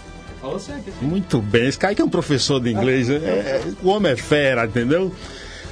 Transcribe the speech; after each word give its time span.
Muito 1.02 1.40
bem. 1.40 1.68
Esse 1.68 1.78
Kaique 1.78 2.02
é 2.02 2.06
um 2.06 2.10
professor 2.10 2.60
de 2.60 2.72
inglês. 2.72 3.10
É, 3.10 3.16
é, 3.16 3.62
o 3.84 3.90
homem 3.90 4.12
é 4.12 4.16
fera, 4.16 4.66
entendeu? 4.66 5.12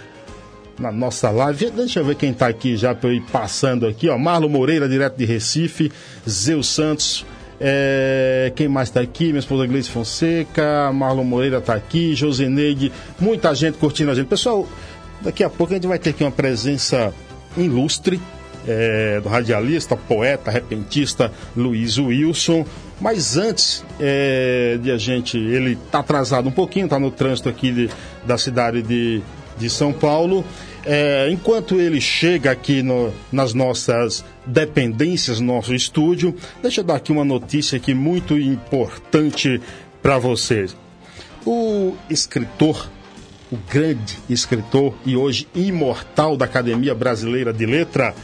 na 0.78 0.91
nossa 0.91 1.30
live. 1.30 1.70
Deixa 1.70 2.00
eu 2.00 2.05
ver 2.05 2.16
quem 2.16 2.30
está 2.30 2.48
aqui 2.48 2.77
já 2.77 2.94
para 2.94 3.12
ir 3.12 3.22
passando 3.33 3.86
aqui, 3.86 4.08
ó. 4.08 4.19
Marlon 4.19 4.48
Moreira, 4.48 4.89
direto 4.89 5.16
de 5.16 5.24
Recife, 5.24 5.92
Zeu 6.28 6.62
Santos. 6.62 7.24
É, 7.61 8.52
quem 8.55 8.69
mais 8.69 8.89
está 8.89 9.00
aqui? 9.00 9.27
Minha 9.27 9.41
esposa 9.41 9.66
Gleice 9.66 9.91
Fonseca, 9.91 10.92
Marlon 10.92 11.24
Moreira 11.24 11.58
está 11.58 11.74
aqui, 11.74 12.14
Joseneide, 12.14 12.92
muita 13.20 13.55
gente 13.55 13.78
curtindo 13.78 14.12
a 14.12 14.14
gente. 14.14 14.28
Pessoal, 14.28 14.66
daqui 15.20 15.42
a 15.42 15.50
pouco 15.50 15.72
a 15.72 15.77
gente 15.77 15.86
vai 15.86 15.98
ter 15.98 16.11
aqui 16.11 16.22
uma 16.22 16.30
presença 16.30 17.12
ilustre 17.57 18.20
é, 18.68 19.18
do 19.20 19.29
radialista, 19.29 19.96
poeta, 19.96 20.51
repentista 20.51 21.33
Luiz 21.56 21.96
Wilson. 21.98 22.67
Mas 23.01 23.36
antes 23.36 23.84
é, 23.98 24.79
de 24.80 24.90
a 24.90 24.98
gente, 24.98 25.39
ele 25.39 25.73
está 25.73 26.01
atrasado 26.01 26.48
um 26.48 26.52
pouquinho, 26.52 26.84
está 26.84 26.98
no 26.98 27.11
trânsito 27.11 27.48
aqui 27.48 27.73
de, 27.73 27.90
da 28.27 28.36
cidade 28.36 28.83
de, 28.83 29.23
de 29.57 29.70
São 29.70 29.92
Paulo. 29.92 30.45
É, 30.84 31.28
enquanto 31.30 31.80
ele 31.80 32.01
chega 32.01 32.51
aqui 32.51 32.83
no, 32.83 33.12
nas 33.33 33.55
nossas 33.55 34.24
dependências, 34.45 35.40
no 35.40 35.55
nosso 35.55 35.74
estúdio, 35.74 36.34
deixa 36.62 36.80
eu 36.80 36.84
dar 36.84 36.96
aqui 36.96 37.11
uma 37.11 37.24
notícia 37.24 37.77
aqui 37.77 37.95
muito 37.95 38.39
importante 38.39 39.61
para 40.02 40.18
vocês. 40.18 40.77
O 41.46 41.95
escritor 42.11 42.89
o 43.51 43.57
grande 43.70 44.18
escritor 44.28 44.95
e 45.07 45.17
hoje 45.17 45.48
imortal 45.55 46.36
da 46.36 46.45
Academia 46.45 46.95
Brasileira 46.95 47.52
de 47.52 47.64
Letra, 47.64 48.14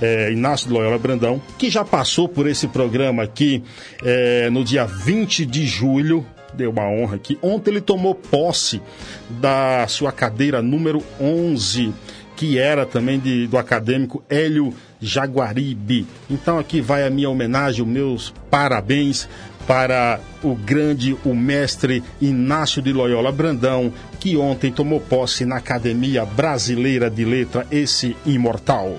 é, 0.00 0.32
Inácio 0.32 0.68
de 0.68 0.74
Loyola 0.74 0.98
Brandão, 0.98 1.40
que 1.58 1.70
já 1.70 1.84
passou 1.84 2.28
por 2.28 2.48
esse 2.48 2.68
programa 2.68 3.22
aqui 3.22 3.62
é, 4.02 4.48
no 4.50 4.64
dia 4.64 4.84
20 4.84 5.44
de 5.46 5.66
julho, 5.66 6.26
deu 6.54 6.70
uma 6.70 6.88
honra 6.88 7.16
aqui. 7.16 7.38
Ontem 7.42 7.70
ele 7.70 7.80
tomou 7.80 8.14
posse 8.14 8.80
da 9.28 9.86
sua 9.88 10.12
cadeira 10.12 10.62
número 10.62 11.02
11, 11.20 11.92
que 12.36 12.58
era 12.58 12.86
também 12.86 13.18
de, 13.18 13.46
do 13.46 13.58
acadêmico 13.58 14.22
Hélio 14.28 14.72
Jaguaribe. 15.00 16.06
Então 16.28 16.58
aqui 16.58 16.80
vai 16.80 17.06
a 17.06 17.10
minha 17.10 17.30
homenagem, 17.30 17.84
meus 17.84 18.32
parabéns 18.50 19.28
para 19.66 20.18
o 20.42 20.54
grande, 20.54 21.16
o 21.24 21.34
mestre 21.34 22.02
Inácio 22.20 22.82
de 22.82 22.92
Loyola 22.92 23.30
Brandão, 23.30 23.92
que 24.18 24.36
ontem 24.36 24.72
tomou 24.72 25.00
posse 25.00 25.44
na 25.44 25.58
Academia 25.58 26.24
Brasileira 26.24 27.08
de 27.08 27.24
Letra, 27.24 27.66
esse 27.70 28.16
imortal. 28.26 28.98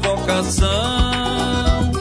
vocação. 0.00 1.92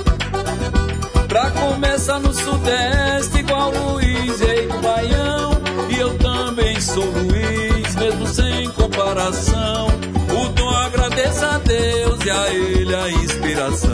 Pra 1.28 1.52
começar 1.52 2.20
no 2.20 2.34
Sudeste, 2.34 3.38
igual 3.40 3.72
Luiz 3.72 4.42
e 4.42 4.68
do 4.68 4.80
Baião. 4.80 5.62
E 5.90 6.00
eu 6.00 6.18
também 6.18 6.80
sou 6.82 7.06
Luiz, 7.06 7.96
mesmo 7.96 8.28
sem 8.28 8.70
comparação. 8.72 9.88
O 9.88 10.50
dom 10.50 10.70
agradeço 10.70 11.46
a 11.46 11.58
Deus 11.60 12.26
e 12.26 12.30
a 12.30 12.50
Ele 12.50 12.96
a 12.96 13.10
inspiração. 13.12 13.90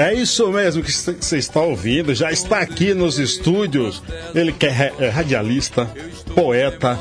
É 0.00 0.14
isso 0.14 0.50
mesmo 0.50 0.82
que 0.82 0.90
você 0.90 1.36
está 1.36 1.60
ouvindo, 1.60 2.14
já 2.14 2.32
está 2.32 2.60
aqui 2.60 2.94
nos 2.94 3.18
estúdios. 3.18 4.02
Ele 4.34 4.50
que 4.50 4.64
é, 4.64 4.94
é 4.98 5.08
radialista, 5.10 5.84
poeta, 6.34 6.98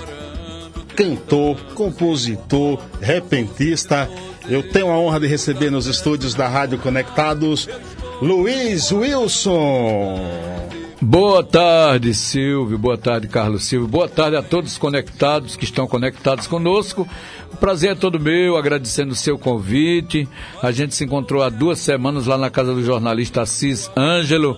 cantor, 0.98 1.56
compositor, 1.76 2.78
repentista. 3.10 4.08
Eu 4.48 4.62
tenho 4.62 4.92
a 4.92 5.00
honra 5.00 5.20
de 5.20 5.26
receber 5.26 5.72
nos 5.72 5.88
estúdios 5.88 6.36
da 6.36 6.48
Rádio 6.48 6.78
Conectados 6.78 7.68
Luiz 8.22 8.92
Wilson. 8.92 10.20
Boa 11.02 11.44
tarde, 11.44 12.14
Silvio. 12.14 12.78
Boa 12.78 13.00
tarde, 13.00 13.28
Carlos 13.28 13.64
Silvio. 13.64 13.88
Boa 13.88 14.08
tarde 14.08 14.36
a 14.36 14.44
todos 14.44 14.78
conectados 14.78 15.56
que 15.56 15.64
estão 15.64 15.88
conectados 15.88 16.46
conosco. 16.46 17.08
O 17.52 17.58
prazer 17.58 17.92
é 17.92 17.96
todo 17.96 18.20
meu, 18.20 18.58
agradecendo 18.58 19.12
o 19.12 19.16
seu 19.16 19.38
convite. 19.38 20.28
A 20.62 20.72
gente 20.72 20.96
se 20.96 21.04
encontrou 21.04 21.44
há 21.44 21.50
duas 21.50 21.80
semanas 21.80 22.26
lá 22.26 22.38
na 22.38 22.50
casa 22.50 22.74
do 22.74 22.84
jornalista 22.84 23.42
Assis 23.42 23.90
Ângelo, 23.98 24.58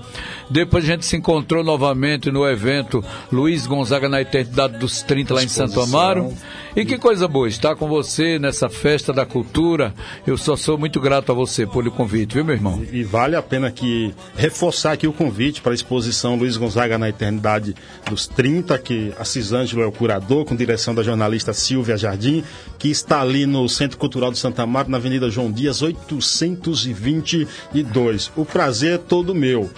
Depois 0.50 0.84
a 0.84 0.88
gente 0.88 1.06
se 1.06 1.16
encontrou 1.16 1.64
novamente 1.64 2.30
no 2.30 2.48
evento 2.48 3.04
Luiz 3.32 3.66
Gonzaga 3.66 4.10
na 4.10 4.22
Eternidade 4.22 4.78
dos 4.78 5.02
30 5.02 5.34
lá 5.34 5.44
em 5.44 5.48
Santo 5.48 5.80
Amaro. 5.80 6.34
E 6.76 6.86
que 6.86 6.98
coisa 6.98 7.28
boa 7.28 7.48
estar 7.48 7.76
com 7.76 7.88
você 7.88 8.40
nessa 8.40 8.70
festa 8.70 9.12
da 9.12 9.26
cultura. 9.26 9.94
Eu 10.26 10.38
só 10.38 10.56
sou 10.56 10.78
muito 10.78 11.00
grato 11.02 11.32
a 11.32 11.36
você 11.36 11.66
por 11.66 11.86
o 11.86 11.92
convite, 11.92 12.36
viu, 12.36 12.46
meu 12.46 12.56
irmão? 12.56 12.82
E, 12.92 13.04
vale 13.04 13.36
a 13.36 13.42
pena 13.42 13.72
que 13.72 14.14
reforçar 14.36 14.94
aqui 14.94 15.08
o 15.08 15.14
convite 15.14 15.62
para 15.62 15.72
a 15.72 15.76
exposição 15.76 16.36
Luiz 16.36 16.56
Gonzaga 16.56 16.98
na 16.98 17.10
Eternidade 17.10 17.76
dos 18.10 18.28
30, 18.28 18.78
que 18.78 19.14
a 19.20 19.26
Cisângelo 19.26 19.82
é 19.82 19.86
o 19.86 19.92
curador, 19.92 20.46
com 20.46 20.56
direção 20.56 20.96
da 20.96 21.04
jornalista 21.04 21.54
Silvia 21.54 21.98
Jardim, 21.98 22.44
que 22.82 22.90
está 22.90 23.22
ali 23.22 23.46
no 23.46 23.70
Centro 23.70 24.00
Cultural 24.00 24.32
do 24.32 24.38
Santa 24.38 24.66
Marta, 24.66 24.90
na 24.90 24.98
Avenida 24.98 25.30
João 25.30 25.52
Dias, 25.52 25.84
822. 25.84 28.32
O 28.36 28.44
prazer 28.44 28.96
é 28.96 28.98
todo 28.98 29.36
meu. 29.36 29.70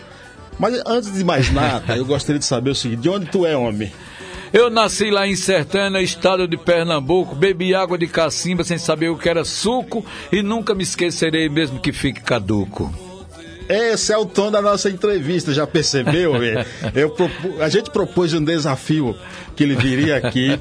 Mas 0.57 0.81
antes 0.85 1.13
de 1.13 1.21
mais 1.21 1.51
nada, 1.51 1.97
eu 1.97 2.05
gostaria 2.05 2.39
de 2.39 2.45
saber 2.45 2.69
o 2.69 2.75
seguinte: 2.75 3.01
de 3.01 3.09
onde 3.09 3.25
tu 3.25 3.45
é, 3.45 3.57
homem? 3.57 3.91
Eu 4.53 4.69
nasci 4.69 5.11
lá 5.11 5.27
em 5.27 5.35
Sertana, 5.35 6.01
estado 6.01 6.47
de 6.47 6.55
Pernambuco, 6.55 7.35
bebi 7.35 7.75
água 7.75 7.97
de 7.97 8.07
cacimba 8.07 8.63
sem 8.63 8.77
saber 8.77 9.09
o 9.09 9.17
que 9.17 9.27
era 9.27 9.43
suco 9.43 10.05
e 10.31 10.41
nunca 10.41 10.73
me 10.73 10.83
esquecerei 10.83 11.49
mesmo 11.49 11.81
que 11.81 11.91
fique 11.91 12.21
caduco. 12.21 13.02
Esse 13.67 14.13
é 14.13 14.17
o 14.17 14.25
tom 14.25 14.51
da 14.51 14.61
nossa 14.61 14.89
entrevista, 14.89 15.53
já 15.53 15.65
percebeu? 15.65 16.33
Eu, 16.95 17.15
a 17.59 17.69
gente 17.69 17.89
propôs 17.89 18.33
um 18.33 18.43
desafio 18.43 19.15
que 19.55 19.63
ele 19.63 19.75
viria 19.75 20.17
aqui 20.17 20.59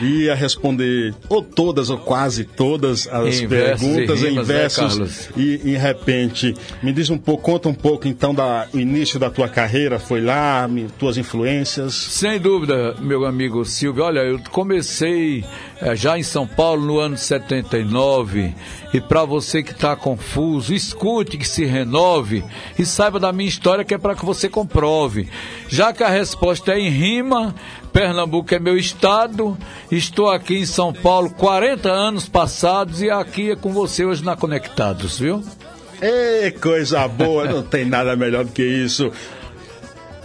e 0.00 0.24
ia 0.24 0.34
responder 0.34 1.14
ou 1.28 1.42
todas 1.42 1.90
ou 1.90 1.98
quase 1.98 2.44
todas 2.44 3.08
as 3.08 3.40
em 3.40 3.48
perguntas 3.48 4.22
em 4.22 4.34
né, 4.34 4.42
versos 4.42 4.98
né, 4.98 5.08
e 5.36 5.60
em 5.64 5.76
repente 5.76 6.54
me 6.82 6.92
diz 6.92 7.08
um 7.10 7.16
pouco, 7.16 7.42
conta 7.42 7.68
um 7.68 7.74
pouco 7.74 8.06
então 8.06 8.34
da 8.34 8.66
o 8.72 8.78
início 8.78 9.18
da 9.18 9.30
tua 9.30 9.48
carreira, 9.48 9.98
foi 9.98 10.20
lá, 10.20 10.66
me, 10.68 10.86
tuas 10.98 11.16
influências? 11.16 11.94
Sem 11.94 12.38
dúvida, 12.38 12.94
meu 13.00 13.24
amigo 13.24 13.64
Silvio. 13.64 14.04
Olha, 14.04 14.20
eu 14.20 14.38
comecei 14.50 15.44
já 15.94 16.18
em 16.18 16.22
São 16.22 16.46
Paulo 16.46 16.84
no 16.84 16.98
ano 16.98 17.16
79 17.16 18.54
e 18.92 19.00
para 19.00 19.24
você 19.24 19.62
que 19.62 19.72
está 19.72 19.96
confuso, 19.96 20.72
escute 20.72 21.36
que 21.36 21.46
se 21.46 21.64
renove 21.64 22.44
e 22.78 22.86
saiba 22.86 23.18
da 23.18 23.32
minha 23.32 23.48
história 23.48 23.84
que 23.84 23.94
é 23.94 23.98
para 23.98 24.14
que 24.14 24.24
você 24.24 24.48
comprove. 24.48 25.28
Já 25.68 25.92
que 25.92 26.04
a 26.04 26.08
resposta 26.08 26.72
é 26.72 26.78
em 26.78 26.88
rima, 26.88 27.54
Pernambuco 27.92 28.54
é 28.54 28.58
meu 28.58 28.76
estado, 28.76 29.58
estou 29.90 30.30
aqui 30.30 30.58
em 30.58 30.66
São 30.66 30.92
Paulo 30.92 31.30
40 31.30 31.90
anos 31.90 32.28
passados 32.28 33.02
e 33.02 33.10
aqui 33.10 33.50
é 33.50 33.56
com 33.56 33.72
você 33.72 34.04
hoje 34.04 34.24
na 34.24 34.36
Conectados, 34.36 35.18
viu? 35.18 35.42
Ei, 36.00 36.50
coisa 36.50 37.06
boa, 37.08 37.46
não 37.46 37.62
tem 37.62 37.84
nada 37.84 38.14
melhor 38.14 38.44
do 38.44 38.52
que 38.52 38.62
isso. 38.62 39.10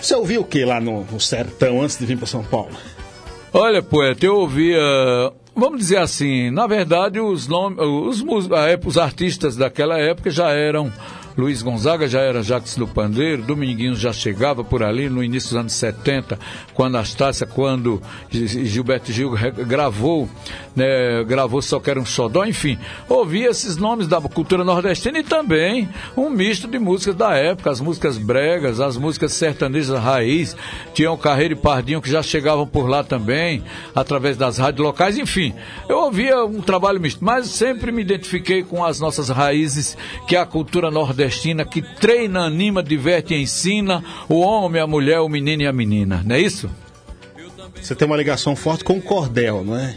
Você 0.01 0.15
ouviu 0.15 0.41
o 0.41 0.45
que 0.45 0.63
lá 0.63 0.79
no, 0.79 1.03
no 1.05 1.19
sertão 1.19 1.81
antes 1.81 1.97
de 1.97 2.05
vir 2.05 2.17
para 2.17 2.27
São 2.27 2.43
Paulo? 2.43 2.75
Olha, 3.51 3.81
poeta, 3.81 4.25
eu 4.25 4.35
ouvia, 4.35 4.79
vamos 5.59 5.79
dizer 5.79 5.97
assim, 5.97 6.49
na 6.51 6.65
verdade 6.67 7.19
os 7.19 7.47
os, 7.49 8.23
os 8.85 8.97
artistas 8.97 9.55
daquela 9.55 9.97
época 9.97 10.29
já 10.29 10.49
eram 10.49 10.91
Luiz 11.39 11.61
Gonzaga 11.61 12.05
já 12.05 12.19
era 12.19 12.43
Jacques 12.43 12.75
do 12.75 12.85
Pandeiro, 12.85 13.41
Dominguinhos 13.41 13.97
já 13.97 14.11
chegava 14.11 14.61
por 14.61 14.83
ali 14.83 15.09
no 15.09 15.23
início 15.23 15.51
dos 15.51 15.57
anos 15.57 15.71
70, 15.71 16.37
quando 16.73 16.97
Anastácia, 16.97 17.47
quando 17.47 18.01
Gilberto 18.29 19.09
Gil 19.13 19.31
gravou, 19.65 20.27
né, 20.75 21.23
gravou 21.23 21.61
Só 21.61 21.79
Quero 21.79 22.01
um 22.01 22.05
Xodó, 22.05 22.43
enfim, 22.43 22.77
ouvia 23.07 23.49
esses 23.49 23.77
nomes 23.77 24.05
da 24.05 24.19
cultura 24.19 24.65
nordestina 24.65 25.19
e 25.19 25.23
também 25.23 25.87
um 26.17 26.29
misto 26.29 26.67
de 26.67 26.77
músicas 26.77 27.15
da 27.15 27.33
época, 27.33 27.71
as 27.71 27.79
músicas 27.79 28.17
bregas, 28.17 28.81
as 28.81 28.97
músicas 28.97 29.31
sertanejas 29.31 29.97
raiz, 29.97 30.57
tinha 30.93 31.09
o 31.09 31.17
Carreiro 31.17 31.53
e 31.53 31.57
Pardinho 31.57 32.01
que 32.01 32.11
já 32.11 32.21
chegavam 32.21 32.67
por 32.67 32.89
lá 32.89 33.01
também, 33.01 33.63
através 33.95 34.35
das 34.35 34.57
rádios 34.57 34.85
locais, 34.85 35.17
enfim, 35.17 35.53
eu 35.87 35.99
ouvia 35.99 36.43
um 36.43 36.59
trabalho 36.59 36.99
misto, 36.99 37.23
mas 37.23 37.47
sempre 37.47 37.93
me 37.93 38.01
identifiquei 38.01 38.61
com 38.61 38.83
as 38.83 38.99
nossas 38.99 39.29
raízes, 39.29 39.97
que 40.27 40.35
é 40.35 40.39
a 40.39 40.45
cultura 40.45 40.91
nordestina 40.91 41.28
nordestina 41.29 41.63
que 41.63 41.81
treina, 41.81 42.41
anima, 42.41 42.81
diverte 42.81 43.33
e 43.33 43.41
ensina 43.41 44.03
o 44.27 44.39
homem, 44.39 44.81
a 44.81 44.87
mulher, 44.87 45.19
o 45.19 45.29
menino 45.29 45.61
e 45.61 45.67
a 45.67 45.71
menina, 45.71 46.23
não 46.25 46.35
é 46.35 46.41
isso? 46.41 46.69
Você 47.79 47.95
tem 47.95 48.07
uma 48.07 48.17
ligação 48.17 48.55
forte 48.55 48.83
com 48.83 48.97
o 48.97 49.01
cordel, 49.01 49.63
não 49.63 49.77
é? 49.77 49.95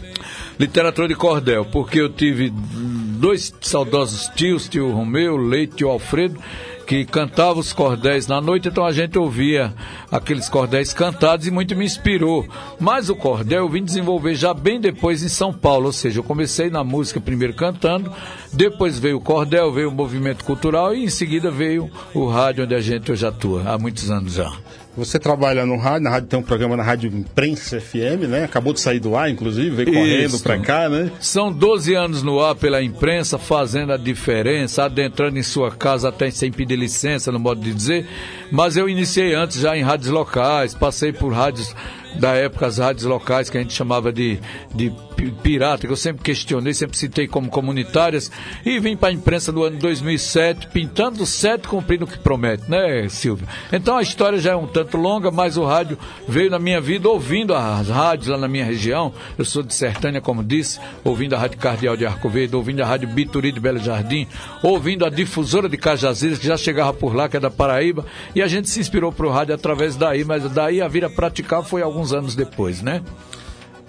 Literatura 0.59 1.07
de 1.07 1.15
cordel, 1.15 1.65
porque 1.65 1.99
eu 1.99 2.07
tive 2.07 2.51
dois 2.51 3.53
saudosos 3.59 4.29
tios, 4.35 4.69
tio 4.69 4.91
Romeu, 4.91 5.35
Leite, 5.35 5.77
tio 5.77 5.89
Alfredo, 5.89 6.39
que 6.85 7.05
cantava 7.05 7.59
os 7.59 7.73
cordéis 7.73 8.27
na 8.27 8.41
noite, 8.41 8.67
então 8.67 8.85
a 8.85 8.91
gente 8.91 9.17
ouvia 9.17 9.73
aqueles 10.11 10.49
cordéis 10.49 10.93
cantados 10.93 11.47
e 11.47 11.51
muito 11.51 11.75
me 11.75 11.85
inspirou. 11.85 12.45
Mas 12.79 13.09
o 13.09 13.15
cordel 13.15 13.63
eu 13.63 13.69
vim 13.69 13.83
desenvolver 13.83 14.35
já 14.35 14.53
bem 14.53 14.79
depois 14.79 15.23
em 15.23 15.29
São 15.29 15.53
Paulo, 15.53 15.87
ou 15.87 15.93
seja, 15.93 16.19
eu 16.19 16.23
comecei 16.23 16.69
na 16.69 16.83
música 16.83 17.19
primeiro 17.19 17.53
cantando, 17.53 18.11
depois 18.51 18.99
veio 18.99 19.17
o 19.17 19.21
cordel, 19.21 19.71
veio 19.71 19.89
o 19.89 19.93
movimento 19.93 20.43
cultural 20.43 20.93
e 20.93 21.03
em 21.03 21.09
seguida 21.09 21.49
veio 21.49 21.89
o 22.13 22.27
rádio 22.27 22.65
onde 22.65 22.75
a 22.75 22.81
gente 22.81 23.11
hoje 23.11 23.25
atua, 23.25 23.63
há 23.65 23.77
muitos 23.77 24.11
anos 24.11 24.33
já. 24.33 24.51
Você 24.95 25.17
trabalha 25.17 25.65
no 25.65 25.75
rádio, 25.75 26.01
na 26.01 26.09
rádio 26.11 26.27
tem 26.27 26.39
um 26.39 26.43
programa 26.43 26.77
na 26.77 26.83
Rádio 26.83 27.09
Imprensa 27.09 27.81
FM, 27.81 28.27
né? 28.29 28.43
Acabou 28.43 28.73
de 28.73 28.79
sair 28.79 28.99
do 28.99 29.15
ar, 29.15 29.29
inclusive, 29.29 29.71
veio 29.71 29.91
correndo 29.91 30.39
para 30.39 30.59
cá, 30.59 30.87
né? 30.87 31.11
São 31.19 31.51
12 31.51 31.95
anos 31.95 32.21
no 32.21 32.39
ar 32.39 32.53
pela 32.53 32.81
imprensa, 32.81 33.39
fazendo 33.39 33.91
a 33.91 33.97
diferença, 33.97 34.83
adentrando 34.83 35.39
em 35.39 35.43
sua 35.43 35.71
casa 35.71 36.09
até 36.09 36.29
sem 36.29 36.51
pedir 36.51 36.75
licença, 36.75 37.31
no 37.31 37.39
modo 37.39 37.61
de 37.61 37.73
dizer. 37.73 38.07
Mas 38.51 38.77
eu 38.77 38.87
iniciei 38.87 39.33
antes 39.33 39.59
já 39.59 39.75
em 39.75 39.81
rádios 39.81 40.11
locais, 40.11 40.75
passei 40.75 41.11
por 41.11 41.33
rádios 41.33 41.75
da 42.19 42.33
época, 42.33 42.67
as 42.67 42.77
rádios 42.77 43.05
locais 43.05 43.49
que 43.49 43.57
a 43.57 43.61
gente 43.61 43.73
chamava 43.73 44.13
de, 44.13 44.39
de 44.75 44.91
pirata, 45.13 45.87
que 45.87 45.93
eu 45.93 45.97
sempre 45.97 46.23
questionei, 46.23 46.73
sempre 46.73 46.97
citei 46.97 47.27
como 47.27 47.49
comunitárias, 47.49 48.31
e 48.65 48.79
vim 48.79 48.95
para 48.95 49.09
a 49.09 49.13
imprensa 49.13 49.51
no 49.51 49.63
ano 49.63 49.77
2007, 49.77 50.67
pintando 50.67 51.25
certo, 51.25 51.69
cumprindo 51.69 52.05
o 52.05 52.07
que 52.07 52.17
promete, 52.17 52.69
né, 52.69 53.07
Silvio? 53.09 53.47
Então 53.71 53.97
a 53.97 54.01
história 54.01 54.39
já 54.39 54.51
é 54.51 54.55
um 54.55 54.67
tanto 54.67 54.97
longa, 54.97 55.31
mas 55.31 55.57
o 55.57 55.63
rádio 55.63 55.97
veio 56.27 56.49
na 56.49 56.59
minha 56.59 56.81
vida 56.81 57.09
ouvindo 57.09 57.53
as 57.53 57.89
rádios 57.89 58.27
lá 58.27 58.37
na 58.37 58.47
minha 58.47 58.65
região. 58.65 59.13
Eu 59.37 59.45
sou 59.45 59.63
de 59.63 59.73
Sertânia, 59.73 60.21
como 60.21 60.43
disse, 60.43 60.79
ouvindo 61.03 61.35
a 61.35 61.39
Rádio 61.39 61.57
Cardeal 61.57 61.95
de 61.95 62.05
Arco 62.05 62.29
Verde, 62.29 62.55
ouvindo 62.55 62.81
a 62.81 62.85
Rádio 62.85 63.07
Bituri 63.09 63.51
de 63.51 63.59
Belo 63.59 63.79
Jardim, 63.79 64.27
ouvindo 64.61 65.05
a 65.05 65.09
difusora 65.09 65.69
de 65.69 65.77
Cajazeiras, 65.77 66.39
que 66.39 66.47
já 66.47 66.57
chegava 66.57 66.93
por 66.93 67.15
lá, 67.15 67.29
que 67.29 67.37
é 67.37 67.39
da 67.39 67.51
Paraíba, 67.51 68.05
e 68.35 68.41
a 68.41 68.47
gente 68.47 68.69
se 68.69 68.79
inspirou 68.79 69.11
para 69.11 69.27
o 69.27 69.31
rádio 69.31 69.55
através 69.55 69.95
daí, 69.95 70.23
mas 70.23 70.43
daí 70.51 70.81
a 70.81 70.87
vir 70.87 71.05
a 71.05 71.09
praticar 71.09 71.63
foi 71.63 71.81
alguns 71.81 72.13
anos 72.13 72.35
depois, 72.35 72.81
né? 72.81 73.01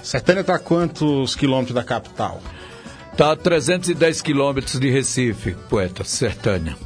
Sertânia 0.04 0.42
está 0.42 0.56
a 0.56 0.58
quantos 0.58 1.34
quilômetros 1.34 1.74
da 1.74 1.82
capital? 1.82 2.42
Está 3.10 3.32
a 3.32 3.36
310 3.36 4.20
quilômetros 4.20 4.78
de 4.78 4.90
Recife, 4.90 5.56
poeta, 5.70 6.04
Sertânia. 6.04 6.76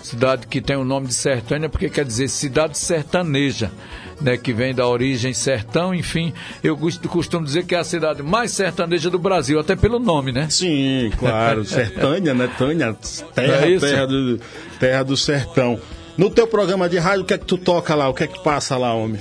Cidade 0.00 0.46
que 0.46 0.60
tem 0.60 0.76
o 0.76 0.84
nome 0.84 1.08
de 1.08 1.14
Sertânia 1.14 1.68
porque 1.68 1.90
quer 1.90 2.04
dizer 2.04 2.28
cidade 2.28 2.78
sertaneja, 2.78 3.72
né, 4.20 4.36
que 4.36 4.52
vem 4.52 4.72
da 4.72 4.86
origem 4.86 5.34
sertão, 5.34 5.92
enfim, 5.92 6.32
eu 6.62 6.78
costumo 7.08 7.44
dizer 7.44 7.66
que 7.66 7.74
é 7.74 7.78
a 7.78 7.84
cidade 7.84 8.22
mais 8.22 8.52
sertaneja 8.52 9.10
do 9.10 9.18
Brasil, 9.18 9.58
até 9.58 9.74
pelo 9.74 9.98
nome, 9.98 10.30
né? 10.30 10.46
Sim, 10.48 11.10
claro, 11.18 11.64
Sertânia, 11.66 12.32
né, 12.32 12.48
Tânia, 12.56 12.96
terra, 13.34 13.68
é 13.68 13.78
terra, 13.78 14.06
do, 14.06 14.40
terra 14.78 15.02
do 15.02 15.16
sertão. 15.16 15.80
No 16.16 16.30
teu 16.30 16.46
programa 16.46 16.88
de 16.88 16.98
rádio, 16.98 17.22
o 17.22 17.26
que 17.26 17.34
é 17.34 17.38
que 17.38 17.44
tu 17.44 17.58
toca 17.58 17.94
lá, 17.96 18.08
o 18.08 18.14
que 18.14 18.22
é 18.22 18.26
que 18.28 18.42
passa 18.42 18.76
lá, 18.76 18.94
homem? 18.94 19.20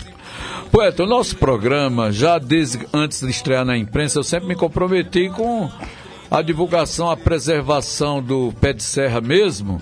Poeta, 0.72 1.04
o 1.04 1.08
nosso 1.08 1.36
programa, 1.38 2.12
já 2.12 2.38
desde 2.38 2.86
antes 2.94 3.22
de 3.22 3.30
estrear 3.30 3.64
na 3.64 3.78
imprensa, 3.78 4.20
eu 4.20 4.24
sempre 4.24 4.50
me 4.50 4.56
comprometi 4.56 5.30
com 5.30 5.70
a 6.30 6.42
divulgação, 6.42 7.10
a 7.10 7.16
preservação 7.16 8.22
do 8.22 8.54
pé 8.60 8.74
de 8.74 8.84
serra 8.84 9.22
mesmo. 9.22 9.82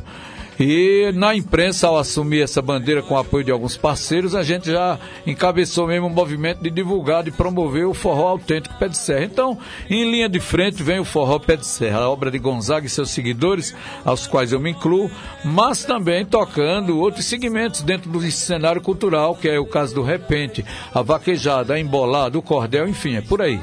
E 0.59 1.11
na 1.13 1.35
imprensa, 1.35 1.87
ao 1.87 1.97
assumir 1.97 2.41
essa 2.41 2.61
bandeira 2.61 3.01
com 3.01 3.13
o 3.13 3.17
apoio 3.17 3.43
de 3.43 3.51
alguns 3.51 3.75
parceiros, 3.75 4.33
a 4.33 4.41
gente 4.41 4.71
já 4.71 4.97
encabeçou 5.27 5.87
mesmo 5.87 6.07
um 6.07 6.09
movimento 6.09 6.61
de 6.61 6.69
divulgar, 6.69 7.23
de 7.23 7.31
promover 7.31 7.85
o 7.85 7.93
forró 7.93 8.29
autêntico 8.29 8.77
Pé 8.79 8.87
de 8.87 8.97
Serra. 8.97 9.25
Então, 9.25 9.57
em 9.89 10.09
linha 10.09 10.29
de 10.29 10.39
frente 10.39 10.81
vem 10.81 10.99
o 10.99 11.05
forró 11.05 11.39
Pé 11.39 11.57
de 11.57 11.65
Serra, 11.65 11.99
a 11.99 12.09
obra 12.09 12.31
de 12.31 12.39
Gonzaga 12.39 12.85
e 12.85 12.89
seus 12.89 13.09
seguidores, 13.09 13.75
aos 14.05 14.27
quais 14.27 14.53
eu 14.53 14.59
me 14.59 14.71
incluo, 14.71 15.11
mas 15.43 15.83
também 15.83 16.25
tocando 16.25 16.97
outros 16.99 17.25
segmentos 17.25 17.81
dentro 17.81 18.09
do 18.09 18.21
cenário 18.31 18.81
cultural, 18.81 19.35
que 19.35 19.49
é 19.49 19.59
o 19.59 19.65
caso 19.65 19.93
do 19.93 20.03
repente, 20.03 20.63
a 20.93 21.01
vaquejada, 21.01 21.73
a 21.73 21.79
embolada, 21.79 22.37
o 22.37 22.41
cordel, 22.41 22.87
enfim, 22.87 23.15
é 23.15 23.21
por 23.21 23.41
aí. 23.41 23.59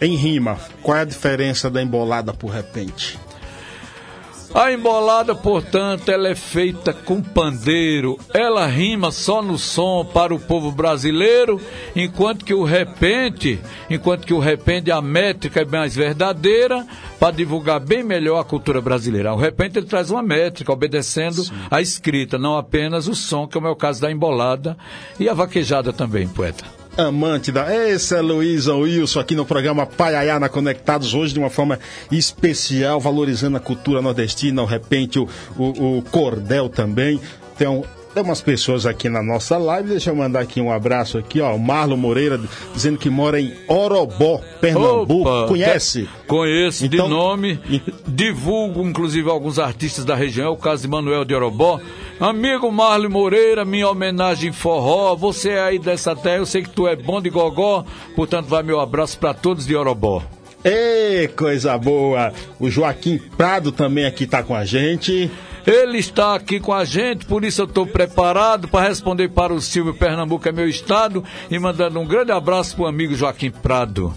Em 0.00 0.14
rima, 0.14 0.58
qual 0.82 0.98
é 0.98 1.00
a 1.00 1.06
diferença 1.06 1.70
da 1.70 1.82
embolada 1.82 2.34
por 2.34 2.50
repente? 2.50 3.18
A 4.54 4.70
embolada, 4.70 5.34
portanto, 5.34 6.10
ela 6.10 6.28
é 6.28 6.34
feita 6.36 6.92
com 6.92 7.20
pandeiro. 7.20 8.16
Ela 8.32 8.64
rima 8.66 9.10
só 9.10 9.42
no 9.42 9.58
som 9.58 10.04
para 10.04 10.32
o 10.32 10.38
povo 10.38 10.70
brasileiro, 10.70 11.60
enquanto 11.96 12.44
que 12.44 12.54
o 12.54 12.62
repente, 12.62 13.58
enquanto 13.90 14.24
que 14.24 14.32
o 14.32 14.38
repente 14.38 14.92
a 14.92 15.02
métrica 15.02 15.62
é 15.62 15.64
mais 15.64 15.96
verdadeira 15.96 16.86
para 17.18 17.34
divulgar 17.34 17.80
bem 17.80 18.04
melhor 18.04 18.38
a 18.38 18.44
cultura 18.44 18.80
brasileira. 18.80 19.34
O 19.34 19.38
repente 19.38 19.76
ele 19.76 19.86
traz 19.86 20.12
uma 20.12 20.22
métrica 20.22 20.72
obedecendo 20.72 21.42
Sim. 21.42 21.52
a 21.68 21.80
escrita, 21.80 22.38
não 22.38 22.56
apenas 22.56 23.08
o 23.08 23.14
som, 23.16 23.48
que 23.48 23.58
é 23.58 23.60
o 23.60 23.74
caso 23.74 24.00
da 24.00 24.12
embolada 24.12 24.76
e 25.18 25.28
a 25.28 25.34
vaquejada 25.34 25.92
também, 25.92 26.28
poeta 26.28 26.73
amante 26.96 27.50
da. 27.50 27.74
Esse 27.74 28.14
é 28.14 28.20
Luísa 28.20 28.74
Wilson 28.74 29.20
aqui 29.20 29.34
no 29.34 29.44
programa 29.44 29.86
Paiaiana 29.86 30.48
Conectados, 30.48 31.14
hoje 31.14 31.32
de 31.32 31.38
uma 31.38 31.50
forma 31.50 31.78
especial, 32.10 33.00
valorizando 33.00 33.56
a 33.56 33.60
cultura 33.60 34.00
nordestina, 34.00 34.64
de 34.64 34.70
repente 34.70 35.18
o, 35.18 35.28
o, 35.58 35.98
o 35.98 36.02
cordel 36.02 36.68
também. 36.68 37.20
Um, 37.60 37.82
tem 38.14 38.22
umas 38.22 38.40
pessoas 38.40 38.86
aqui 38.86 39.08
na 39.08 39.22
nossa 39.22 39.58
live, 39.58 39.88
deixa 39.88 40.10
eu 40.10 40.14
mandar 40.14 40.40
aqui 40.40 40.60
um 40.60 40.70
abraço 40.70 41.18
aqui, 41.18 41.40
ó, 41.40 41.52
o 41.52 41.58
Marlon 41.58 41.96
Moreira 41.96 42.40
dizendo 42.72 42.96
que 42.96 43.10
mora 43.10 43.40
em 43.40 43.52
Orobó, 43.66 44.40
Pernambuco. 44.60 45.28
Opa, 45.28 45.48
Conhece? 45.48 46.08
Conheço 46.28 46.86
então, 46.86 47.06
de 47.06 47.10
nome, 47.10 47.60
divulgo 48.06 48.82
inclusive 48.82 49.28
alguns 49.28 49.58
artistas 49.58 50.04
da 50.04 50.14
região, 50.14 50.46
é 50.46 50.50
o 50.50 50.56
caso 50.56 50.82
de 50.82 50.88
Manuel 50.88 51.24
de 51.24 51.34
Orobó. 51.34 51.80
Amigo 52.20 52.70
Marlon 52.70 53.10
Moreira, 53.10 53.64
minha 53.64 53.88
homenagem 53.88 54.52
forró, 54.52 55.16
você 55.16 55.50
é 55.50 55.62
aí 55.62 55.78
dessa 55.80 56.14
terra, 56.14 56.36
eu 56.36 56.46
sei 56.46 56.62
que 56.62 56.70
tu 56.70 56.86
é 56.86 56.94
bom 56.94 57.20
de 57.20 57.30
gogó, 57.30 57.84
portanto 58.14 58.46
vai 58.46 58.62
meu 58.62 58.78
abraço 58.78 59.18
para 59.18 59.34
todos 59.34 59.66
de 59.66 59.74
Orobó. 59.74 60.22
Ei, 60.64 61.28
coisa 61.28 61.76
boa! 61.76 62.32
O 62.58 62.70
Joaquim 62.70 63.18
Prado 63.18 63.70
também 63.70 64.06
aqui 64.06 64.26
tá 64.26 64.42
com 64.42 64.54
a 64.54 64.64
gente. 64.64 65.30
Ele 65.66 65.98
está 65.98 66.34
aqui 66.34 66.60
com 66.60 66.72
a 66.72 66.84
gente, 66.84 67.24
por 67.24 67.42
isso 67.42 67.62
eu 67.62 67.66
estou 67.66 67.86
preparado 67.86 68.68
para 68.68 68.88
responder 68.88 69.30
para 69.30 69.52
o 69.52 69.60
Silvio 69.60 69.94
Pernambuco, 69.94 70.46
é 70.48 70.52
meu 70.52 70.68
estado, 70.68 71.24
e 71.50 71.58
mandando 71.58 71.98
um 71.98 72.06
grande 72.06 72.32
abraço 72.32 72.76
para 72.76 72.84
o 72.84 72.88
amigo 72.88 73.14
Joaquim 73.14 73.50
Prado. 73.50 74.14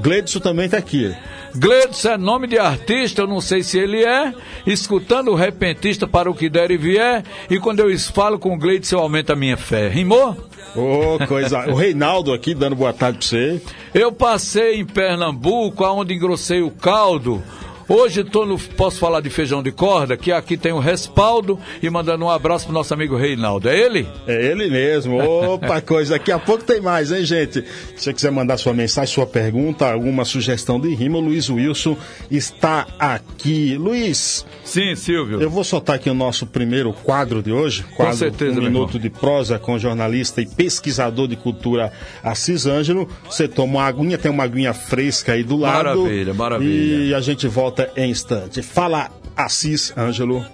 Gledson 0.00 0.40
também 0.40 0.66
está 0.66 0.78
aqui. 0.78 1.14
Gledson 1.54 2.10
é 2.10 2.16
nome 2.16 2.46
de 2.46 2.58
artista, 2.58 3.22
eu 3.22 3.26
não 3.26 3.40
sei 3.40 3.62
se 3.62 3.78
ele 3.78 4.02
é, 4.02 4.32
escutando 4.66 5.30
o 5.30 5.34
repentista 5.34 6.06
para 6.06 6.30
o 6.30 6.34
que 6.34 6.48
der 6.48 6.70
e 6.70 6.76
vier, 6.76 7.22
e 7.50 7.58
quando 7.58 7.80
eu 7.80 7.98
falo 7.98 8.38
com 8.38 8.54
o 8.54 8.58
Gledson 8.58 8.96
eu 8.96 9.00
aumento 9.00 9.32
a 9.32 9.36
minha 9.36 9.56
fé. 9.56 9.88
Rimou? 9.88 10.36
Ô, 10.74 11.16
oh, 11.16 11.26
coisa. 11.26 11.68
o 11.68 11.74
Reinaldo 11.74 12.32
aqui 12.32 12.54
dando 12.54 12.76
boa 12.76 12.92
tarde 12.92 13.18
para 13.18 13.26
você. 13.26 13.62
Eu 13.92 14.12
passei 14.12 14.80
em 14.80 14.86
Pernambuco, 14.86 15.84
aonde 15.84 16.14
engrossei 16.14 16.62
o 16.62 16.70
caldo 16.70 17.42
Hoje 17.88 18.22
tô 18.22 18.44
no, 18.44 18.58
posso 18.58 18.98
falar 18.98 19.22
de 19.22 19.30
feijão 19.30 19.62
de 19.62 19.72
corda, 19.72 20.14
que 20.14 20.30
aqui 20.30 20.58
tem 20.58 20.72
o 20.72 20.78
respaldo 20.78 21.58
e 21.82 21.88
mandando 21.88 22.26
um 22.26 22.28
abraço 22.28 22.66
pro 22.66 22.74
nosso 22.74 22.92
amigo 22.92 23.16
Reinaldo. 23.16 23.66
É 23.66 23.78
ele? 23.78 24.06
É 24.26 24.46
ele 24.50 24.68
mesmo. 24.68 25.18
Opa, 25.18 25.80
coisa. 25.82 26.18
Daqui 26.18 26.30
a 26.30 26.38
pouco 26.38 26.64
tem 26.64 26.82
mais, 26.82 27.10
hein, 27.10 27.24
gente? 27.24 27.64
Se 27.96 28.04
você 28.04 28.12
quiser 28.12 28.30
mandar 28.30 28.58
sua 28.58 28.74
mensagem, 28.74 29.14
sua 29.14 29.26
pergunta, 29.26 29.90
alguma 29.90 30.26
sugestão 30.26 30.78
de 30.78 30.94
rima, 30.94 31.16
o 31.16 31.20
Luiz 31.22 31.48
Wilson 31.48 31.96
está 32.30 32.86
aqui. 32.98 33.78
Luiz. 33.78 34.44
Sim, 34.64 34.94
Silvio. 34.94 35.40
Eu 35.40 35.48
vou 35.48 35.64
soltar 35.64 35.96
aqui 35.96 36.10
o 36.10 36.14
nosso 36.14 36.46
primeiro 36.46 36.92
quadro 36.92 37.42
de 37.42 37.52
hoje. 37.52 37.84
Quadro, 37.96 38.12
com 38.12 38.18
certeza, 38.18 38.60
Um 38.60 38.64
minuto 38.64 38.98
de 38.98 39.08
prosa 39.08 39.58
com 39.58 39.78
jornalista 39.78 40.42
e 40.42 40.46
pesquisador 40.46 41.26
de 41.26 41.36
cultura 41.36 41.90
Assis 42.22 42.66
Ângelo. 42.66 43.08
Você 43.24 43.48
toma 43.48 43.78
uma 43.78 43.84
aguinha, 43.84 44.18
tem 44.18 44.30
uma 44.30 44.44
aguinha 44.44 44.74
fresca 44.74 45.32
aí 45.32 45.42
do 45.42 45.56
lado. 45.56 46.02
Maravilha, 46.02 46.34
maravilha. 46.34 47.04
E 47.06 47.14
a 47.14 47.20
gente 47.22 47.48
volta 47.48 47.77
volta 47.78 47.92
em 47.96 48.10
instante. 48.10 48.60
Fala, 48.60 49.10
Assis 49.36 49.96
Ângelo. 49.96 50.44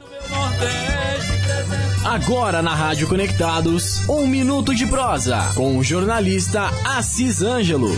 Agora 2.04 2.60
na 2.62 2.74
Rádio 2.74 3.08
Conectados, 3.08 4.06
um 4.08 4.26
minuto 4.26 4.74
de 4.74 4.86
prosa 4.86 5.38
com 5.54 5.78
o 5.78 5.82
jornalista 5.82 6.68
Assis 6.84 7.42
Ângelo. 7.42 7.90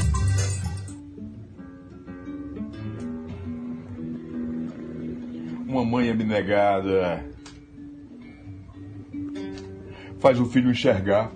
Uma 5.66 5.84
mãe 5.84 6.08
abnegada 6.08 7.24
faz 10.20 10.38
o 10.40 10.46
filho 10.46 10.70
enxergar, 10.70 11.30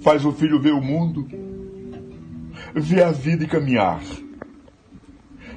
faz 0.00 0.24
o 0.24 0.32
filho 0.32 0.60
ver 0.60 0.72
o 0.72 0.80
mundo, 0.80 1.26
ver 2.74 3.02
a 3.02 3.10
vida 3.10 3.44
e 3.44 3.48
caminhar 3.48 4.00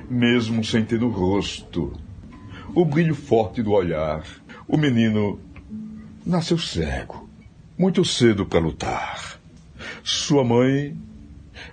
mesmo 0.10 0.64
sem 0.64 0.84
ter 0.84 1.00
no 1.00 1.10
rosto 1.10 1.94
o 2.74 2.86
brilho 2.86 3.16
forte 3.16 3.64
do 3.64 3.72
olhar. 3.72 4.24
O 4.68 4.78
menino 4.78 5.40
nasceu 6.26 6.58
cego, 6.58 7.28
muito 7.78 8.04
cedo 8.04 8.46
para 8.46 8.60
lutar. 8.60 9.40
Sua 10.04 10.44
mãe, 10.44 10.96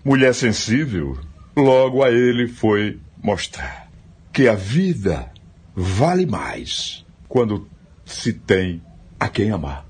mulher 0.05 0.35
sensível, 0.35 1.19
logo 1.57 2.03
a 2.03 2.11
ele 2.11 2.49
foi 2.49 2.99
mostrar 3.23 3.91
que 4.33 4.49
a 4.49 4.55
vida 4.55 5.31
vale 5.75 6.27
mais 6.27 7.05
quando 7.29 7.69
se 8.05 8.33
tem 8.33 8.83
a 9.19 9.29
quem 9.29 9.51
amar. 9.51 9.87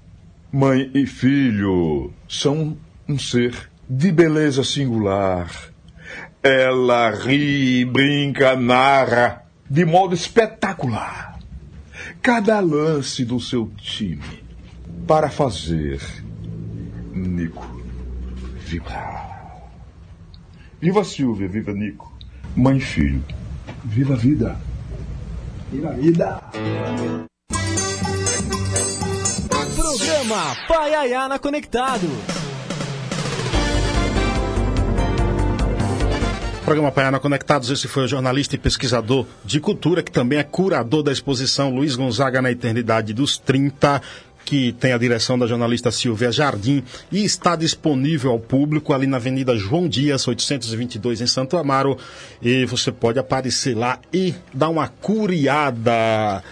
Mãe 0.52 0.90
e 0.94 1.06
filho 1.06 2.12
são 2.28 2.76
um 3.08 3.18
ser 3.18 3.70
de 3.88 4.10
beleza 4.10 4.64
singular 4.64 5.73
ela 6.44 7.10
ri, 7.10 7.86
brinca, 7.86 8.54
narra 8.54 9.44
de 9.68 9.86
modo 9.86 10.14
espetacular 10.14 11.38
cada 12.20 12.60
lance 12.60 13.24
do 13.24 13.40
seu 13.40 13.72
time 13.78 14.44
para 15.06 15.30
fazer 15.30 16.00
Nico 17.14 17.66
vibrar. 18.58 19.70
Viva 20.80 21.02
Silvia, 21.04 21.48
viva 21.48 21.72
Nico. 21.72 22.12
Mãe 22.54 22.76
e 22.76 22.80
filho, 22.80 23.24
viva 23.84 24.14
a 24.14 24.16
vida. 24.16 24.60
Viva 25.72 25.88
a 25.88 25.92
vida. 25.92 26.42
Programa 29.74 30.56
Pai 30.68 30.94
Ayana 30.94 31.38
Conectado. 31.38 32.08
Programa 36.64 36.90
Paiana 36.90 37.20
Conectados, 37.20 37.68
esse 37.68 37.86
foi 37.86 38.04
o 38.04 38.08
jornalista 38.08 38.54
e 38.54 38.58
pesquisador 38.58 39.26
de 39.44 39.60
cultura, 39.60 40.02
que 40.02 40.10
também 40.10 40.38
é 40.38 40.42
curador 40.42 41.02
da 41.02 41.12
exposição 41.12 41.68
Luiz 41.68 41.94
Gonzaga 41.94 42.40
na 42.40 42.50
Eternidade 42.50 43.12
dos 43.12 43.36
30, 43.36 44.00
que 44.46 44.72
tem 44.72 44.94
a 44.94 44.98
direção 44.98 45.38
da 45.38 45.46
jornalista 45.46 45.90
Silvia 45.90 46.32
Jardim 46.32 46.82
e 47.12 47.22
está 47.22 47.54
disponível 47.54 48.30
ao 48.30 48.40
público 48.40 48.94
ali 48.94 49.06
na 49.06 49.18
Avenida 49.18 49.54
João 49.54 49.86
Dias, 49.86 50.26
822, 50.26 51.20
em 51.20 51.26
Santo 51.26 51.58
Amaro. 51.58 51.98
E 52.40 52.64
você 52.64 52.90
pode 52.90 53.18
aparecer 53.18 53.76
lá 53.76 53.98
e 54.10 54.34
dar 54.52 54.70
uma 54.70 54.88
curiada. 54.88 56.42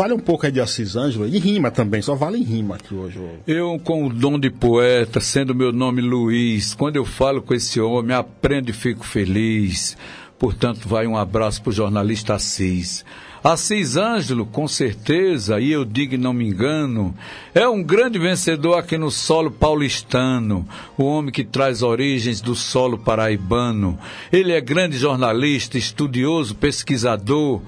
Fale 0.00 0.14
um 0.14 0.18
pouco 0.18 0.46
aí 0.46 0.52
de 0.52 0.62
Assis 0.62 0.96
Ângelo 0.96 1.28
e 1.28 1.38
rima 1.38 1.70
também, 1.70 2.00
só 2.00 2.14
vale 2.14 2.38
em 2.38 2.42
rima 2.42 2.76
aqui 2.76 2.94
hoje. 2.94 3.20
Eu, 3.46 3.78
com 3.84 4.06
o 4.06 4.08
dom 4.08 4.38
de 4.38 4.48
poeta, 4.48 5.20
sendo 5.20 5.54
meu 5.54 5.74
nome 5.74 6.00
Luiz, 6.00 6.72
quando 6.72 6.96
eu 6.96 7.04
falo 7.04 7.42
com 7.42 7.52
esse 7.52 7.78
homem, 7.78 8.16
aprendo 8.16 8.70
e 8.70 8.72
fico 8.72 9.04
feliz. 9.04 9.98
Portanto, 10.38 10.88
vai 10.88 11.06
um 11.06 11.18
abraço 11.18 11.60
para 11.60 11.68
o 11.68 11.74
jornalista 11.74 12.32
Assis. 12.32 13.04
Assis 13.44 13.98
Ângelo, 13.98 14.46
com 14.46 14.66
certeza, 14.66 15.60
e 15.60 15.70
eu 15.70 15.84
digo 15.84 16.14
e 16.14 16.18
não 16.18 16.32
me 16.32 16.48
engano, 16.48 17.14
é 17.54 17.68
um 17.68 17.82
grande 17.82 18.18
vencedor 18.18 18.78
aqui 18.78 18.96
no 18.96 19.10
solo 19.10 19.50
paulistano, 19.50 20.66
o 20.96 21.04
homem 21.04 21.30
que 21.30 21.44
traz 21.44 21.82
origens 21.82 22.40
do 22.40 22.54
solo 22.54 22.96
paraibano. 22.96 23.98
Ele 24.32 24.52
é 24.52 24.62
grande 24.62 24.96
jornalista, 24.96 25.76
estudioso, 25.76 26.54
pesquisador, 26.54 27.60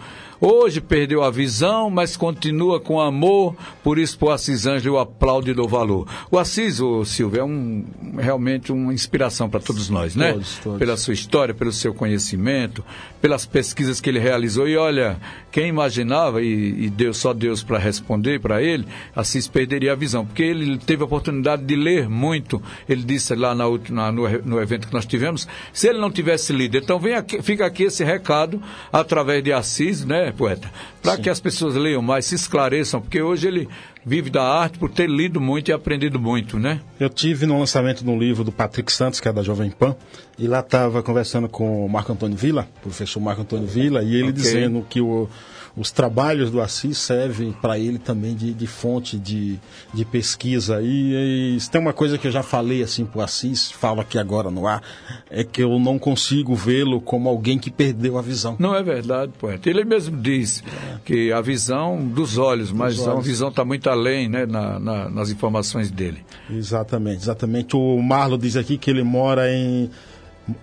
Hoje 0.45 0.81
perdeu 0.81 1.23
a 1.23 1.31
visão, 1.31 1.89
mas 1.89 2.17
continua 2.17 2.81
com 2.81 3.01
amor, 3.01 3.55
por 3.81 3.97
isso 3.97 4.19
o 4.21 4.29
Assis 4.29 4.67
Ângelo 4.67 4.99
aplaude 4.99 5.55
do 5.55 5.69
valor. 5.69 6.09
O 6.33 6.37
Assis, 6.37 6.81
o 6.81 7.05
Silvio, 7.05 7.41
é 7.41 7.45
um, 7.45 7.85
realmente 8.19 8.73
uma 8.73 8.93
inspiração 8.93 9.49
para 9.49 9.61
todos 9.61 9.89
nós, 9.89 10.17
né? 10.17 10.33
Todos, 10.33 10.59
todos. 10.59 10.79
Pela 10.81 10.97
sua 10.97 11.15
história, 11.15 11.55
pelo 11.55 11.71
seu 11.71 11.95
conhecimento, 11.95 12.85
pelas 13.21 13.47
pesquisas 13.47 14.01
que 14.01 14.11
ele 14.11 14.19
realizou. 14.19 14.67
E 14.67 14.77
olha, 14.77 15.17
quem 15.53 15.69
imaginava, 15.69 16.43
e, 16.43 16.87
e 16.87 16.91
Deus, 16.91 17.19
só 17.19 17.33
Deus 17.33 17.63
para 17.63 17.79
responder 17.79 18.41
para 18.41 18.61
ele, 18.61 18.85
Assis 19.15 19.47
perderia 19.47 19.93
a 19.93 19.95
visão, 19.95 20.27
porque 20.27 20.43
ele 20.43 20.77
teve 20.77 21.03
a 21.03 21.07
oportunidade 21.07 21.63
de 21.63 21.77
ler 21.77 22.09
muito. 22.09 22.61
Ele 22.89 23.05
disse 23.05 23.33
lá 23.37 23.55
na, 23.55 23.67
na, 23.91 24.11
no, 24.11 24.29
no 24.45 24.61
evento 24.61 24.89
que 24.89 24.93
nós 24.93 25.07
tivemos, 25.07 25.47
se 25.73 25.87
ele 25.87 26.01
não 26.01 26.11
tivesse 26.11 26.53
lido. 26.53 26.77
Então 26.77 26.99
vem 26.99 27.15
aqui, 27.15 27.41
fica 27.41 27.65
aqui 27.65 27.85
esse 27.85 28.03
recado 28.03 28.61
através 28.93 29.45
de 29.45 29.53
Assis, 29.53 30.05
né? 30.05 30.32
Poeta? 30.33 30.71
Para 31.03 31.17
que 31.17 31.29
as 31.29 31.41
pessoas 31.41 31.75
leiam 31.75 32.03
mais, 32.03 32.27
se 32.27 32.35
esclareçam, 32.35 33.01
porque 33.01 33.21
hoje 33.21 33.47
ele 33.47 33.69
vive 34.05 34.31
da 34.31 34.43
arte 34.43 34.79
por 34.79 34.91
ter 34.91 35.09
lido 35.09 35.41
muito 35.41 35.71
e 35.71 35.73
aprendido 35.73 36.19
muito, 36.19 36.59
né? 36.59 36.81
Eu 36.99 37.09
tive 37.09 37.47
no 37.47 37.59
lançamento 37.59 38.03
do 38.03 38.17
livro 38.17 38.43
do 38.43 38.53
Patrick 38.53 38.93
Santos, 38.93 39.21
que 39.21 39.29
é 39.29 39.33
da 39.33 39.43
Jovem 39.43 39.71
Pan, 39.71 39.95
e 40.39 40.47
lá 40.47 40.61
estava 40.61 41.03
conversando 41.03 41.49
com 41.49 41.85
o 41.85 41.89
Marco 41.89 42.13
Antônio 42.13 42.37
Vila, 42.37 42.69
professor 42.83 43.21
Marco 43.21 43.43
Antônio 43.43 43.67
Vila, 43.67 44.03
e 44.03 44.15
ele 44.15 44.31
okay. 44.31 44.33
dizendo 44.33 44.87
que 44.89 45.01
o, 45.01 45.29
os 45.77 45.91
trabalhos 45.91 46.51
do 46.51 46.61
Assis 46.61 46.99
servem 46.99 47.53
para 47.53 47.79
ele 47.79 47.99
também 47.99 48.35
de, 48.35 48.53
de 48.53 48.67
fonte 48.67 49.19
de, 49.19 49.59
de 49.93 50.05
pesquisa. 50.05 50.81
E, 50.83 51.57
e 51.57 51.71
tem 51.71 51.81
uma 51.81 51.93
coisa 51.93 52.19
que 52.19 52.27
eu 52.27 52.31
já 52.31 52.43
falei 52.43 52.83
assim 52.83 53.07
para 53.07 53.21
o 53.21 53.23
Assis, 53.23 53.71
falo 53.71 54.01
aqui 54.01 54.19
agora 54.19 54.51
no 54.51 54.67
ar, 54.67 54.83
é 55.31 55.43
que 55.43 55.63
eu 55.63 55.79
não 55.79 55.99
consigo 55.99 56.55
vê-lo 56.55 57.01
como 57.01 57.29
alguém 57.29 57.59
que 57.59 57.71
perdeu 57.71 58.19
a 58.19 58.23
visão. 58.23 58.57
Não 58.59 58.75
é 58.75 58.83
verdade, 58.83 59.33
poeta. 59.39 59.69
Ele 59.71 59.85
mesmo 59.85 60.17
diz 60.21 60.63
é. 60.67 60.99
que 61.05 61.33
a 61.33 61.41
visão 61.41 62.07
dos 62.07 62.37
olhos, 62.37 62.71
mas 62.71 62.97
dos 62.97 63.07
olhos. 63.07 63.19
a 63.19 63.23
visão 63.23 63.49
está 63.49 63.65
muito 63.65 63.89
além 63.89 64.29
né, 64.29 64.45
na, 64.45 64.79
na, 64.79 65.09
nas 65.09 65.31
informações 65.31 65.91
dele. 65.91 66.23
Exatamente, 66.51 67.23
exatamente. 67.23 67.77
O 67.77 68.03
Marlo 68.03 68.37
diz 68.37 68.57
aqui 68.57 68.77
que 68.77 68.91
ele 68.91 69.03
mora 69.03 69.51
em 69.51 69.91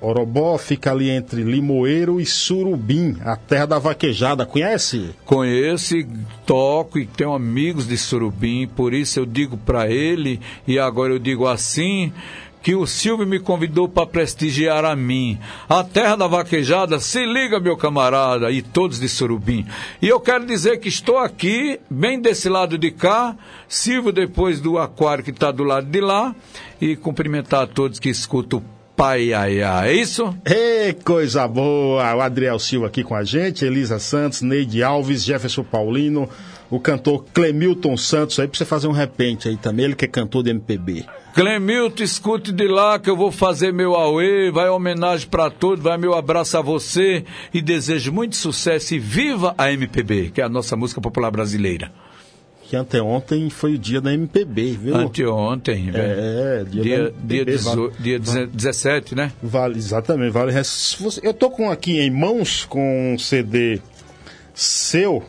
Orobó 0.02 0.58
fica 0.58 0.92
ali 0.92 1.10
entre 1.10 1.44
Limoeiro 1.44 2.20
e 2.20 2.26
Surubim, 2.26 3.18
a 3.24 3.36
terra 3.36 3.66
da 3.66 3.80
vaquejada. 3.80 4.46
Conhece? 4.46 5.12
Conheço, 5.26 5.96
toco 6.46 7.00
e 7.00 7.06
tenho 7.06 7.34
amigos 7.34 7.88
de 7.88 7.98
Surubim, 7.98 8.68
por 8.68 8.94
isso 8.94 9.20
eu 9.20 9.26
digo 9.26 9.58
para 9.58 9.90
ele, 9.90 10.40
e 10.68 10.78
agora 10.78 11.14
eu 11.14 11.20
digo 11.20 11.48
assim, 11.48 12.12
que 12.62 12.76
o 12.76 12.86
Silvio 12.86 13.26
me 13.26 13.40
convidou 13.40 13.88
para 13.88 14.06
prestigiar 14.06 14.84
a 14.84 14.96
mim. 14.96 15.40
A 15.68 15.84
terra 15.84 16.16
da 16.16 16.28
vaquejada, 16.28 17.00
se 17.00 17.26
liga, 17.26 17.60
meu 17.60 17.78
camarada, 17.78 18.52
e 18.52 18.62
todos 18.62 19.00
de 19.00 19.08
Surubim. 19.08 19.66
E 20.02 20.08
eu 20.08 20.20
quero 20.20 20.46
dizer 20.46 20.80
que 20.80 20.90
estou 20.90 21.18
aqui, 21.18 21.80
bem 21.90 22.20
desse 22.20 22.50
lado 22.50 22.78
de 22.78 22.92
cá, 22.92 23.36
Silvio 23.68 24.12
depois 24.12 24.60
do 24.60 24.78
aquário 24.78 25.24
que 25.24 25.32
está 25.32 25.52
do 25.52 25.64
lado 25.64 25.88
de 25.88 26.02
lá, 26.02 26.36
e 26.82 26.96
cumprimentar 26.96 27.64
a 27.64 27.68
todos 27.68 28.00
que 28.00 28.10
escutam 28.10 28.60
o 28.60 28.79
Pai 29.00 29.32
é 29.32 29.94
isso? 29.94 30.36
Ei, 30.44 30.92
coisa 30.92 31.48
boa! 31.48 32.14
O 32.16 32.20
Adriel 32.20 32.60
Silva 32.60 32.88
aqui 32.88 33.02
com 33.02 33.16
a 33.16 33.24
gente, 33.24 33.64
Elisa 33.64 33.98
Santos, 33.98 34.42
Neide 34.42 34.84
Alves, 34.84 35.24
Jefferson 35.24 35.64
Paulino, 35.64 36.28
o 36.70 36.82
cantor 36.82 37.24
Clemilton 37.34 37.96
Santos 37.96 38.38
aí 38.42 38.48
pra 38.50 38.58
você 38.58 38.66
fazer 38.66 38.90
um 38.90 38.92
repente 38.92 39.48
aí 39.48 39.56
também, 39.56 39.86
ele 39.86 39.96
que 39.96 40.04
é 40.04 40.08
cantor 40.10 40.44
de 40.44 40.50
MPB. 40.50 41.06
Clemilton, 41.34 42.04
escute 42.04 42.52
de 42.52 42.68
lá 42.68 43.00
que 43.00 43.10
eu 43.10 43.16
vou 43.16 43.32
fazer 43.32 43.72
meu 43.72 43.96
auê, 43.96 44.52
vai 44.52 44.68
homenagem 44.68 45.30
para 45.30 45.50
todos, 45.50 45.82
vai 45.82 45.98
meu 45.98 46.14
abraço 46.14 46.58
a 46.58 46.62
você 46.62 47.24
e 47.54 47.62
desejo 47.62 48.12
muito 48.12 48.36
sucesso 48.36 48.96
e 48.96 49.00
viva 49.00 49.56
a 49.58 49.72
MPB, 49.72 50.32
que 50.32 50.42
é 50.42 50.44
a 50.44 50.50
nossa 50.50 50.76
música 50.76 51.00
popular 51.00 51.32
brasileira 51.32 51.90
que 52.70 52.76
anteontem 52.76 53.50
foi 53.50 53.74
o 53.74 53.78
dia 53.80 54.00
da 54.00 54.14
MPB, 54.14 54.78
viu? 54.80 54.96
Anteontem, 54.96 55.90
é, 55.92 56.64
dia, 56.70 56.84
dia, 56.84 56.96
MPB, 56.98 57.46
dia, 57.46 57.58
vale, 57.58 57.92
dia 58.00 58.20
vale, 58.20 58.46
17, 58.46 59.16
né? 59.16 59.32
Vale, 59.42 59.78
exatamente, 59.80 60.32
vale. 60.32 60.54
Eu 61.24 61.34
tô 61.34 61.50
com 61.50 61.72
aqui 61.72 62.00
em 62.00 62.12
mãos 62.12 62.66
com 62.66 63.16
um 63.16 63.18
CD 63.18 63.82
seu 64.54 65.26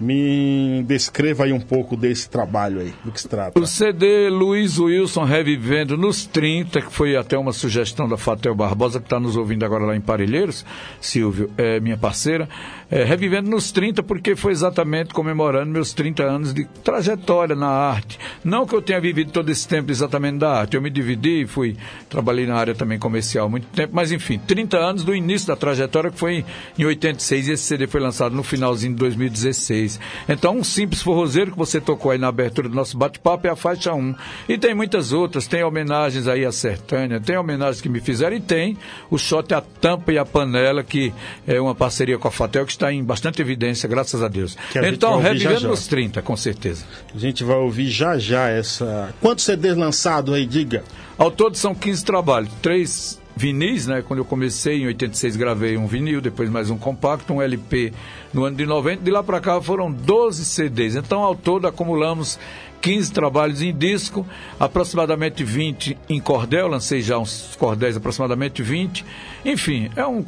me 0.00 0.84
descreva 0.86 1.44
aí 1.44 1.52
um 1.52 1.60
pouco 1.60 1.96
desse 1.96 2.30
trabalho 2.30 2.80
aí, 2.80 2.94
do 3.04 3.10
que 3.10 3.20
se 3.20 3.28
trata. 3.28 3.58
O 3.58 3.66
CD 3.66 4.30
Luiz 4.30 4.78
Wilson 4.78 5.24
Revivendo 5.24 5.96
nos 5.96 6.24
30, 6.26 6.82
que 6.82 6.92
foi 6.92 7.16
até 7.16 7.36
uma 7.36 7.52
sugestão 7.52 8.08
da 8.08 8.16
Fatel 8.16 8.54
Barbosa, 8.54 9.00
que 9.00 9.06
está 9.06 9.18
nos 9.18 9.36
ouvindo 9.36 9.64
agora 9.64 9.84
lá 9.84 9.96
em 9.96 10.00
Parelheiros, 10.00 10.64
Silvio, 11.00 11.50
é 11.58 11.80
minha 11.80 11.96
parceira, 11.96 12.48
é, 12.90 13.04
Revivendo 13.04 13.50
nos 13.50 13.70
30, 13.70 14.02
porque 14.02 14.34
foi 14.34 14.52
exatamente 14.52 15.12
comemorando 15.12 15.70
meus 15.70 15.92
30 15.92 16.22
anos 16.22 16.54
de 16.54 16.64
trajetória 16.82 17.54
na 17.54 17.68
arte. 17.68 18.18
Não 18.42 18.66
que 18.66 18.74
eu 18.74 18.80
tenha 18.80 19.00
vivido 19.00 19.30
todo 19.30 19.50
esse 19.50 19.66
tempo 19.66 19.90
exatamente 19.90 20.38
da 20.38 20.52
arte, 20.52 20.74
eu 20.74 20.82
me 20.82 20.90
dividi, 20.90 21.46
fui, 21.46 21.76
trabalhei 22.08 22.46
na 22.46 22.56
área 22.56 22.74
também 22.74 22.98
comercial 22.98 23.48
muito 23.48 23.66
tempo, 23.68 23.94
mas 23.94 24.12
enfim, 24.12 24.38
30 24.38 24.78
anos 24.78 25.04
do 25.04 25.14
início 25.14 25.48
da 25.48 25.56
trajetória, 25.56 26.10
que 26.10 26.18
foi 26.18 26.44
em 26.78 26.84
86, 26.84 27.48
e 27.48 27.52
esse 27.52 27.64
CD 27.64 27.86
foi 27.86 28.00
lançado 28.00 28.34
no 28.34 28.42
finalzinho 28.42 28.92
de 28.92 28.98
2016. 28.98 30.00
Então, 30.28 30.56
um 30.56 30.64
simples 30.64 31.02
forrozeiro 31.02 31.52
que 31.52 31.58
você 31.58 31.80
tocou 31.80 32.10
aí 32.10 32.18
na 32.18 32.28
abertura 32.28 32.68
do 32.68 32.74
nosso 32.74 32.96
bate-papo 32.96 33.46
é 33.46 33.50
a 33.50 33.56
faixa 33.56 33.92
1. 33.92 34.14
E 34.48 34.58
tem 34.58 34.74
muitas 34.74 35.12
outras, 35.12 35.46
tem 35.46 35.62
homenagens 35.62 36.26
aí 36.26 36.44
a 36.44 36.52
Sertânia, 36.52 37.20
tem 37.20 37.36
homenagens 37.36 37.80
que 37.80 37.88
me 37.88 38.00
fizeram 38.00 38.36
e 38.36 38.40
tem 38.40 38.76
o 39.10 39.18
shot 39.18 39.52
A 39.52 39.60
Tampa 39.60 40.12
e 40.12 40.18
a 40.18 40.24
Panela, 40.24 40.82
que 40.82 41.12
é 41.46 41.60
uma 41.60 41.74
parceria 41.74 42.18
com 42.18 42.28
a 42.28 42.30
Fatel 42.30 42.64
que 42.64 42.77
está 42.78 42.92
em 42.92 43.02
bastante 43.04 43.42
evidência, 43.42 43.88
graças 43.88 44.22
a 44.22 44.28
Deus. 44.28 44.56
então, 44.74 45.18
revivendo 45.18 45.70
os 45.70 45.86
30, 45.86 46.22
com 46.22 46.36
certeza. 46.36 46.84
A 47.14 47.18
gente 47.18 47.44
vai 47.44 47.56
ouvir 47.56 47.88
já 47.90 48.18
já 48.18 48.48
essa. 48.48 49.14
Quantos 49.20 49.44
CDs 49.44 49.76
lançados 49.76 50.34
aí, 50.34 50.46
diga? 50.46 50.82
Ao 51.18 51.30
todo 51.30 51.56
são 51.56 51.74
15 51.74 52.04
trabalhos, 52.04 52.50
três 52.62 53.20
vinis, 53.38 53.86
né? 53.86 54.02
Quando 54.02 54.18
eu 54.18 54.24
comecei 54.24 54.82
em 54.82 54.86
86 54.86 55.36
gravei 55.36 55.76
um 55.76 55.86
vinil, 55.86 56.20
depois 56.20 56.50
mais 56.50 56.70
um 56.70 56.76
compacto, 56.76 57.32
um 57.32 57.40
LP 57.40 57.92
no 58.32 58.44
ano 58.44 58.56
de 58.56 58.66
90. 58.66 59.02
De 59.02 59.10
lá 59.10 59.22
para 59.22 59.40
cá 59.40 59.60
foram 59.60 59.90
12 59.92 60.44
CDs. 60.44 60.96
Então, 60.96 61.20
ao 61.20 61.36
todo, 61.36 61.66
acumulamos 61.66 62.38
15 62.80 63.12
trabalhos 63.12 63.62
em 63.62 63.76
disco, 63.76 64.26
aproximadamente 64.58 65.44
20 65.44 65.98
em 66.08 66.20
cordel. 66.20 66.68
Lancei 66.68 67.02
já 67.02 67.18
uns 67.18 67.56
cordéis, 67.58 67.96
aproximadamente 67.96 68.62
20. 68.62 69.04
Enfim, 69.44 69.90
é 69.96 70.06
um, 70.06 70.24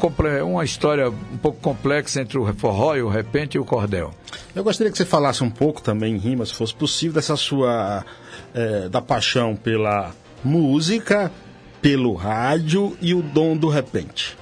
uma 0.46 0.64
história 0.64 1.08
um 1.08 1.38
pouco 1.38 1.60
complexa 1.60 2.20
entre 2.20 2.38
o 2.38 2.52
forró 2.54 2.96
e 2.96 3.02
o 3.02 3.08
repente 3.08 3.54
e 3.54 3.58
o 3.58 3.64
cordel. 3.64 4.12
Eu 4.54 4.64
gostaria 4.64 4.90
que 4.90 4.98
você 4.98 5.04
falasse 5.04 5.42
um 5.42 5.50
pouco 5.50 5.80
também 5.80 6.14
em 6.14 6.18
rima, 6.18 6.44
se 6.44 6.54
fosse 6.54 6.74
possível, 6.74 7.14
dessa 7.14 7.36
sua. 7.36 8.04
É, 8.52 8.88
da 8.88 9.00
paixão 9.00 9.54
pela 9.54 10.12
música, 10.42 11.30
pelo 11.80 12.14
rádio 12.14 12.96
e 13.00 13.14
o 13.14 13.22
dom 13.22 13.56
do 13.56 13.68
repente. 13.68 14.36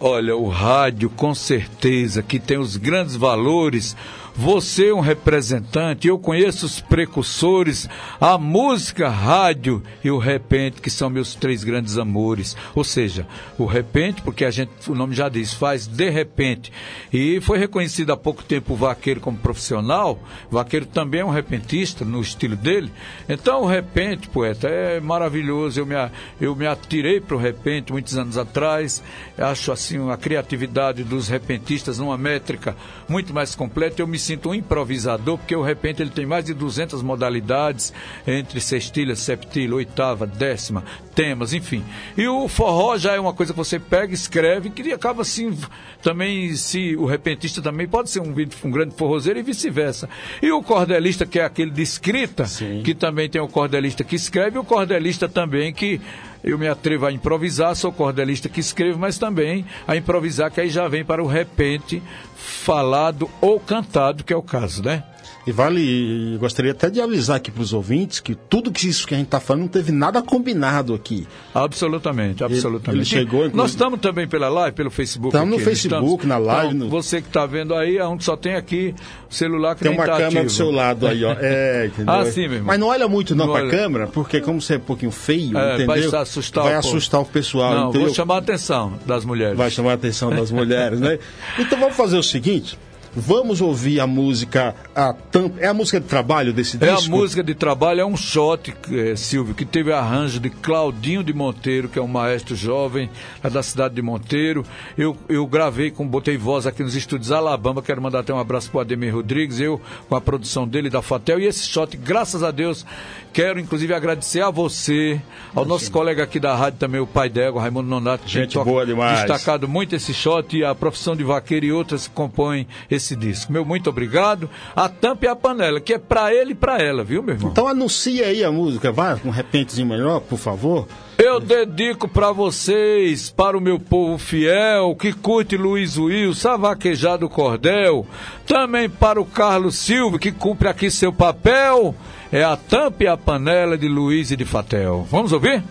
Olha, 0.00 0.36
o 0.36 0.48
rádio 0.48 1.10
com 1.10 1.34
certeza 1.34 2.22
que 2.22 2.38
tem 2.38 2.56
os 2.56 2.76
grandes 2.76 3.16
valores 3.16 3.96
você 4.40 4.90
é 4.90 4.94
um 4.94 5.00
representante, 5.00 6.06
eu 6.06 6.16
conheço 6.16 6.64
os 6.64 6.80
precursores, 6.80 7.88
a 8.20 8.38
música, 8.38 9.08
rádio 9.08 9.82
e 10.04 10.12
o 10.12 10.16
repente, 10.16 10.80
que 10.80 10.90
são 10.90 11.10
meus 11.10 11.34
três 11.34 11.64
grandes 11.64 11.98
amores. 11.98 12.56
Ou 12.72 12.84
seja, 12.84 13.26
o 13.58 13.66
repente, 13.66 14.22
porque 14.22 14.44
a 14.44 14.50
gente, 14.52 14.70
o 14.86 14.94
nome 14.94 15.12
já 15.12 15.28
diz, 15.28 15.52
faz 15.52 15.88
de 15.88 16.08
repente. 16.08 16.72
E 17.12 17.40
foi 17.40 17.58
reconhecido 17.58 18.12
há 18.12 18.16
pouco 18.16 18.44
tempo 18.44 18.74
o 18.74 18.76
vaqueiro 18.76 19.20
como 19.20 19.36
profissional. 19.36 20.20
O 20.48 20.54
vaqueiro 20.54 20.86
também 20.86 21.20
é 21.20 21.24
um 21.24 21.30
repentista 21.30 22.04
no 22.04 22.20
estilo 22.20 22.54
dele. 22.54 22.92
Então, 23.28 23.62
o 23.62 23.66
repente, 23.66 24.28
poeta, 24.28 24.68
é 24.68 25.00
maravilhoso. 25.00 25.80
Eu 25.80 25.86
me, 25.86 25.96
eu 26.40 26.54
me 26.54 26.68
atirei 26.68 27.20
para 27.20 27.34
o 27.34 27.40
repente 27.40 27.90
muitos 27.90 28.16
anos 28.16 28.38
atrás. 28.38 29.02
Acho 29.36 29.72
assim 29.72 29.87
a 30.10 30.16
criatividade 30.16 31.04
dos 31.04 31.28
repentistas 31.28 31.98
numa 31.98 32.16
métrica 32.16 32.76
muito 33.08 33.32
mais 33.32 33.54
completa. 33.54 34.02
Eu 34.02 34.06
me 34.06 34.18
sinto 34.18 34.50
um 34.50 34.54
improvisador, 34.54 35.38
porque 35.38 35.54
o 35.54 35.62
repente 35.62 36.02
ele 36.02 36.10
tem 36.10 36.26
mais 36.26 36.44
de 36.44 36.54
200 36.54 37.02
modalidades, 37.02 37.92
entre 38.26 38.60
sextilha, 38.60 39.14
septilha, 39.14 39.74
oitava, 39.74 40.26
décima, 40.26 40.84
temas, 41.14 41.52
enfim. 41.52 41.84
E 42.16 42.26
o 42.26 42.48
forró 42.48 42.96
já 42.96 43.14
é 43.14 43.20
uma 43.20 43.32
coisa 43.32 43.52
que 43.52 43.56
você 43.56 43.78
pega, 43.78 44.12
escreve, 44.12 44.70
que 44.70 44.92
acaba 44.92 45.22
assim, 45.22 45.56
também, 46.02 46.54
se 46.54 46.96
o 46.96 47.06
repentista 47.06 47.60
também 47.60 47.86
pode 47.86 48.10
ser 48.10 48.20
um, 48.20 48.34
um 48.64 48.70
grande 48.70 48.94
forrozeiro 48.94 49.38
e 49.38 49.42
vice-versa. 49.42 50.08
E 50.42 50.50
o 50.50 50.62
cordelista, 50.62 51.26
que 51.26 51.38
é 51.38 51.44
aquele 51.44 51.70
de 51.70 51.82
escrita, 51.82 52.46
Sim. 52.46 52.82
que 52.84 52.94
também 52.94 53.28
tem 53.28 53.40
o 53.40 53.48
cordelista 53.48 54.04
que 54.04 54.16
escreve, 54.16 54.56
e 54.56 54.58
o 54.60 54.64
cordelista 54.64 55.28
também 55.28 55.72
que 55.72 56.00
eu 56.42 56.58
me 56.58 56.68
atrevo 56.68 57.06
a 57.06 57.12
improvisar, 57.12 57.74
sou 57.74 57.92
cordelista 57.92 58.48
que 58.48 58.60
escrevo, 58.60 58.98
mas 58.98 59.18
também 59.18 59.64
a 59.86 59.96
improvisar, 59.96 60.50
que 60.50 60.60
aí 60.60 60.68
já 60.68 60.86
vem 60.88 61.04
para 61.04 61.22
o 61.22 61.26
repente 61.26 62.02
falado 62.36 63.28
ou 63.40 63.58
cantado, 63.58 64.24
que 64.24 64.32
é 64.32 64.36
o 64.36 64.42
caso, 64.42 64.82
né? 64.82 65.02
E 65.48 65.52
vale, 65.52 66.36
gostaria 66.38 66.72
até 66.72 66.90
de 66.90 67.00
avisar 67.00 67.38
aqui 67.38 67.50
para 67.50 67.62
os 67.62 67.72
ouvintes 67.72 68.20
que 68.20 68.34
tudo 68.34 68.70
que 68.70 68.86
isso 68.86 69.06
que 69.06 69.14
a 69.14 69.16
gente 69.16 69.28
está 69.28 69.40
falando 69.40 69.62
não 69.62 69.68
teve 69.68 69.90
nada 69.90 70.20
combinado 70.20 70.92
aqui. 70.92 71.26
Absolutamente, 71.54 72.44
absolutamente. 72.44 72.90
Ele, 72.90 72.98
ele 72.98 73.04
chegou, 73.06 73.38
inclusive... 73.46 73.56
Nós 73.56 73.70
estamos 73.70 73.98
também 73.98 74.28
pela 74.28 74.50
live, 74.50 74.76
pelo 74.76 74.90
Facebook. 74.90 75.34
Estamos 75.34 75.58
no 75.58 75.64
Facebook, 75.64 76.24
estamos... 76.24 76.26
na 76.26 76.36
live. 76.36 76.74
Então, 76.74 76.86
no... 76.86 76.90
Você 76.90 77.22
que 77.22 77.28
está 77.28 77.46
vendo 77.46 77.74
aí, 77.74 77.98
gente 77.98 78.24
só 78.24 78.36
tem 78.36 78.56
aqui 78.56 78.94
o 79.30 79.34
celular 79.34 79.74
que 79.74 79.84
tem 79.84 79.90
uma 79.90 80.04
tá 80.04 80.18
câmera 80.18 80.26
ativo. 80.26 80.44
do 80.44 80.52
seu 80.52 80.70
lado 80.70 81.06
aí, 81.06 81.24
ó. 81.24 81.34
É, 81.40 81.86
entendeu? 81.86 82.14
ah, 82.14 82.26
sim, 82.26 82.42
meu 82.42 82.52
irmão. 82.56 82.66
Mas 82.66 82.78
não 82.78 82.88
olha 82.88 83.08
muito 83.08 83.34
não, 83.34 83.46
não 83.46 83.54
para 83.54 83.66
a 83.66 83.70
câmera, 83.70 84.06
porque 84.06 84.42
como 84.42 84.60
você 84.60 84.74
é 84.74 84.76
um 84.76 84.80
pouquinho 84.80 85.10
feio, 85.10 85.56
é, 85.56 85.76
entendeu? 85.76 86.10
Vai 86.10 86.20
assustar, 86.20 86.64
vai 86.64 86.74
o, 86.74 86.78
assustar 86.78 87.22
o 87.22 87.24
pessoal, 87.24 87.74
não, 87.74 87.88
entendeu? 87.88 88.08
Vou 88.08 88.14
chamar 88.14 88.34
a 88.34 88.38
atenção 88.38 88.98
das 89.06 89.24
mulheres. 89.24 89.56
Vai 89.56 89.70
chamar 89.70 89.92
a 89.92 89.94
atenção 89.94 90.28
das 90.28 90.50
mulheres, 90.50 91.00
né? 91.00 91.18
Então 91.58 91.80
vamos 91.80 91.96
fazer 91.96 92.18
o 92.18 92.22
seguinte. 92.22 92.78
Vamos 93.18 93.60
ouvir 93.60 93.98
a 93.98 94.06
música 94.06 94.76
a 94.94 95.12
tampa. 95.12 95.60
É 95.60 95.66
a 95.66 95.74
música 95.74 95.98
de 95.98 96.06
trabalho 96.06 96.52
desse 96.52 96.76
é 96.76 96.78
disco? 96.78 97.12
É 97.12 97.14
a 97.14 97.18
música 97.18 97.42
de 97.42 97.54
trabalho, 97.54 98.00
é 98.00 98.06
um 98.06 98.16
shot, 98.16 98.72
é, 98.92 99.16
Silvio, 99.16 99.54
que 99.54 99.64
teve 99.64 99.92
arranjo 99.92 100.38
de 100.38 100.48
Claudinho 100.50 101.24
de 101.24 101.32
Monteiro, 101.32 101.88
que 101.88 101.98
é 101.98 102.02
um 102.02 102.06
maestro 102.06 102.54
jovem 102.54 103.10
lá 103.42 103.50
da 103.50 103.62
cidade 103.62 103.94
de 103.94 104.02
Monteiro. 104.02 104.64
Eu, 104.96 105.16
eu 105.28 105.44
gravei 105.46 105.90
com, 105.90 106.06
botei 106.06 106.36
voz 106.36 106.66
aqui 106.66 106.82
nos 106.82 106.94
estúdios 106.94 107.32
Alabama. 107.32 107.82
Quero 107.82 108.00
mandar 108.00 108.20
até 108.20 108.32
um 108.32 108.38
abraço 108.38 108.70
para 108.70 108.78
o 108.78 108.80
Ademir 108.82 109.14
Rodrigues, 109.14 109.58
eu 109.58 109.80
com 110.08 110.14
a 110.14 110.20
produção 110.20 110.66
dele 110.66 110.88
da 110.88 111.02
Fatel. 111.02 111.40
E 111.40 111.46
esse 111.46 111.66
shot, 111.66 111.96
graças 111.96 112.42
a 112.44 112.52
Deus, 112.52 112.86
quero 113.32 113.58
inclusive 113.58 113.92
agradecer 113.94 114.42
a 114.42 114.50
você, 114.50 115.20
ao 115.48 115.64
Imagina. 115.64 115.74
nosso 115.74 115.90
colega 115.90 116.22
aqui 116.22 116.38
da 116.38 116.54
rádio 116.54 116.78
também, 116.78 117.00
o 117.00 117.06
pai 117.06 117.28
Dego, 117.28 117.58
Raimundo 117.58 117.88
Nonato. 117.88 118.28
Gente 118.28 118.56
boa 118.58 118.86
demais. 118.86 119.20
Destacado 119.20 119.68
muito 119.68 119.96
esse 119.96 120.14
shot 120.14 120.56
e 120.56 120.64
a 120.64 120.74
profissão 120.74 121.16
de 121.16 121.24
vaqueiro 121.24 121.66
e 121.66 121.72
outras 121.72 122.06
que 122.06 122.14
compõem 122.14 122.66
esse 122.90 123.07
esse 123.08 123.16
disco. 123.16 123.52
Meu 123.52 123.64
muito 123.64 123.88
obrigado. 123.88 124.50
A 124.76 124.88
tampa 124.88 125.26
e 125.26 125.28
a 125.28 125.36
panela, 125.36 125.80
que 125.80 125.94
é 125.94 125.98
pra 125.98 126.32
ele 126.32 126.52
e 126.52 126.54
pra 126.54 126.78
ela, 126.78 127.02
viu, 127.02 127.22
meu 127.22 127.34
irmão? 127.34 127.50
Então 127.50 127.66
anuncia 127.66 128.26
aí 128.26 128.44
a 128.44 128.52
música, 128.52 128.92
vai 128.92 129.18
com 129.18 129.28
um 129.28 129.32
repentezinho 129.32 129.88
melhor, 129.88 130.20
por 130.20 130.38
favor. 130.38 130.86
Eu 131.16 131.40
dedico 131.40 132.06
para 132.06 132.30
vocês, 132.30 133.30
para 133.30 133.58
o 133.58 133.60
meu 133.60 133.80
povo 133.80 134.18
fiel, 134.18 134.94
que 134.94 135.12
curte 135.12 135.56
Luiz 135.56 135.96
Will, 135.96 136.32
Savaquejado 136.32 137.28
Cordel, 137.28 138.06
também 138.46 138.88
para 138.88 139.20
o 139.20 139.24
Carlos 139.24 139.76
Silva, 139.76 140.18
que 140.18 140.30
cumpre 140.30 140.68
aqui 140.68 140.90
seu 140.90 141.12
papel, 141.12 141.94
é 142.30 142.44
a 142.44 142.56
tampa 142.56 143.04
e 143.04 143.06
a 143.08 143.16
panela 143.16 143.76
de 143.76 143.88
Luiz 143.88 144.30
e 144.30 144.36
de 144.36 144.44
Fatel. 144.44 145.06
Vamos 145.10 145.32
ouvir? 145.32 145.64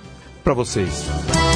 Para 0.44 0.54
vocês. 0.54 1.08
A 1.44 1.47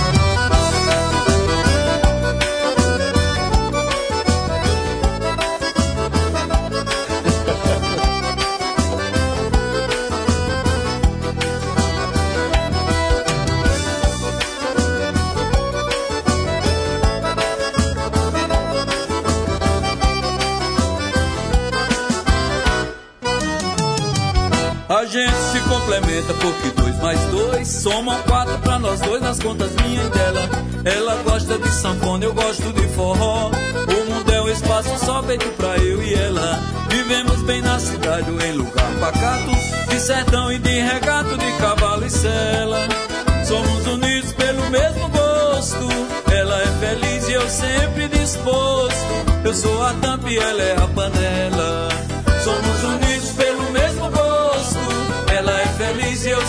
complementa 25.92 26.34
porque 26.36 26.70
dois 26.82 26.98
mais 27.02 27.20
dois 27.32 27.68
somam 27.68 28.18
quatro 28.24 28.58
pra 28.60 28.80
nós 28.80 29.02
dois 29.02 29.22
nas 29.22 29.40
contas 29.40 29.72
minha 29.84 30.02
e 30.02 30.10
dela. 30.10 30.50
Ela 30.86 31.16
gosta 31.24 31.58
de 31.58 31.70
sanfona, 31.70 32.24
eu 32.24 32.34
gosto 32.34 32.72
de 32.72 32.88
forró. 32.96 33.50
O 33.50 34.14
mundo 34.14 34.32
é 34.32 34.42
um 34.42 34.50
espaço 34.50 34.98
só 35.06 35.22
feito 35.24 35.46
pra 35.58 35.76
eu 35.78 36.02
e 36.02 36.14
ela. 36.14 36.60
Vivemos 36.90 37.42
bem 37.44 37.62
na 37.62 37.78
cidade 37.78 38.32
ou 38.32 38.40
em 38.40 38.54
lugar 38.54 38.90
pacato, 39.02 39.52
de 39.90 40.00
sertão 40.00 40.50
e 40.52 40.60
de 40.60 40.80
regato, 40.80 41.38
de 41.38 41.52
cavalo 41.58 42.06
e 42.06 42.10
sela. 42.10 42.88
Somos 43.46 43.86
unidos 43.88 44.32
pelo 44.32 44.70
mesmo 44.70 45.10
gosto. 45.10 45.88
Ela 46.34 46.62
é 46.62 46.68
feliz 46.80 47.28
e 47.28 47.34
eu 47.34 47.50
sempre 47.50 48.08
disposto. 48.08 48.96
Eu 49.44 49.54
sou 49.54 49.84
a 49.84 49.94
tampa 49.96 50.30
e 50.30 50.38
ela 50.38 50.62
é 50.62 50.74
a 50.74 50.88
panela. 50.88 51.90
Somos 52.44 52.84
unidos 52.84 53.30
pelo 53.32 53.51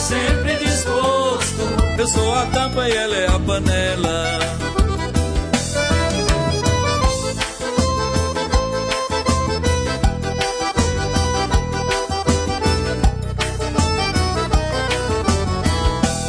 sempre 0.02 0.56
disposto. 0.56 1.62
Eu 1.98 2.06
sou 2.08 2.34
a 2.34 2.46
tampa 2.46 2.88
e 2.88 2.92
ela 2.92 3.16
é 3.16 3.26
a 3.26 3.38
panela. 3.38 4.38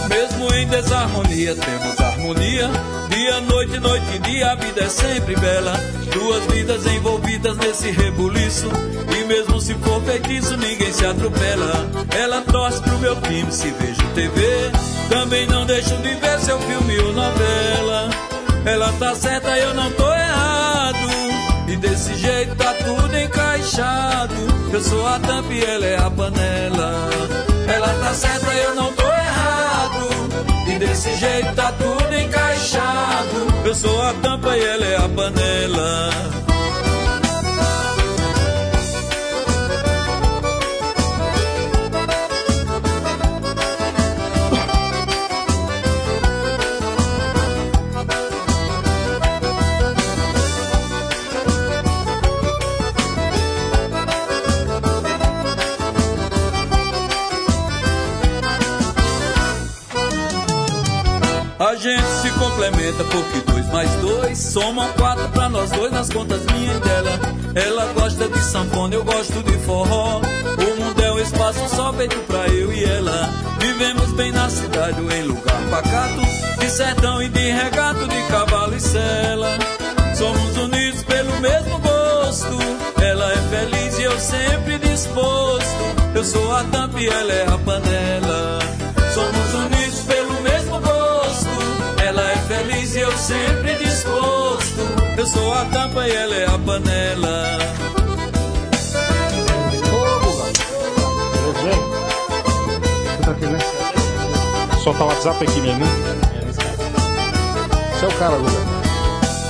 Mesmo 0.10 0.54
em 0.54 0.68
desarmonia 0.68 1.56
temos 1.56 2.00
harmonia. 2.00 2.93
Dia, 3.34 3.42
noite, 3.42 3.80
noite 3.80 4.06
e 4.14 4.20
dia, 4.20 4.52
a 4.52 4.56
vida 4.56 4.84
é 4.84 4.90
sempre 4.90 5.36
bela. 5.36 5.74
Duas 6.14 6.46
vidas 6.54 6.86
envolvidas 6.86 7.58
nesse 7.58 7.90
rebuliço. 7.90 8.70
E 9.10 9.24
mesmo 9.24 9.60
se 9.60 9.74
for 9.74 10.00
feitiço, 10.04 10.56
ninguém 10.56 10.94
se 10.94 11.04
atropela. 11.04 11.90
Ela 12.16 12.42
torce 12.42 12.80
pro 12.82 12.96
meu 13.00 13.20
time 13.22 13.52
se 13.52 13.72
vejo 13.72 14.04
TV. 14.14 14.70
Também 15.10 15.48
não 15.48 15.66
deixo 15.66 15.98
de 15.98 16.14
ver 16.14 16.40
seu 16.42 16.60
filme 16.60 17.00
ou 17.00 17.14
novela. 17.14 18.10
Ela 18.66 18.94
tá 19.00 19.16
certa, 19.16 19.58
eu 19.58 19.74
não 19.74 19.92
tô 19.94 20.14
errado. 20.14 21.10
E 21.68 21.76
desse 21.78 22.14
jeito 22.16 22.56
tá 22.56 22.72
tudo 22.86 23.18
encaixado. 23.18 24.36
Eu 24.72 24.82
sou 24.82 25.08
a 25.08 25.18
tampa 25.18 25.52
e 25.52 25.64
ela 25.64 25.86
é 25.88 25.98
a 25.98 26.12
panela. 26.12 27.10
Ela 27.68 27.88
tá 27.96 28.14
certa, 28.14 28.54
eu 28.54 28.76
não 28.76 28.94
tô 28.94 29.02
errado. 29.02 30.08
E 30.68 30.78
desse 30.78 31.16
jeito 31.16 31.56
tá 31.56 31.72
tudo 31.72 32.13
encaixado. 32.64 33.66
Eu 33.66 33.76
sou 33.76 34.02
a 34.02 34.14
tampa 34.14 34.58
e 34.58 34.64
ela 34.64 34.86
é 34.86 34.96
a 34.96 35.10
panela. 35.10 36.43
40, 62.94 63.04
porque 63.06 63.52
dois 63.52 63.66
mais 63.72 63.90
dois 63.96 64.38
somam 64.38 64.88
quatro 64.94 65.28
pra 65.30 65.50
nós 65.50 65.70
dois 65.72 65.92
nas 65.92 66.10
contas 66.10 66.42
minha 66.46 66.74
e 66.74 66.80
dela. 66.80 67.20
Ela 67.56 67.86
gosta 67.94 68.28
de 68.28 68.40
sanfona, 68.40 68.96
eu 68.96 69.04
gosto 69.04 69.44
de 69.44 69.58
forró. 69.60 70.20
O 70.20 70.82
mundo 70.82 71.02
é 71.02 71.12
um 71.12 71.20
espaço 71.20 71.76
só 71.76 71.92
feito 71.94 72.18
pra 72.28 72.48
eu 72.48 72.72
e 72.72 72.84
ela. 72.84 73.30
Vivemos 73.60 74.12
bem 74.14 74.32
na 74.32 74.50
cidade, 74.50 75.02
ou 75.02 75.12
em 75.12 75.24
lugar 75.24 75.62
pacato, 75.70 76.22
de 76.60 76.70
sertão 76.70 77.22
e 77.22 77.30
de 77.30 77.52
regato, 77.52 78.08
de 78.08 78.22
cavalo 78.28 78.76
e 78.76 78.80
cela. 78.80 79.58
Somos 80.16 80.58
unidos 80.58 81.04
pelo 81.04 81.40
mesmo 81.40 81.80
gosto. 81.80 82.58
Ela 83.02 83.32
é 83.32 83.38
feliz 83.38 84.00
e 84.00 84.04
eu 84.04 84.20
sempre 84.20 84.78
disposto. 84.80 85.64
Eu 86.14 86.24
sou 86.24 86.56
a 86.56 86.64
tampa 86.66 87.00
e 87.00 87.08
ela 87.08 87.34
é 87.34 87.48
a 87.48 87.58
panela. 87.58 88.53
E 92.96 93.00
eu 93.00 93.12
sempre 93.18 93.76
disposto. 93.76 94.82
Eu 95.18 95.26
sou 95.26 95.54
a 95.54 95.66
tampa 95.66 96.08
e 96.08 96.12
ela 96.12 96.36
é 96.36 96.46
a 96.46 96.58
panela. 96.60 97.58
Tá 103.24 103.32
aqui, 103.32 103.46
né? 103.46 103.60
Solta 104.84 105.04
o 105.04 105.08
WhatsApp 105.08 105.44
aqui 105.44 105.62
mesmo, 105.62 105.80
né? 105.80 105.88
Você 107.94 108.06
é 108.06 108.08
o 108.08 108.12
cara, 108.14 108.36
Lula. 108.36 108.52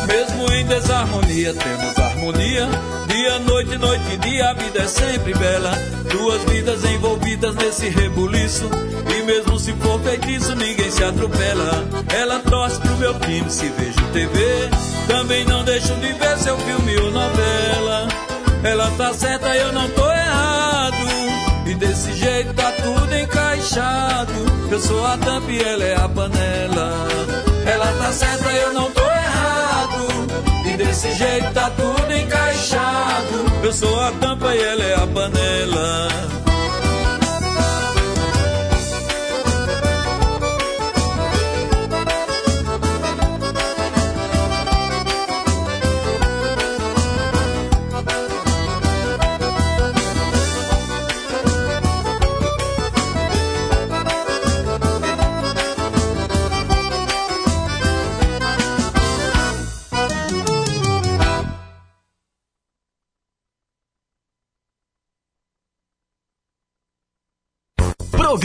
Mesmo 0.08 0.53
em 0.53 0.65
desarmonia 0.65 1.53
temos 1.53 1.99
harmonia. 1.99 2.69
Dia, 3.08 3.39
noite, 3.39 3.77
noite 3.77 4.13
e 4.13 4.17
dia, 4.17 4.51
a 4.51 4.53
vida 4.53 4.84
é 4.84 4.88
sempre 4.88 5.34
bela. 5.34 5.71
Duas 6.13 6.43
vidas 6.43 6.86
envolvidas 6.86 7.56
nesse 7.56 7.89
rebuliço. 7.89 8.69
E 9.10 9.23
mesmo 9.23 9.58
se 9.60 9.73
for 9.73 9.99
feitiço, 9.99 10.56
ninguém 10.56 10.91
se 10.91 11.04
atropela. 11.04 11.84
Ela 12.15 12.39
torce 12.39 12.80
pro 12.80 12.95
meu 12.97 13.19
time 13.19 13.49
se 13.49 13.67
vejo 13.69 13.99
TV. 14.13 14.69
Também 15.08 15.43
não 15.45 15.63
deixo 15.63 15.93
de 15.95 16.13
ver 16.13 16.38
seu 16.38 16.56
filme 16.60 16.95
ou 16.97 17.10
novela. 17.10 18.08
Ela 18.63 18.91
tá 18.91 19.12
certa, 19.13 19.56
eu 19.56 19.73
não 19.73 19.89
tô 19.89 20.12
errado. 20.12 20.95
E 21.65 21.73
desse 21.73 22.13
jeito 22.13 22.54
tá 22.54 22.71
tudo 22.73 23.17
encaixado. 23.17 24.34
Eu 24.69 24.80
sou 24.80 25.04
a 25.06 25.17
tampa 25.17 25.52
e 25.52 25.63
ela 25.63 25.84
é 25.84 25.95
a 25.95 26.08
panela. 26.08 27.08
Ela 27.65 27.91
tá 27.93 28.12
certa, 28.13 28.52
eu 28.52 28.73
não 28.73 28.91
tô 28.91 29.02
desse 30.93 31.12
jeito 31.15 31.51
tá 31.53 31.71
tudo 31.71 32.15
encaixado. 32.15 33.63
Eu 33.63 33.73
sou 33.73 33.99
a 33.99 34.12
tampa 34.12 34.53
e 34.53 34.62
ela 34.62 34.84
é 34.84 34.93
a 34.93 35.08
panela. 35.08 36.52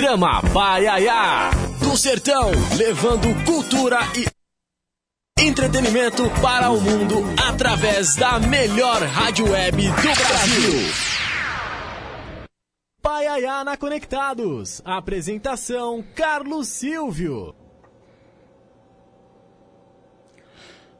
Programa 0.08 0.40
Paiaiá. 0.54 1.50
Do 1.80 1.94
Sertão, 1.94 2.50
levando 2.78 3.28
cultura 3.44 3.98
e 4.16 4.26
entretenimento 5.46 6.22
para 6.40 6.70
o 6.70 6.80
mundo 6.80 7.16
através 7.36 8.16
da 8.16 8.38
melhor 8.38 9.02
rádio 9.02 9.50
web 9.50 9.76
do 9.76 9.92
Brasil. 9.92 10.72
Paiaiá 13.02 13.62
na 13.62 13.76
Conectados. 13.76 14.80
Apresentação 14.82 16.02
Carlos 16.14 16.68
Silvio. 16.68 17.54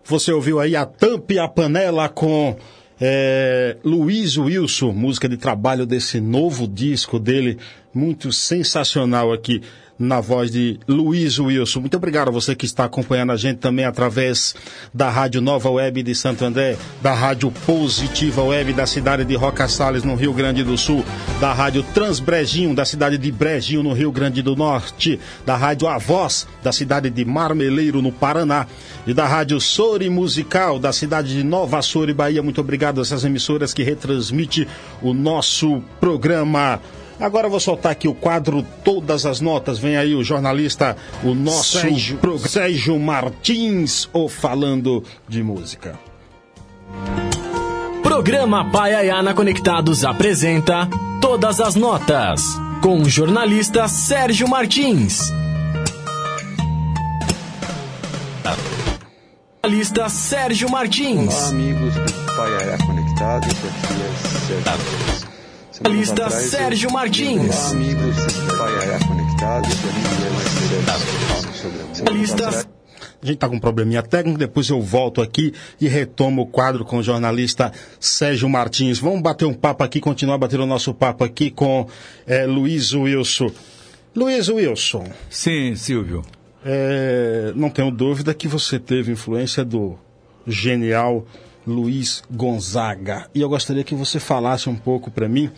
Você 0.04 0.32
ouviu 0.32 0.60
aí 0.60 0.76
a 0.76 0.84
tampa 0.84 1.32
e 1.32 1.38
a 1.38 1.48
panela 1.48 2.10
com 2.10 2.58
É, 3.00 3.76
Luiz 3.84 4.36
Wilson, 4.36 4.90
música 4.90 5.28
de 5.28 5.36
trabalho 5.36 5.86
desse 5.86 6.20
novo 6.20 6.66
disco 6.66 7.16
dele, 7.20 7.56
muito 7.94 8.33
sensacional 8.33 9.33
aqui 9.33 9.62
na 9.98 10.20
voz 10.20 10.51
de 10.51 10.79
Luiz 10.87 11.38
Wilson. 11.38 11.81
Muito 11.81 11.96
obrigado 11.96 12.29
a 12.29 12.31
você 12.31 12.55
que 12.55 12.64
está 12.64 12.85
acompanhando 12.85 13.33
a 13.33 13.37
gente 13.37 13.59
também 13.59 13.85
através 13.85 14.55
da 14.94 15.11
Rádio 15.11 15.40
Nova 15.40 15.68
Web 15.68 16.03
de 16.05 16.14
Santo 16.14 16.44
André, 16.44 16.77
da 17.03 17.12
Rádio 17.12 17.51
Positiva 17.66 18.42
Web 18.42 18.74
da 18.74 18.87
cidade 18.87 19.24
de 19.24 19.35
Roca 19.35 19.66
Salles, 19.66 20.05
no 20.05 20.14
Rio 20.14 20.33
Grande 20.33 20.62
do 20.62 20.79
Sul, 20.79 21.05
da 21.40 21.53
Rádio 21.53 21.83
Transbrejinho, 21.83 22.74
da 22.74 22.85
cidade 22.85 23.18
de 23.18 23.33
Brejinho, 23.33 23.83
no 23.83 23.92
Rio 23.92 24.12
Grande 24.12 24.40
do 24.40 24.55
Norte, 24.55 25.18
da 25.44 25.57
Rádio 25.57 25.88
A 25.88 25.98
Voz, 25.98 26.46
da 26.62 26.70
cidade 26.70 27.11
de 27.11 27.24
Marmeleiro, 27.24 28.01
no 28.01 28.12
Paraná, 28.12 28.66
e 29.07 29.12
da 29.12 29.27
Rádio 29.27 29.61
Sori 29.61 30.09
Musical, 30.09 30.79
da 30.79 30.92
cidade 30.92 31.35
de 31.35 31.42
Nova 31.42 31.83
Sori, 31.83 32.14
Bahia. 32.14 32.42
Muito 32.42 32.61
obrigado 32.61 33.01
a 33.01 33.03
essas 33.03 33.24
emissoras 33.24 33.74
que 33.74 33.83
retransmitem 33.83 34.66
o 35.03 35.12
nosso 35.12 35.83
programa. 35.98 36.81
Agora 37.20 37.46
eu 37.46 37.50
vou 37.50 37.59
soltar 37.59 37.92
aqui 37.92 38.07
o 38.07 38.14
quadro 38.14 38.64
Todas 38.85 39.26
as 39.26 39.40
Notas. 39.40 39.78
Vem 39.78 39.96
aí 39.96 40.14
o 40.14 40.22
jornalista, 40.22 40.96
o 41.24 41.35
nosso 41.35 41.81
Sérgio, 41.81 42.18
pro... 42.18 42.38
Sérgio 42.38 42.98
Martins, 42.98 44.09
o 44.12 44.28
Falando 44.28 45.02
de 45.28 45.42
Música. 45.42 45.98
Programa 48.02 48.70
Paiaiana 48.70 49.35
Conectados 49.35 50.04
apresenta 50.04 50.88
Todas 51.20 51.61
as 51.61 51.74
Notas, 51.74 52.40
com 52.81 53.02
o 53.02 53.09
jornalista 53.09 53.88
Sérgio 53.88 54.48
Martins. 54.48 55.20
Jornalista 59.64 60.09
Sérgio 60.09 60.70
Martins. 60.70 61.35
Olá, 61.35 61.48
amigos 61.48 61.94
do 61.94 62.35
Paiaiana 62.37 62.87
Conectados, 62.87 63.50
aqui 63.50 63.94
é 64.00 64.28
Sérgio 64.46 64.64
Martins. 64.64 65.27
Lista 65.86 66.26
atrás, 66.26 66.44
Sérgio 66.44 66.92
Martins. 66.92 67.72
Amigos. 67.72 68.16
Lista. 72.12 72.48
A 73.20 73.26
gente 73.26 73.34
está 73.34 73.48
com 73.48 73.56
um 73.56 73.60
probleminha 73.60 74.02
técnico, 74.02 74.38
depois 74.38 74.68
eu 74.68 74.80
volto 74.80 75.20
aqui 75.20 75.52
e 75.80 75.88
retomo 75.88 76.42
o 76.42 76.46
quadro 76.46 76.84
com 76.84 76.98
o 76.98 77.02
jornalista 77.02 77.72
Sérgio 77.98 78.48
Martins. 78.48 78.98
Vamos 78.98 79.20
bater 79.20 79.44
um 79.44 79.54
papo 79.54 79.82
aqui, 79.82 80.00
continuar 80.00 80.38
batendo 80.38 80.62
o 80.62 80.66
nosso 80.66 80.94
papo 80.94 81.24
aqui 81.24 81.50
com 81.50 81.88
é, 82.26 82.46
Luiz 82.46 82.92
Wilson. 82.92 83.50
Luiz 84.14 84.48
Wilson. 84.48 85.04
Sim, 85.28 85.74
Silvio. 85.74 86.24
É, 86.64 87.52
não 87.56 87.70
tenho 87.70 87.90
dúvida 87.90 88.34
que 88.34 88.46
você 88.46 88.78
teve 88.78 89.12
influência 89.12 89.64
do 89.64 89.98
genial 90.46 91.26
Luiz 91.68 92.22
Gonzaga. 92.31 93.28
E 93.35 93.40
eu 93.40 93.48
gostaria 93.48 93.85
que 93.85 93.94
você 93.94 94.18
falasse 94.18 94.68
um 94.68 94.74
pouco 94.74 95.11
para 95.11 95.28
mim 95.28 95.50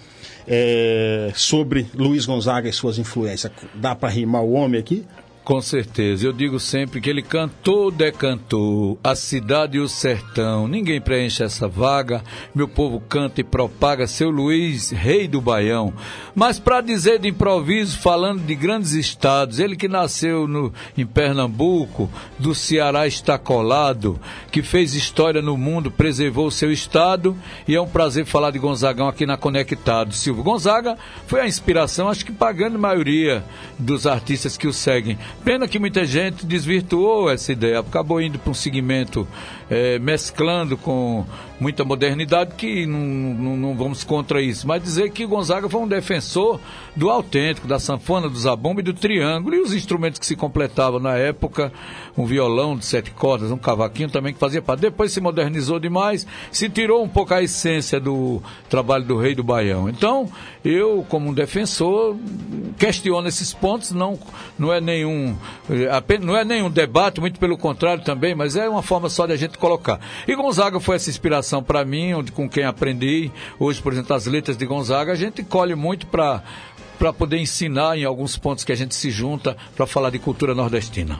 é, 0.47 1.31
sobre 1.35 1.87
Luiz 1.95 2.27
Gonzaga 2.27 2.69
e 2.69 2.73
suas 2.73 2.99
influências. 2.99 3.53
Dá 3.75 3.95
para 3.95 4.09
rimar 4.09 4.43
o 4.43 4.53
homem 4.53 4.81
aqui? 4.81 5.07
Com 5.51 5.61
certeza. 5.61 6.25
Eu 6.25 6.33
digo 6.33 6.61
sempre 6.61 7.01
que 7.01 7.11
ele 7.11 7.23
cantou, 7.23 7.91
decantou 7.91 8.97
a 9.03 9.17
cidade 9.17 9.79
e 9.79 9.81
o 9.81 9.89
sertão. 9.89 10.69
Ninguém 10.69 11.01
preenche 11.01 11.43
essa 11.43 11.67
vaga. 11.67 12.23
Meu 12.55 12.69
povo 12.69 13.01
canta 13.01 13.41
e 13.41 13.45
propaga 13.45 14.07
seu 14.07 14.31
Luiz, 14.31 14.93
rei 14.93 15.27
do 15.27 15.41
Baião. 15.41 15.93
Mas 16.37 16.61
para 16.61 16.81
dizer 16.81 17.19
de 17.19 17.27
improviso, 17.27 17.99
falando 17.99 18.43
de 18.43 18.55
grandes 18.55 18.93
estados, 18.93 19.59
ele 19.59 19.75
que 19.75 19.89
nasceu 19.89 20.47
no, 20.47 20.73
em 20.97 21.05
Pernambuco, 21.05 22.09
do 22.39 22.55
Ceará 22.55 23.09
está 23.09 23.37
colado, 23.37 24.21
que 24.53 24.63
fez 24.63 24.95
história 24.95 25.43
no 25.43 25.57
mundo, 25.57 25.91
preservou 25.91 26.49
seu 26.53 26.71
estado. 26.71 27.37
E 27.67 27.75
é 27.75 27.81
um 27.81 27.89
prazer 27.89 28.25
falar 28.25 28.53
de 28.53 28.61
Gonzagão 28.61 29.09
aqui 29.09 29.27
na 29.27 29.37
Conectado. 29.37 30.15
Silvio 30.15 30.45
Gonzaga 30.45 30.97
foi 31.27 31.41
a 31.41 31.49
inspiração, 31.49 32.09
acho 32.09 32.25
que 32.25 32.31
pagando 32.31 32.77
a 32.77 32.81
maioria 32.81 33.45
dos 33.77 34.07
artistas 34.07 34.57
que 34.57 34.69
o 34.69 34.73
seguem. 34.73 35.19
Pena 35.45 35.67
que 35.67 35.79
muita 35.79 36.05
gente 36.05 36.45
desvirtuou 36.45 37.31
essa 37.31 37.53
ideia, 37.53 37.81
acabou 37.81 38.21
indo 38.21 38.39
para 38.39 38.51
um 38.51 38.55
segmento 38.55 39.27
é, 39.71 39.99
mesclando 39.99 40.77
com 40.77 41.25
muita 41.61 41.85
modernidade, 41.85 42.55
que 42.55 42.87
não, 42.87 42.99
não, 42.99 43.57
não, 43.57 43.75
vamos 43.77 44.03
contra 44.03 44.41
isso. 44.41 44.67
Mas 44.67 44.83
dizer 44.83 45.11
que 45.11 45.27
Gonzaga 45.27 45.69
foi 45.69 45.81
um 45.81 45.87
defensor 45.87 46.59
do 46.97 47.11
autêntico, 47.11 47.69
da 47.69 47.79
sanfona, 47.79 48.29
do 48.29 48.39
zabumba 48.39 48.81
e 48.81 48.85
do 48.85 48.95
triângulo, 48.95 49.55
e 49.55 49.61
os 49.61 49.75
instrumentos 49.75 50.19
que 50.19 50.27
se 50.27 50.35
completavam 50.35 50.99
na 50.99 51.17
época, 51.17 51.71
um 52.17 52.25
violão 52.25 52.77
de 52.77 52.87
sete 52.87 53.11
cordas, 53.11 53.51
um 53.51 53.59
cavaquinho 53.59 54.09
também 54.09 54.33
que 54.33 54.39
fazia 54.39 54.63
parte. 54.63 54.81
Depois 54.81 55.13
se 55.13 55.21
modernizou 55.21 55.79
demais, 55.79 56.27
se 56.51 56.69
tirou 56.69 57.05
um 57.05 57.09
pouco 57.09 57.35
a 57.35 57.43
essência 57.43 58.01
do 58.01 58.43
trabalho 58.69 59.05
do 59.05 59.19
rei 59.19 59.35
do 59.35 59.45
Baião. 59.45 59.89
Então, 59.89 60.31
eu, 60.65 61.05
como 61.09 61.29
um 61.29 61.35
defensor, 61.35 62.17
questiono 62.79 63.29
esses 63.29 63.53
pontos, 63.53 63.93
não, 63.93 64.19
não 64.59 64.73
é 64.73 64.81
nenhum 64.81 65.37
eh, 65.69 66.19
não 66.21 66.37
é 66.37 66.45
nenhum 66.45 66.71
debate, 66.71 67.21
muito 67.21 67.39
pelo 67.39 67.57
contrário 67.59 68.03
também, 68.03 68.35
mas 68.35 68.57
é 68.57 68.69
uma 68.69 68.83
forma 68.83 69.09
só 69.09 69.27
de 69.27 69.33
a 69.33 69.37
gente 69.37 69.59
colocar. 69.59 70.01
E 70.27 70.35
Gonzaga 70.35 70.81
foi 70.81 70.97
essa 70.97 71.11
inspiração 71.11 71.50
para 71.59 71.85
mim, 71.85 72.15
onde, 72.15 72.31
com 72.31 72.49
quem 72.49 72.65
aprendi. 72.65 73.31
Hoje, 73.59 73.83
por 73.83 73.93
exemplo, 73.93 74.15
as 74.15 74.27
letras 74.27 74.57
de 74.57 74.65
Gonzaga, 74.65 75.13
a 75.13 75.17
gente 75.17 75.43
colhe 75.43 75.75
muito 75.75 76.07
para 76.07 76.43
para 76.99 77.15
poder 77.15 77.39
ensinar 77.39 77.97
em 77.97 78.05
alguns 78.05 78.37
pontos 78.37 78.63
que 78.63 78.71
a 78.71 78.75
gente 78.75 78.95
se 78.95 79.11
junta 79.11 79.57
para 79.75 79.87
falar 79.87 80.11
de 80.11 80.19
cultura 80.19 80.55
nordestina. 80.55 81.19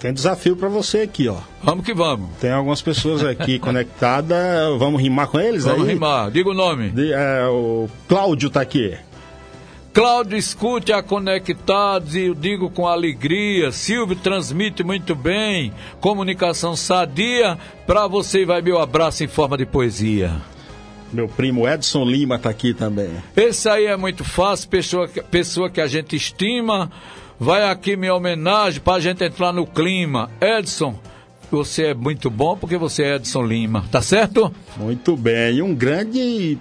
Tem 0.00 0.12
desafio 0.12 0.56
para 0.56 0.68
você 0.68 1.02
aqui, 1.02 1.28
ó. 1.28 1.36
Vamos 1.62 1.84
que 1.84 1.94
vamos. 1.94 2.30
Tem 2.40 2.50
algumas 2.50 2.82
pessoas 2.82 3.22
aqui 3.22 3.60
conectadas. 3.60 4.76
Vamos 4.76 5.00
rimar 5.00 5.28
com 5.28 5.38
eles 5.38 5.62
vamos 5.62 5.82
aí? 5.82 5.94
Vamos 5.94 5.94
rimar. 5.94 6.30
Diga 6.32 6.50
o 6.50 6.54
nome. 6.54 6.88
De, 6.88 7.12
é, 7.12 7.46
o 7.46 7.86
Cláudio 8.08 8.50
tá 8.50 8.60
aqui. 8.60 8.96
Cláudio 9.92 10.38
escute 10.38 10.92
a 10.92 11.02
Conectados 11.02 12.14
e 12.14 12.26
eu 12.26 12.34
digo 12.34 12.70
com 12.70 12.86
alegria. 12.86 13.72
Silvio 13.72 14.14
transmite 14.14 14.84
muito 14.84 15.16
bem. 15.16 15.72
Comunicação 16.00 16.76
sadia. 16.76 17.58
Para 17.88 18.06
você 18.06 18.44
vai 18.44 18.62
meu 18.62 18.80
abraço 18.80 19.24
em 19.24 19.26
forma 19.26 19.58
de 19.58 19.66
poesia. 19.66 20.40
Meu 21.12 21.26
primo 21.26 21.68
Edson 21.68 22.04
Lima 22.04 22.36
está 22.36 22.50
aqui 22.50 22.72
também. 22.72 23.10
Esse 23.36 23.68
aí 23.68 23.86
é 23.86 23.96
muito 23.96 24.22
fácil, 24.22 24.68
pessoa, 24.68 25.08
pessoa 25.08 25.68
que 25.68 25.80
a 25.80 25.88
gente 25.88 26.14
estima. 26.14 26.88
Vai 27.38 27.68
aqui 27.68 27.96
minha 27.96 28.14
homenagem 28.14 28.80
para 28.80 28.94
a 28.94 29.00
gente 29.00 29.24
entrar 29.24 29.52
no 29.52 29.66
clima. 29.66 30.30
Edson, 30.40 30.94
você 31.50 31.86
é 31.86 31.94
muito 31.94 32.30
bom 32.30 32.56
porque 32.56 32.76
você 32.76 33.02
é 33.02 33.16
Edson 33.16 33.42
Lima, 33.42 33.84
tá 33.90 34.00
certo? 34.00 34.54
Muito 34.76 35.16
bem. 35.16 35.56
E 35.56 35.62
um 35.62 35.74
grande 35.74 36.58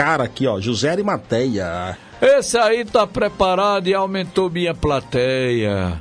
cara 0.00 0.24
aqui, 0.24 0.46
ó, 0.46 0.58
José 0.58 0.88
Arimateia. 0.88 1.98
Esse 2.22 2.56
aí 2.56 2.86
tá 2.86 3.06
preparado 3.06 3.86
e 3.86 3.92
aumentou 3.92 4.48
minha 4.48 4.72
plateia. 4.72 6.00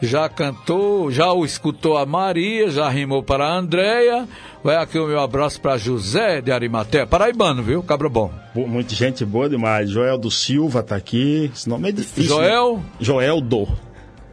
Já 0.00 0.30
cantou, 0.30 1.10
já 1.10 1.30
o 1.30 1.44
escutou 1.44 1.98
a 1.98 2.06
Maria, 2.06 2.70
já 2.70 2.88
rimou 2.88 3.22
para 3.22 3.46
a 3.46 3.54
Andréia. 3.54 4.26
Vai 4.62 4.76
aqui 4.76 4.98
o 4.98 5.06
meu 5.06 5.20
abraço 5.20 5.60
para 5.60 5.76
José 5.76 6.40
de 6.40 6.50
Arimateia. 6.50 7.06
Paraibano, 7.06 7.62
viu? 7.62 7.82
Cabra 7.82 8.08
bom. 8.08 8.32
Muita 8.54 8.94
gente 8.94 9.26
boa 9.26 9.46
demais. 9.46 9.90
Joel 9.90 10.16
do 10.16 10.30
Silva 10.30 10.82
tá 10.82 10.96
aqui. 10.96 11.50
Esse 11.54 11.68
nome 11.68 11.90
é 11.90 11.92
difícil. 11.92 12.24
Joel? 12.24 12.78
Né? 12.78 12.82
Joel 12.98 13.42
do. 13.42 13.68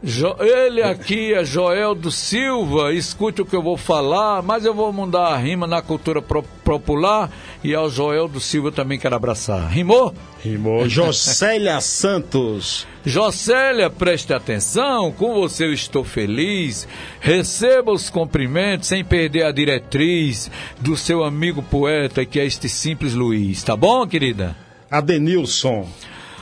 Jo 0.04 0.36
ele 0.39 0.82
aqui 0.82 1.32
é 1.32 1.45
Joel 1.45 1.93
do 1.93 2.10
Silva, 2.10 2.91
escute 2.91 3.43
o 3.43 3.45
que 3.45 3.56
eu 3.56 3.62
vou 3.62 3.78
falar, 3.78 4.41
mas 4.41 4.65
eu 4.65 4.74
vou 4.74 4.91
mudar 4.91 5.28
a 5.28 5.38
rima 5.38 5.67
na 5.67 5.80
cultura 5.80 6.24
popular 6.63 7.30
e 7.63 7.76
ao 7.76 7.89
Joel 7.89 8.28
do 8.28 8.39
Silva 8.39 8.71
também 8.71 8.97
quero 8.97 9.15
abraçar. 9.15 9.69
Rimou? 9.69 10.13
Rimou. 10.43 10.88
Jocélia 10.89 11.80
Santos. 11.82 12.88
Jocélia, 13.06 13.89
preste 13.89 14.34
atenção, 14.34 15.12
com 15.12 15.34
você 15.34 15.65
eu 15.65 15.74
estou 15.74 16.04
feliz. 16.04 16.88
Receba 17.19 17.91
os 17.91 18.10
cumprimentos 18.10 18.88
sem 18.88 19.04
perder 19.04 19.45
a 19.45 19.52
diretriz 19.52 20.52
do 20.80 20.95
seu 20.95 21.24
amigo 21.24 21.62
poeta 21.63 22.26
que 22.26 22.39
é 22.39 22.45
este 22.45 22.69
simples 22.69 23.13
Luiz, 23.13 23.63
tá 23.63 23.76
bom, 23.76 24.06
querida? 24.08 24.56
Adenilson. 24.89 25.88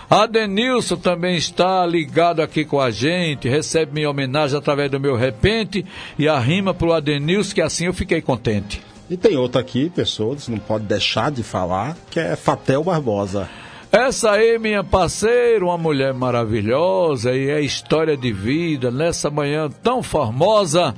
Adenilson 0.10 0.96
também 0.96 1.38
está 1.38 1.86
ligado 1.86 2.42
aqui 2.42 2.66
com 2.66 2.82
a 2.82 2.90
gente, 2.90 3.48
recebe 3.48 3.94
minha 3.94 4.10
homenagem 4.10 4.58
através 4.58 4.90
do 4.90 5.00
meu 5.00 5.16
repente 5.16 5.86
e 6.18 6.28
a 6.28 6.40
rima 6.40 6.74
pro 6.74 6.94
Adenilson, 6.94 7.54
que 7.54 7.62
assim 7.62 7.86
eu 7.86 7.94
fiquei 7.94 8.20
contente. 8.20 8.82
E 9.10 9.18
tem 9.18 9.36
outra 9.36 9.62
aqui, 9.62 9.90
pessoas, 9.90 10.48
não 10.48 10.60
pode 10.60 10.86
deixar 10.86 11.32
de 11.32 11.42
falar, 11.42 11.98
que 12.12 12.20
é 12.20 12.36
Fatel 12.36 12.84
Barbosa. 12.84 13.50
Essa 13.92 14.32
aí, 14.32 14.60
minha 14.60 14.84
parceira, 14.84 15.66
uma 15.66 15.78
mulher 15.78 16.14
maravilhosa 16.14 17.34
e 17.34 17.50
é 17.50 17.60
história 17.60 18.16
de 18.16 18.32
vida 18.32 18.92
nessa 18.92 19.32
manhã 19.32 19.68
tão 19.82 20.04
formosa. 20.04 20.94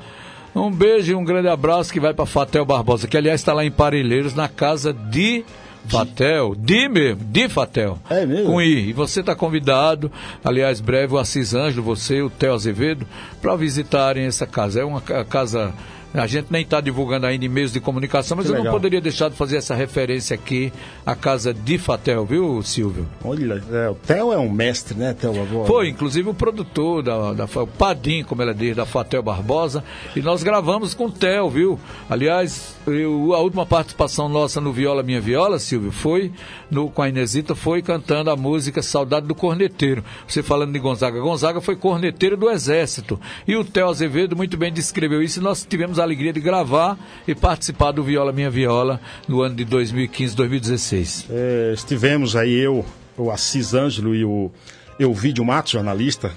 Um 0.54 0.69
beijo 0.69 1.13
e 1.13 1.15
um 1.15 1.24
grande 1.24 1.47
abraço 1.47 1.93
que 1.93 2.02
vai 2.02 2.13
para 2.13 2.26
Fatel 2.26 2.65
Barbosa, 2.65 3.08
que 3.08 3.15
aliás 3.15 3.39
está 3.39 3.54
lá 3.54 3.63
em 3.63 3.71
Parelheiros, 3.71 4.36
na 4.36 4.50
casa 4.50 4.91
de 4.91 5.45
Fatel, 5.88 6.54
Di 6.54 6.89
mesmo, 6.89 7.24
Di 7.24 7.47
Fatel. 7.47 7.97
É 8.10 8.26
mesmo? 8.26 8.47
Com 8.47 8.62
I. 8.62 8.89
E 8.89 8.93
você 8.93 9.21
está 9.21 9.34
convidado, 9.34 10.12
aliás, 10.43 10.82
breve 10.82 11.13
o 11.13 11.17
Assis 11.17 11.54
Ângelo, 11.54 11.82
você, 11.82 12.21
o 12.21 12.30
Theo 12.30 12.54
Azevedo, 12.54 13.08
para 13.41 13.56
visitarem 13.56 14.26
essa 14.26 14.45
casa. 14.45 14.82
É 14.82 14.84
uma 14.84 15.00
casa 15.00 15.74
A 16.13 16.28
gente 16.28 16.47
nem 16.50 16.62
está 16.63 16.82
divulgando 16.82 17.26
ainda 17.26 17.45
em 17.45 17.50
meios 17.50 17.71
de 17.71 17.80
comunicação, 17.80 18.36
mas 18.38 18.45
Que 18.45 18.52
eu 18.52 18.56
não 18.56 18.62
legal. 18.63 18.74
poderia 18.76 19.00
deixar 19.00 19.30
de 19.30 19.36
fazer 19.36 19.58
essa 19.58 19.74
referência 19.74 20.34
aqui 20.36 20.71
à 21.06 21.15
casa 21.15 21.54
de 21.54 21.78
Fatel, 21.78 22.26
viu, 22.26 22.62
Silvio? 22.63 23.08
Olha, 23.24 23.63
é, 23.71 23.89
o 23.89 23.95
Theo 23.95 24.34
é 24.34 24.38
um 24.38 24.50
mestre, 24.52 24.97
né, 24.97 25.13
Theo? 25.13 25.41
Avó? 25.41 25.65
Foi, 25.65 25.88
inclusive, 25.89 26.30
o 26.30 26.34
produtor, 26.34 27.02
da, 27.02 27.34
da, 27.34 27.45
o 27.45 27.67
Padim, 27.67 28.24
como 28.24 28.41
ela 28.41 28.54
diz, 28.54 28.76
da 28.76 28.86
Fatel 28.86 29.24
Barbosa, 29.24 29.84
e 30.15 30.21
nós 30.21 30.43
gravamos 30.43 30.93
com 30.93 31.06
o 31.06 31.12
Theo, 31.12 31.50
viu? 31.50 31.80
Aliás, 32.10 32.76
eu- 32.86 33.34
a 33.34 33.39
última 33.39 33.65
participação 33.65 34.28
nossa 34.28 34.60
no 34.60 34.74
Viola 34.74 35.02
Minha 35.04 35.21
Viola, 35.21 35.60
Silvio, 35.60 35.91
foi 35.91 36.32
no, 36.69 36.89
com 36.89 37.02
a 37.02 37.08
Inesita, 37.10 37.56
foi 37.56 37.82
cantando 37.82 38.30
a 38.30 38.36
música 38.36 38.82
Saudade 38.82 39.28
do 39.28 39.34
Corneteiro. 39.36 40.04
Você 40.28 40.43
falando 40.43 40.74
de 40.74 40.80
Gonzaga. 40.80 41.19
Gonzaga 41.21 41.62
foi 41.62 41.76
corneteiro 41.78 42.36
do 42.36 42.50
Exército. 42.50 43.19
E 43.47 43.56
o 43.56 43.63
Theo 43.63 43.88
Azevedo 43.89 44.36
muito 44.36 44.58
bem 44.58 44.74
descreveu 44.74 45.21
isso 45.24 45.39
e 45.39 45.43
nós 45.43 45.65
tivemos 45.67 46.00
a 46.02 46.06
alegria 46.06 46.34
de 46.34 46.40
gravar 46.40 46.98
e 47.28 47.34
participar 47.34 47.92
do 47.92 48.04
Viola 48.04 48.32
Minha 48.32 48.50
Viola 48.50 49.00
no 49.28 49.42
ano 49.42 49.56
de 49.56 49.66
2015, 49.66 50.36
2016. 50.36 51.28
É, 51.30 51.72
estivemos 51.74 52.36
aí 52.36 52.54
eu, 52.54 52.86
o 53.18 53.32
Assis 53.32 53.74
Ângelo 53.74 54.16
e 54.16 54.26
o 54.26 54.52
Elvídio 55.00 55.44
Matos, 55.46 55.72
jornalista. 55.72 56.32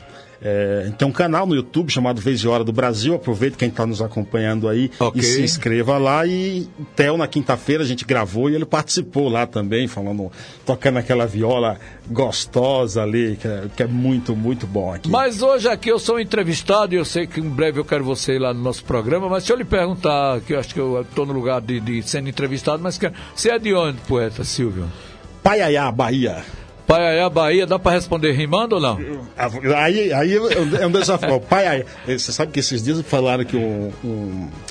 É, 0.47 0.93
tem 0.99 1.09
um 1.09 1.13
canal 1.13 1.47
no 1.47 1.55
YouTube 1.55 1.91
chamado 1.91 2.21
Vez 2.21 2.41
e 2.41 2.47
Hora 2.47 2.63
do 2.63 2.71
Brasil. 2.73 3.15
Aproveite 3.15 3.57
quem 3.57 3.69
está 3.71 3.87
nos 3.87 4.03
acompanhando 4.03 4.69
aí 4.69 4.91
Ok. 5.01 5.19
e 5.19 5.25
se 5.25 5.43
inscreva 5.43 5.97
lá. 5.97 6.27
E 6.27 6.69
Theo, 6.95 7.17
na 7.17 7.27
quinta-feira, 7.27 7.83
a 7.83 7.87
gente 7.87 8.05
gravou 8.05 8.51
e 8.51 8.55
ele 8.55 8.67
participou 8.67 9.31
lá 9.31 9.47
também, 9.47 9.89
falando, 9.89 10.31
tocando 10.67 10.99
aquela 10.99 11.27
viola 11.27 11.79
gostosa 12.11 13.03
ali, 13.03 13.39
que 13.41 13.49
é, 13.49 13.65
que 13.75 13.83
é 13.83 13.87
muito, 13.87 14.37
muito 14.37 14.67
bom 14.67 14.93
aqui. 14.93 15.09
Mas 15.09 15.41
hoje 15.41 15.67
aqui 15.67 15.89
eu 15.89 15.99
sou 15.99 16.21
entrevistado 16.21 16.95
e 16.95 16.99
eu 16.99 17.05
sei 17.07 17.27
que 17.27 17.41
em 17.41 17.49
breve 17.49 17.81
eu 17.81 17.85
quero 17.85 18.05
você 18.05 18.39
lá 18.39 18.53
no 18.53 18.61
nosso 18.61 18.85
programa, 18.85 19.31
mas 19.31 19.45
se 19.45 19.53
eu 19.53 19.57
lhe 19.57 19.65
perguntar, 19.65 20.43
que 20.43 20.53
eu 20.53 20.59
acho 20.61 20.75
que 20.75 20.81
eu 20.81 21.01
estou 21.01 21.25
no 21.25 21.33
lugar 21.33 21.63
de, 21.63 21.81
de 21.81 22.03
sendo 22.03 22.29
entrevistado, 22.29 22.83
mas 22.83 22.99
quero, 22.99 23.15
você 23.35 23.51
é 23.51 23.59
de 23.59 23.73
onde, 23.73 23.97
poeta 24.03 24.45
Silvio? 24.45 24.91
Paiaiá, 25.43 25.91
Bahia. 25.91 26.45
Paiaiá, 26.87 27.29
Bahia, 27.29 27.67
dá 27.67 27.79
para 27.79 27.93
responder 27.93 28.33
rimando 28.33 28.77
ou 28.77 28.81
não? 28.81 28.99
Aí, 29.77 30.13
aí 30.13 30.37
é 30.81 30.87
um 30.87 30.91
desafio. 30.91 31.41
Pai, 31.49 31.85
você 32.07 32.33
sabe 32.33 32.53
que 32.53 32.61
esses 32.61 32.83
dias 32.83 33.01
falaram 33.03 33.45
que 33.45 33.57
o 33.57 33.93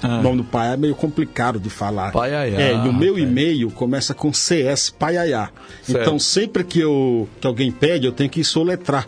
o 0.04 0.22
nome 0.22 0.38
do 0.38 0.44
pai 0.44 0.74
é 0.74 0.78
meio 0.78 0.96
complicado 0.96 1.60
de 1.60 1.70
falar. 1.70 2.12
Paiaiá, 2.12 2.60
É, 2.60 2.74
e 2.74 2.88
o 2.88 2.94
meu 2.94 3.18
e-mail 3.18 3.72
começa 3.72 4.14
com 4.14 4.32
CS 4.34 4.90
Paiaiá. 4.90 5.50
Então 5.88 6.20
sempre 6.20 6.64
que, 6.64 6.80
eu, 6.80 7.28
que 7.40 7.48
alguém 7.48 7.72
pede, 7.72 8.06
eu 8.06 8.12
tenho 8.12 8.30
que 8.30 8.44
soletrar. 8.44 9.08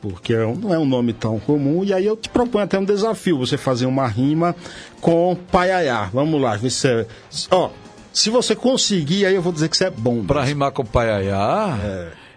Porque 0.00 0.34
é 0.34 0.44
não 0.44 0.74
é 0.74 0.78
um 0.78 0.84
nome 0.84 1.12
tão 1.12 1.38
comum. 1.38 1.84
E 1.84 1.94
aí 1.94 2.04
eu 2.04 2.16
te 2.16 2.28
proponho 2.28 2.64
até 2.64 2.76
um 2.78 2.84
desafio: 2.84 3.38
você 3.38 3.56
fazer 3.56 3.86
uma 3.86 4.06
rima 4.06 4.54
com 5.00 5.36
Paiaiá. 5.50 6.10
Vamos 6.12 6.40
lá, 6.40 6.58
se 6.58 6.88
é. 6.88 7.06
Ó, 7.50 7.70
se 8.12 8.28
você 8.28 8.56
conseguir, 8.56 9.26
aí 9.26 9.34
eu 9.34 9.42
vou 9.42 9.52
dizer 9.52 9.68
que 9.68 9.76
você 9.76 9.84
é 9.84 9.90
bom. 9.90 10.24
Para 10.24 10.42
rimar 10.42 10.72
com 10.72 10.84
Paiaiá, 10.84 11.78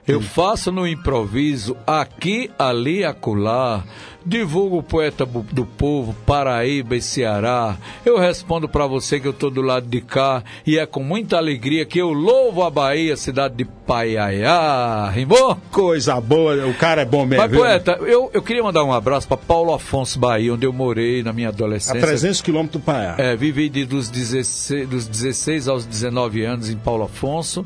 eu 0.07 0.21
faço 0.21 0.71
no 0.71 0.87
improviso, 0.87 1.75
aqui, 1.85 2.51
ali, 2.59 3.03
acolá. 3.03 3.83
Divulgo 4.25 4.79
o 4.79 4.83
poeta 4.83 5.23
do 5.23 5.65
povo, 5.65 6.15
Paraíba 6.25 6.95
e 6.95 7.01
Ceará. 7.01 7.77
Eu 8.03 8.17
respondo 8.17 8.67
para 8.67 8.87
você 8.87 9.19
que 9.19 9.27
eu 9.27 9.33
tô 9.33 9.51
do 9.51 9.61
lado 9.61 9.85
de 9.85 10.01
cá 10.01 10.43
e 10.65 10.79
é 10.79 10.85
com 10.87 11.03
muita 11.03 11.37
alegria 11.37 11.85
que 11.85 11.99
eu 11.99 12.11
louvo 12.11 12.63
a 12.63 12.69
Bahia, 12.71 13.15
cidade 13.15 13.55
de 13.55 13.65
Paiaiá. 13.65 15.11
Rimou? 15.11 15.57
Coisa 15.71 16.19
boa, 16.19 16.65
o 16.65 16.73
cara 16.73 17.03
é 17.03 17.05
bom 17.05 17.23
mesmo. 17.23 17.43
Mas, 17.43 17.51
viu? 17.51 17.59
poeta, 17.59 17.99
eu, 18.01 18.31
eu 18.33 18.41
queria 18.41 18.63
mandar 18.63 18.83
um 18.83 18.91
abraço 18.91 19.27
para 19.27 19.37
Paulo 19.37 19.71
Afonso 19.71 20.17
Bahia, 20.17 20.53
onde 20.53 20.65
eu 20.65 20.73
morei 20.73 21.21
na 21.21 21.31
minha 21.31 21.49
A 21.49 21.51
adolescência. 21.51 22.01
300 22.01 22.41
quilômetros 22.41 22.81
do 22.81 22.85
Paiaiá. 22.85 23.15
É, 23.19 23.35
vivi 23.35 23.69
de, 23.69 23.85
dos, 23.85 24.09
16, 24.09 24.89
dos 24.89 25.07
16 25.07 25.67
aos 25.67 25.85
19 25.85 26.43
anos 26.43 26.69
em 26.69 26.77
Paulo 26.77 27.03
Afonso 27.03 27.63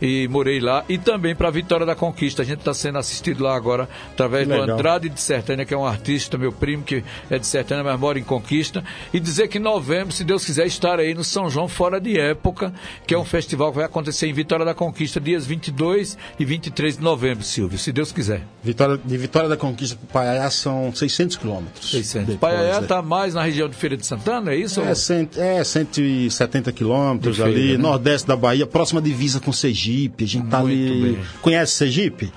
e 0.00 0.28
morei 0.28 0.60
lá. 0.60 0.84
E 0.88 0.98
também 0.98 1.34
para 1.34 1.50
Vitória 1.50 1.84
da 1.84 1.94
Conquista. 1.94 2.42
A 2.42 2.44
gente 2.44 2.60
está 2.60 2.72
sendo 2.72 2.98
assistido 2.98 3.42
lá 3.42 3.54
agora 3.54 3.88
através 4.12 4.46
do. 4.46 4.54
Andrade 4.54 5.08
de 5.08 5.20
Sertânia, 5.20 5.64
que 5.64 5.74
é 5.74 5.76
um 5.76 5.86
artista, 5.86 5.97
meu 6.38 6.52
primo, 6.52 6.82
que 6.82 7.02
é 7.30 7.38
de 7.38 7.46
Sertânia, 7.46 7.84
mas 7.84 7.98
mora 7.98 8.18
em 8.18 8.24
Conquista. 8.24 8.84
E 9.12 9.20
dizer 9.20 9.48
que 9.48 9.58
em 9.58 9.60
novembro, 9.60 10.12
se 10.12 10.24
Deus 10.24 10.44
quiser, 10.44 10.66
estar 10.66 10.98
aí 10.98 11.14
no 11.14 11.24
São 11.24 11.48
João 11.48 11.68
Fora 11.68 12.00
de 12.00 12.18
Época, 12.18 12.72
que 13.06 13.14
é 13.14 13.18
um 13.18 13.24
festival 13.24 13.70
que 13.70 13.76
vai 13.76 13.86
acontecer 13.86 14.26
em 14.26 14.32
Vitória 14.32 14.64
da 14.64 14.74
Conquista, 14.74 15.20
dias 15.20 15.46
22 15.46 16.16
e 16.38 16.44
23 16.44 16.96
de 16.96 17.02
novembro, 17.02 17.44
Silvio, 17.44 17.78
se 17.78 17.92
Deus 17.92 18.12
quiser. 18.12 18.42
Vitória, 18.62 18.98
de 19.02 19.16
Vitória 19.16 19.48
da 19.48 19.56
Conquista 19.56 19.98
para 20.12 20.28
Paiaiá 20.28 20.50
são 20.50 20.92
600 20.94 21.36
quilômetros. 21.36 21.90
600. 21.90 22.34
Depois, 22.34 22.52
Paiaiá 22.52 22.76
é. 22.76 22.80
está 22.80 23.02
mais 23.02 23.34
na 23.34 23.42
região 23.42 23.68
de 23.68 23.76
Feira 23.76 23.96
de 23.96 24.06
Santana, 24.06 24.52
é 24.52 24.56
isso? 24.56 24.80
É, 24.80 24.94
cento, 24.94 25.40
é 25.40 25.62
170 25.62 26.72
quilômetros 26.72 27.40
ali, 27.40 27.72
né? 27.72 27.78
nordeste 27.78 28.26
da 28.26 28.36
Bahia, 28.36 28.66
próxima 28.66 29.00
divisa 29.00 29.40
com 29.40 29.52
Sergipe. 29.52 30.24
A 30.24 30.26
gente 30.26 30.48
tá 30.48 30.60
Muito 30.60 30.72
ali. 30.74 31.12
bem. 31.12 31.18
Conhece 31.40 31.72
Sergipe? 31.72 32.32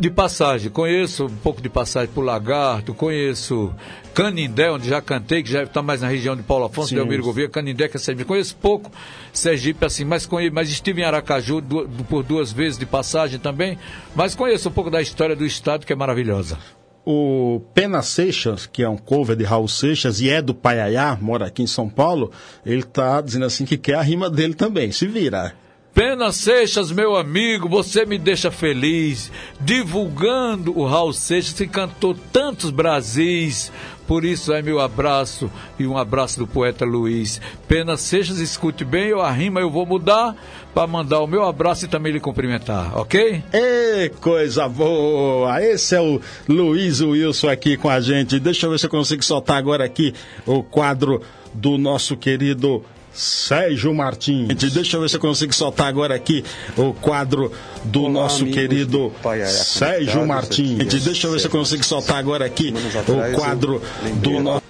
De 0.00 0.10
passagem, 0.10 0.70
conheço 0.70 1.26
um 1.26 1.36
pouco 1.36 1.60
de 1.62 1.68
passagem 1.68 2.12
por 2.14 2.22
Lagarto, 2.22 2.94
conheço 2.94 3.74
Canindé, 4.14 4.70
onde 4.70 4.88
já 4.88 5.00
cantei, 5.00 5.42
que 5.42 5.50
já 5.50 5.64
está 5.64 5.82
mais 5.82 6.02
na 6.02 6.08
região 6.08 6.36
de 6.36 6.42
Paulo 6.42 6.66
Afonso, 6.66 6.90
Sim. 6.90 6.96
Delmiro 6.96 7.22
Gouveia, 7.24 7.48
Canindé, 7.48 7.88
que 7.88 7.96
é 7.96 8.00
Sergipe. 8.00 8.24
Conheço 8.28 8.54
pouco 8.56 8.92
Sergipe 9.32 9.84
assim, 9.84 10.04
mas, 10.04 10.24
conhe... 10.26 10.50
mas 10.50 10.68
estive 10.68 11.00
em 11.00 11.04
Aracaju 11.04 11.60
du- 11.60 11.86
du- 11.88 12.04
por 12.04 12.22
duas 12.22 12.52
vezes 12.52 12.78
de 12.78 12.86
passagem 12.86 13.40
também, 13.40 13.76
mas 14.14 14.34
conheço 14.36 14.68
um 14.68 14.72
pouco 14.72 14.90
da 14.90 15.00
história 15.02 15.34
do 15.34 15.44
estado, 15.44 15.84
que 15.84 15.92
é 15.92 15.96
maravilhosa. 15.96 16.58
O 17.04 17.62
Pena 17.74 18.02
Seixas, 18.02 18.66
que 18.66 18.82
é 18.82 18.88
um 18.88 18.98
cover 18.98 19.34
de 19.34 19.42
Raul 19.42 19.66
Seixas 19.66 20.20
e 20.20 20.28
é 20.28 20.40
do 20.42 20.54
Paiaiá, 20.54 21.18
mora 21.20 21.46
aqui 21.46 21.62
em 21.62 21.66
São 21.66 21.88
Paulo, 21.88 22.30
ele 22.64 22.82
tá 22.82 23.20
dizendo 23.20 23.46
assim 23.46 23.64
que 23.64 23.78
quer 23.78 23.94
a 23.94 24.02
rima 24.02 24.28
dele 24.30 24.54
também. 24.54 24.92
Se 24.92 25.06
vira. 25.08 25.54
Pena 25.98 26.30
Seixas, 26.30 26.92
meu 26.92 27.16
amigo, 27.16 27.68
você 27.68 28.06
me 28.06 28.18
deixa 28.18 28.52
feliz, 28.52 29.32
divulgando 29.60 30.78
o 30.78 30.86
Raul 30.86 31.12
Seixas, 31.12 31.54
que 31.54 31.66
cantou 31.66 32.14
tantos 32.32 32.70
Brasis. 32.70 33.72
Por 34.06 34.24
isso 34.24 34.52
é 34.52 34.62
meu 34.62 34.78
abraço 34.78 35.50
e 35.76 35.88
um 35.88 35.98
abraço 35.98 36.38
do 36.38 36.46
poeta 36.46 36.84
Luiz. 36.84 37.40
Pena 37.66 37.96
Seixas, 37.96 38.38
escute 38.38 38.84
bem, 38.84 39.08
eu 39.08 39.20
a 39.20 39.32
rima 39.32 39.58
eu 39.58 39.68
vou 39.68 39.84
mudar 39.84 40.36
para 40.72 40.86
mandar 40.86 41.18
o 41.18 41.26
meu 41.26 41.44
abraço 41.44 41.86
e 41.86 41.88
também 41.88 42.12
lhe 42.12 42.20
cumprimentar, 42.20 42.96
ok? 42.96 43.42
Ê, 43.52 44.08
coisa 44.20 44.68
boa! 44.68 45.60
Esse 45.60 45.96
é 45.96 46.00
o 46.00 46.20
Luiz 46.48 47.00
Wilson 47.00 47.48
aqui 47.48 47.76
com 47.76 47.90
a 47.90 48.00
gente. 48.00 48.38
Deixa 48.38 48.66
eu 48.66 48.70
ver 48.70 48.78
se 48.78 48.86
eu 48.86 48.90
consigo 48.90 49.24
soltar 49.24 49.56
agora 49.56 49.84
aqui 49.84 50.14
o 50.46 50.62
quadro 50.62 51.20
do 51.52 51.76
nosso 51.76 52.16
querido 52.16 52.84
Sérgio 53.18 53.92
Martins. 53.92 54.46
Deixa 54.72 54.96
eu 54.96 55.00
ver 55.00 55.10
se 55.10 55.16
eu 55.16 55.20
consigo 55.20 55.52
soltar 55.52 55.88
agora 55.88 56.14
aqui 56.14 56.44
o 56.76 56.92
quadro 56.92 57.52
do 57.84 58.02
Olá, 58.02 58.12
nosso 58.12 58.46
querido 58.46 59.08
do 59.08 59.10
Paiaiá 59.10 59.48
Sérgio 59.48 60.24
Martins. 60.24 60.80
aqui 60.80 60.96
é 60.96 61.00
Deixa 61.00 61.26
eu 61.26 61.32
ver 61.32 61.40
se 61.40 61.46
eu 61.46 61.50
consigo 61.50 61.84
soltar 61.84 62.16
agora 62.16 62.46
aqui 62.46 62.72
o 63.08 63.36
quadro 63.36 63.82
do 64.22 64.40
nosso. 64.40 64.68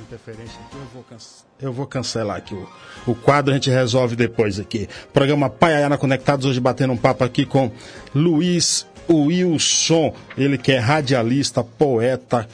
Interferência 0.00 0.58
aqui, 0.66 0.76
eu 0.76 0.88
vou, 0.94 1.02
cancelar, 1.02 1.46
eu 1.60 1.72
vou 1.72 1.86
cancelar 1.86 2.36
aqui 2.36 2.54
o, 2.54 2.68
o 3.06 3.14
quadro, 3.14 3.50
a 3.50 3.54
gente 3.54 3.70
resolve 3.70 4.14
depois 4.14 4.60
aqui. 4.60 4.88
Programa 5.12 5.50
Paiaiana 5.50 5.98
Conectados, 5.98 6.46
hoje 6.46 6.60
batendo 6.60 6.92
um 6.92 6.96
papo 6.96 7.24
aqui 7.24 7.44
com 7.44 7.70
Luiz 8.14 8.86
Wilson, 9.10 10.14
ele 10.36 10.56
que 10.56 10.72
é 10.72 10.78
radialista, 10.78 11.64
poeta, 11.64 12.48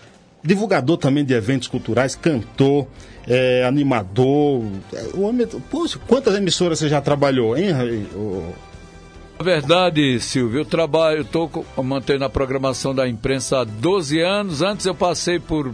divulgador 0.44 0.98
também 0.98 1.24
de 1.24 1.32
eventos 1.32 1.66
culturais, 1.66 2.14
cantor, 2.14 2.86
é, 3.26 3.64
animador. 3.64 4.62
É, 4.92 5.02
o 5.14 5.22
homem, 5.22 5.46
poxa, 5.70 5.98
quantas 6.06 6.34
emissoras 6.36 6.78
você 6.78 6.88
já 6.88 7.00
trabalhou, 7.00 7.56
hein? 7.56 7.68
Na 9.38 9.44
verdade, 9.44 10.20
Silvio, 10.20 10.60
eu 10.60 10.64
trabalho, 10.64 11.22
estou 11.22 11.64
mantendo 11.82 12.24
a 12.24 12.30
programação 12.30 12.94
da 12.94 13.08
imprensa 13.08 13.60
há 13.60 13.64
12 13.64 14.20
anos. 14.20 14.62
Antes 14.62 14.86
eu 14.86 14.94
passei 14.94 15.40
por 15.40 15.72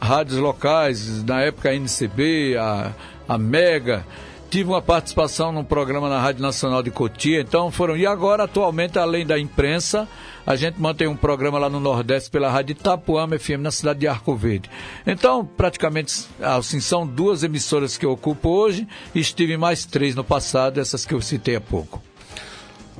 rádios 0.00 0.38
locais, 0.38 1.22
na 1.22 1.42
época 1.42 1.70
a 1.70 1.74
NCB, 1.74 2.56
a, 2.56 2.92
a 3.28 3.38
Mega. 3.38 4.04
Tive 4.52 4.68
uma 4.68 4.82
participação 4.82 5.50
num 5.50 5.64
programa 5.64 6.10
na 6.10 6.20
Rádio 6.20 6.42
Nacional 6.42 6.82
de 6.82 6.90
Cotia, 6.90 7.40
então 7.40 7.70
foram. 7.70 7.96
E 7.96 8.04
agora, 8.04 8.44
atualmente, 8.44 8.98
além 8.98 9.24
da 9.24 9.38
imprensa, 9.38 10.06
a 10.46 10.54
gente 10.56 10.78
mantém 10.78 11.08
um 11.08 11.16
programa 11.16 11.58
lá 11.58 11.70
no 11.70 11.80
Nordeste 11.80 12.30
pela 12.30 12.50
Rádio 12.50 12.72
Itapuama 12.72 13.38
FM, 13.38 13.60
na 13.60 13.70
cidade 13.70 14.00
de 14.00 14.06
Arco 14.06 14.36
Verde. 14.36 14.68
Então, 15.06 15.42
praticamente, 15.42 16.26
assim, 16.38 16.80
são 16.80 17.06
duas 17.06 17.42
emissoras 17.42 17.96
que 17.96 18.04
eu 18.04 18.12
ocupo 18.12 18.50
hoje, 18.50 18.86
e 19.14 19.20
estive 19.20 19.56
mais 19.56 19.86
três 19.86 20.14
no 20.14 20.22
passado, 20.22 20.78
essas 20.78 21.06
que 21.06 21.14
eu 21.14 21.22
citei 21.22 21.56
há 21.56 21.60
pouco. 21.60 22.02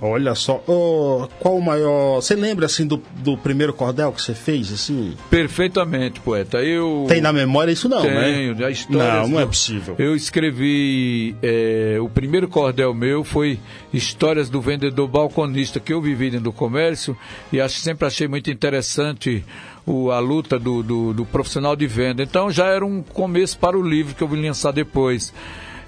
Olha 0.05 0.35
só, 0.35 0.61
oh, 0.67 1.29
qual 1.39 1.57
o 1.57 1.63
maior. 1.63 2.17
Você 2.17 2.35
lembra 2.35 2.67
assim 2.67 2.85
do, 2.85 3.01
do 3.19 3.39
primeiro 3.39 3.73
cordel 3.73 4.11
que 4.11 4.21
você 4.21 4.35
fez? 4.35 4.73
assim? 4.73 5.15
Perfeitamente, 5.31 6.19
poeta. 6.19 6.59
Eu 6.61 7.05
tem 7.07 7.21
na 7.21 7.33
memória 7.33 7.71
isso 7.71 7.89
não, 7.89 8.03
Tenho, 8.03 8.57
né? 8.57 8.67
a 8.67 8.71
história. 8.71 9.21
Não, 9.21 9.29
não 9.29 9.41
é 9.41 9.47
possível. 9.47 9.95
Eu 10.01 10.17
escrevi 10.17 11.37
é, 11.41 11.99
o 12.01 12.09
primeiro 12.09 12.49
cordel 12.49 12.93
meu 12.93 13.23
foi 13.23 13.61
histórias 13.93 14.51
do 14.51 14.61
vendedor 14.61 15.07
balconista 15.07 15.79
que 15.79 15.93
eu 15.93 16.03
vivi 16.03 16.31
dentro 16.31 16.45
do 16.47 16.53
comércio 16.53 17.17
e 17.53 17.61
acho, 17.61 17.79
sempre 17.79 18.05
achei 18.05 18.27
muito 18.27 18.51
interessante 18.51 19.45
o, 19.87 20.11
a 20.11 20.19
luta 20.19 20.59
do, 20.59 20.83
do, 20.83 21.13
do 21.13 21.25
profissional 21.25 21.77
de 21.77 21.87
venda. 21.87 22.25
Então 22.25 22.51
já 22.51 22.67
era 22.67 22.85
um 22.85 23.03
começo 23.03 23.57
para 23.57 23.79
o 23.79 23.83
livro 23.89 24.17
que 24.17 24.23
eu 24.23 24.27
vim 24.27 24.45
lançar 24.45 24.73
depois. 24.73 25.33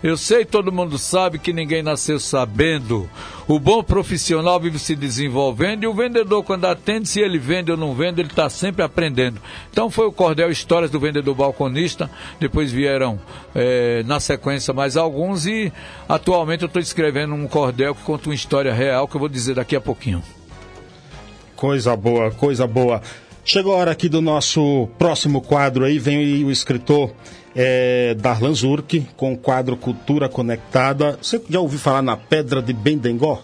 Eu 0.04 0.18
sei, 0.18 0.44
todo 0.44 0.70
mundo 0.70 0.98
sabe 0.98 1.38
que 1.38 1.50
ninguém 1.50 1.82
nasceu 1.82 2.20
sabendo. 2.20 3.08
O 3.48 3.58
bom 3.58 3.82
profissional 3.82 4.60
vive 4.60 4.78
se 4.78 4.94
desenvolvendo 4.94 5.84
e 5.84 5.86
o 5.86 5.94
vendedor, 5.94 6.44
quando 6.44 6.66
atende, 6.66 7.08
se 7.08 7.20
ele 7.20 7.38
vende 7.38 7.70
ou 7.70 7.76
não 7.78 7.94
vende, 7.94 8.20
ele 8.20 8.28
está 8.28 8.50
sempre 8.50 8.82
aprendendo. 8.82 9.40
Então 9.70 9.88
foi 9.88 10.06
o 10.06 10.12
Cordel 10.12 10.50
Histórias 10.50 10.90
do 10.90 11.00
Vendedor 11.00 11.34
Balconista, 11.34 12.10
depois 12.38 12.70
vieram 12.70 13.18
é, 13.54 14.02
na 14.02 14.20
sequência 14.20 14.74
mais 14.74 14.94
alguns 14.98 15.46
e 15.46 15.72
atualmente 16.06 16.64
eu 16.64 16.66
estou 16.66 16.82
escrevendo 16.82 17.32
um 17.32 17.48
cordel 17.48 17.94
que 17.94 18.02
conta 18.02 18.28
uma 18.28 18.34
história 18.34 18.74
real 18.74 19.08
que 19.08 19.16
eu 19.16 19.20
vou 19.20 19.28
dizer 19.30 19.54
daqui 19.54 19.74
a 19.74 19.80
pouquinho. 19.80 20.22
Coisa 21.56 21.96
boa, 21.96 22.30
coisa 22.30 22.66
boa. 22.66 23.00
Chegou 23.42 23.72
a 23.72 23.78
hora 23.78 23.92
aqui 23.92 24.10
do 24.10 24.20
nosso 24.20 24.86
próximo 24.98 25.40
quadro 25.40 25.82
aí, 25.82 25.98
vem 25.98 26.44
o 26.44 26.50
escritor 26.50 27.10
é, 27.54 28.14
Darlan 28.14 28.54
Zurk, 28.54 29.06
com 29.16 29.32
o 29.32 29.38
quadro 29.38 29.76
Cultura 29.76 30.28
Conectada. 30.28 31.18
Você 31.20 31.40
já 31.48 31.60
ouviu 31.60 31.78
falar 31.78 32.02
na 32.02 32.16
Pedra 32.16 32.60
de 32.60 32.72
Bendengó? 32.72 33.42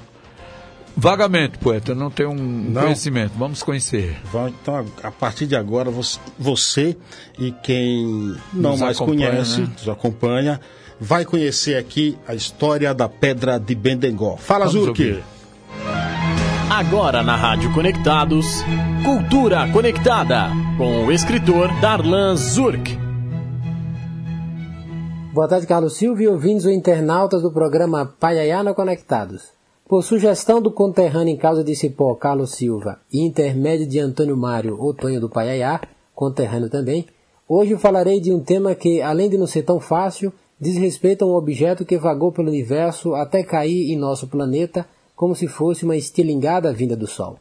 Vagamente, 0.96 1.56
poeta, 1.58 1.94
não 1.94 2.10
tenho 2.10 2.30
um 2.30 2.34
não? 2.34 2.82
conhecimento. 2.82 3.32
Vamos 3.38 3.62
conhecer. 3.62 4.16
Então, 4.60 4.84
a 5.02 5.10
partir 5.10 5.46
de 5.46 5.56
agora, 5.56 5.90
você 6.38 6.96
e 7.38 7.52
quem 7.52 8.36
não 8.52 8.72
nos 8.72 8.80
mais 8.80 8.98
conhece, 8.98 9.62
né? 9.62 9.68
nos 9.72 9.88
acompanha, 9.88 10.60
vai 11.00 11.24
conhecer 11.24 11.76
aqui 11.76 12.18
a 12.26 12.34
história 12.34 12.92
da 12.92 13.08
Pedra 13.08 13.58
de 13.58 13.74
Bendengó. 13.74 14.36
Fala, 14.36 14.66
Zurk! 14.66 15.22
Agora 16.68 17.22
na 17.22 17.36
Rádio 17.36 17.72
Conectados, 17.72 18.46
Cultura 19.04 19.68
Conectada, 19.68 20.50
com 20.76 21.06
o 21.06 21.12
escritor 21.12 21.72
Darlan 21.80 22.36
Zurk. 22.36 23.09
Boa 25.32 25.46
tarde, 25.46 25.64
Carlos 25.64 25.96
Silva 25.96 26.24
e 26.24 26.26
ouvintes 26.26 26.66
ou 26.66 26.72
internautas 26.72 27.40
do 27.40 27.52
programa 27.52 28.04
Paiaiana 28.18 28.74
Conectados. 28.74 29.52
Por 29.88 30.02
sugestão 30.02 30.60
do 30.60 30.72
conterrâneo 30.72 31.32
em 31.32 31.36
causa 31.36 31.62
de 31.62 31.76
Cipó, 31.76 32.16
Carlos 32.16 32.50
Silva, 32.50 32.98
e 33.12 33.24
intermédio 33.24 33.86
de 33.86 34.00
Antônio 34.00 34.36
Mário, 34.36 34.76
Otonho 34.82 35.20
do 35.20 35.30
Paiaiá, 35.30 35.82
conterrâneo 36.16 36.68
também, 36.68 37.06
hoje 37.48 37.76
falarei 37.76 38.18
de 38.18 38.32
um 38.32 38.40
tema 38.40 38.74
que, 38.74 39.00
além 39.00 39.30
de 39.30 39.38
não 39.38 39.46
ser 39.46 39.62
tão 39.62 39.78
fácil, 39.78 40.32
diz 40.60 40.76
respeito 40.76 41.24
a 41.24 41.28
um 41.28 41.36
objeto 41.36 41.84
que 41.84 41.96
vagou 41.96 42.32
pelo 42.32 42.48
universo 42.48 43.14
até 43.14 43.44
cair 43.44 43.92
em 43.92 43.96
nosso 43.96 44.26
planeta 44.26 44.84
como 45.14 45.36
se 45.36 45.46
fosse 45.46 45.84
uma 45.84 45.96
estilingada 45.96 46.72
vinda 46.72 46.96
do 46.96 47.06
Sol. 47.06 47.38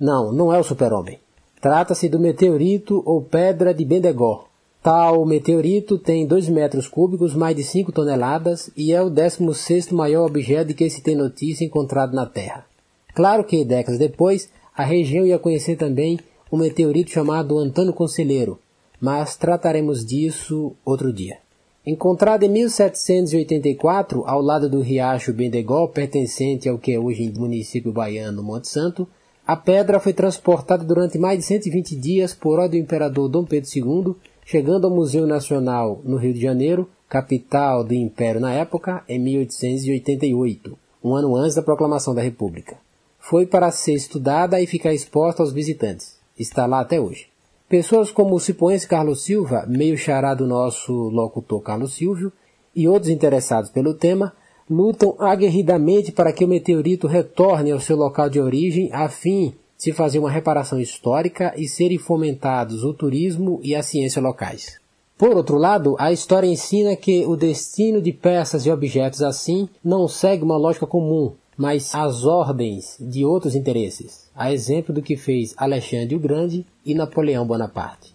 Não, 0.00 0.32
não 0.32 0.52
é 0.52 0.58
o 0.58 0.64
super-homem. 0.64 1.20
Trata-se 1.60 2.08
do 2.08 2.20
meteorito 2.20 3.02
ou 3.04 3.20
pedra 3.20 3.74
de 3.74 3.84
Bendegó. 3.84 4.46
Tal 4.80 5.26
meteorito 5.26 5.98
tem 5.98 6.24
2 6.24 6.48
metros 6.48 6.86
cúbicos, 6.86 7.34
mais 7.34 7.56
de 7.56 7.64
5 7.64 7.90
toneladas, 7.90 8.70
e 8.76 8.92
é 8.92 9.02
o 9.02 9.10
16º 9.10 9.92
maior 9.92 10.26
objeto 10.26 10.68
de 10.68 10.74
que 10.74 10.88
se 10.88 11.02
tem 11.02 11.16
notícia 11.16 11.64
encontrado 11.64 12.14
na 12.14 12.24
Terra. 12.26 12.64
Claro 13.12 13.42
que, 13.42 13.64
décadas 13.64 13.98
depois, 13.98 14.48
a 14.76 14.84
região 14.84 15.26
ia 15.26 15.38
conhecer 15.38 15.76
também 15.76 16.20
um 16.52 16.56
meteorito 16.56 17.10
chamado 17.10 17.58
Antônio 17.58 17.92
Conselheiro, 17.92 18.60
mas 19.00 19.36
trataremos 19.36 20.06
disso 20.06 20.72
outro 20.84 21.12
dia. 21.12 21.38
Encontrado 21.84 22.44
em 22.44 22.48
1784, 22.48 24.22
ao 24.26 24.40
lado 24.40 24.68
do 24.68 24.80
riacho 24.80 25.32
Bendegó, 25.32 25.88
pertencente 25.88 26.68
ao 26.68 26.78
que 26.78 26.92
é 26.92 27.00
hoje 27.00 27.32
município 27.36 27.92
baiano 27.92 28.42
Monte 28.42 28.68
Santo, 28.68 29.08
a 29.48 29.56
pedra 29.56 29.98
foi 29.98 30.12
transportada 30.12 30.84
durante 30.84 31.18
mais 31.18 31.38
de 31.38 31.44
120 31.46 31.96
dias 31.96 32.34
por 32.34 32.58
ordem 32.58 32.82
do 32.82 32.84
imperador 32.84 33.30
Dom 33.30 33.46
Pedro 33.46 33.70
II, 33.74 34.14
chegando 34.44 34.86
ao 34.86 34.94
Museu 34.94 35.26
Nacional 35.26 36.02
no 36.04 36.18
Rio 36.18 36.34
de 36.34 36.40
Janeiro, 36.42 36.86
capital 37.08 37.82
do 37.82 37.94
Império 37.94 38.42
na 38.42 38.52
época, 38.52 39.02
em 39.08 39.18
1888, 39.18 40.78
um 41.02 41.14
ano 41.14 41.34
antes 41.34 41.54
da 41.54 41.62
proclamação 41.62 42.14
da 42.14 42.20
República. 42.20 42.76
Foi 43.18 43.46
para 43.46 43.70
ser 43.70 43.94
estudada 43.94 44.60
e 44.60 44.66
ficar 44.66 44.92
exposta 44.92 45.42
aos 45.42 45.50
visitantes. 45.50 46.18
Está 46.38 46.66
lá 46.66 46.80
até 46.80 47.00
hoje. 47.00 47.28
Pessoas 47.70 48.10
como 48.10 48.34
o 48.34 48.40
cipoense 48.40 48.86
Carlos 48.86 49.24
Silva, 49.24 49.64
meio 49.66 49.96
xará 49.96 50.34
do 50.34 50.46
nosso 50.46 50.92
locutor 50.92 51.62
Carlos 51.62 51.94
Silvio, 51.94 52.30
e 52.76 52.86
outros 52.86 53.10
interessados 53.10 53.70
pelo 53.70 53.94
tema, 53.94 54.34
lutam 54.70 55.14
aguerridamente 55.18 56.12
para 56.12 56.32
que 56.32 56.44
o 56.44 56.48
meteorito 56.48 57.06
retorne 57.06 57.70
ao 57.70 57.80
seu 57.80 57.96
local 57.96 58.28
de 58.28 58.40
origem 58.40 58.90
a 58.92 59.08
fim 59.08 59.54
de 59.78 59.92
fazer 59.92 60.18
uma 60.18 60.30
reparação 60.30 60.80
histórica 60.80 61.54
e 61.56 61.68
serem 61.68 61.98
fomentados 61.98 62.82
o 62.82 62.92
turismo 62.92 63.60
e 63.62 63.74
a 63.74 63.82
ciência 63.82 64.20
locais. 64.20 64.78
Por 65.16 65.36
outro 65.36 65.56
lado, 65.56 65.96
a 65.98 66.12
história 66.12 66.46
ensina 66.46 66.94
que 66.94 67.26
o 67.26 67.36
destino 67.36 68.00
de 68.00 68.12
peças 68.12 68.66
e 68.66 68.70
objetos 68.70 69.22
assim 69.22 69.68
não 69.82 70.06
segue 70.06 70.44
uma 70.44 70.56
lógica 70.56 70.86
comum, 70.86 71.32
mas 71.56 71.92
as 71.92 72.24
ordens 72.24 72.96
de 73.00 73.24
outros 73.24 73.56
interesses, 73.56 74.28
a 74.34 74.52
exemplo 74.52 74.94
do 74.94 75.02
que 75.02 75.16
fez 75.16 75.54
Alexandre 75.56 76.14
o 76.14 76.20
Grande 76.20 76.64
e 76.86 76.94
Napoleão 76.94 77.44
Bonaparte. 77.44 78.07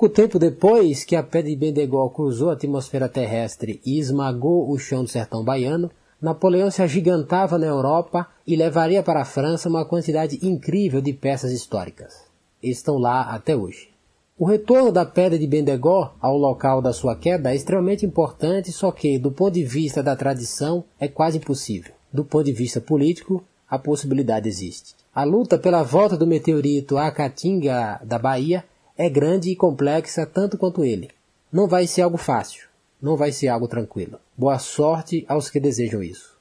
Pouco 0.00 0.14
tempo 0.14 0.38
depois 0.38 1.04
que 1.04 1.14
a 1.14 1.22
pedra 1.22 1.50
de 1.50 1.56
Bendegó 1.56 2.08
cruzou 2.08 2.48
a 2.48 2.54
atmosfera 2.54 3.06
terrestre 3.06 3.82
e 3.84 3.98
esmagou 3.98 4.70
o 4.70 4.78
chão 4.78 5.04
do 5.04 5.10
sertão 5.10 5.44
baiano, 5.44 5.90
Napoleão 6.22 6.70
se 6.70 6.80
agigantava 6.80 7.58
na 7.58 7.66
Europa 7.66 8.26
e 8.46 8.56
levaria 8.56 9.02
para 9.02 9.20
a 9.20 9.26
França 9.26 9.68
uma 9.68 9.84
quantidade 9.84 10.38
incrível 10.40 11.02
de 11.02 11.12
peças 11.12 11.52
históricas. 11.52 12.14
Estão 12.62 12.96
lá 12.96 13.24
até 13.24 13.54
hoje. 13.54 13.90
O 14.38 14.46
retorno 14.46 14.90
da 14.90 15.04
pedra 15.04 15.38
de 15.38 15.46
Bendegó 15.46 16.14
ao 16.18 16.38
local 16.38 16.80
da 16.80 16.94
sua 16.94 17.14
queda 17.14 17.52
é 17.52 17.54
extremamente 17.54 18.06
importante, 18.06 18.72
só 18.72 18.90
que, 18.90 19.18
do 19.18 19.30
ponto 19.30 19.52
de 19.52 19.64
vista 19.64 20.02
da 20.02 20.16
tradição, 20.16 20.82
é 20.98 21.08
quase 21.08 21.36
impossível. 21.36 21.92
Do 22.10 22.24
ponto 22.24 22.46
de 22.46 22.52
vista 22.52 22.80
político, 22.80 23.44
a 23.68 23.78
possibilidade 23.78 24.48
existe. 24.48 24.94
A 25.14 25.24
luta 25.24 25.58
pela 25.58 25.82
volta 25.82 26.16
do 26.16 26.26
meteorito 26.26 26.96
à 26.96 27.10
Caatinga 27.10 28.00
da 28.02 28.18
Bahia 28.18 28.64
é 29.00 29.08
grande 29.08 29.48
e 29.48 29.56
complexa 29.56 30.26
tanto 30.26 30.58
quanto 30.58 30.84
ele. 30.84 31.08
Não 31.50 31.66
vai 31.66 31.86
ser 31.86 32.02
algo 32.02 32.18
fácil, 32.18 32.68
não 33.00 33.16
vai 33.16 33.32
ser 33.32 33.48
algo 33.48 33.66
tranquilo. 33.66 34.20
Boa 34.36 34.58
sorte 34.58 35.24
aos 35.26 35.48
que 35.48 35.58
desejam 35.58 36.02
isso. 36.02 36.38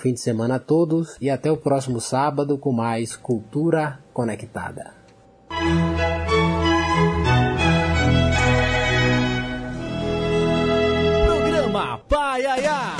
Fim 0.00 0.14
de 0.14 0.20
semana 0.20 0.56
a 0.56 0.58
todos 0.58 1.16
e 1.20 1.28
até 1.28 1.52
o 1.52 1.56
próximo 1.56 2.00
sábado 2.00 2.56
com 2.56 2.72
mais 2.72 3.14
Cultura 3.14 4.00
Conectada. 4.12 4.94
Programa 11.26 11.98
Paiaiá. 12.08 12.96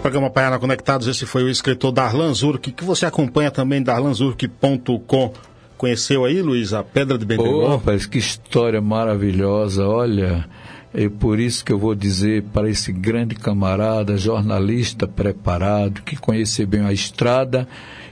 Programa 0.00 0.30
Paiana 0.30 0.58
Conectados, 0.58 1.06
esse 1.06 1.26
foi 1.26 1.42
o 1.44 1.50
escritor 1.50 1.92
Darlan 1.92 2.32
Zurk, 2.32 2.72
que 2.72 2.84
você 2.84 3.04
acompanha 3.04 3.50
também, 3.50 3.82
darlanzurk.com. 3.82 5.32
Conheceu 5.76 6.24
aí, 6.24 6.40
Luiz, 6.40 6.72
a 6.72 6.82
Pedra 6.82 7.18
de 7.18 7.26
Bendegó? 7.26 7.60
Pô, 7.60 7.68
rapaz, 7.68 8.06
que 8.06 8.18
história 8.18 8.80
maravilhosa, 8.80 9.86
olha... 9.86 10.48
É 10.92 11.08
por 11.08 11.38
isso 11.38 11.64
que 11.64 11.72
eu 11.72 11.78
vou 11.78 11.94
dizer 11.94 12.44
para 12.52 12.68
esse 12.68 12.92
grande 12.92 13.34
camarada, 13.34 14.16
jornalista 14.16 15.06
preparado, 15.06 16.02
que 16.02 16.16
conhece 16.16 16.64
bem 16.64 16.80
a 16.80 16.92
estrada, 16.92 17.68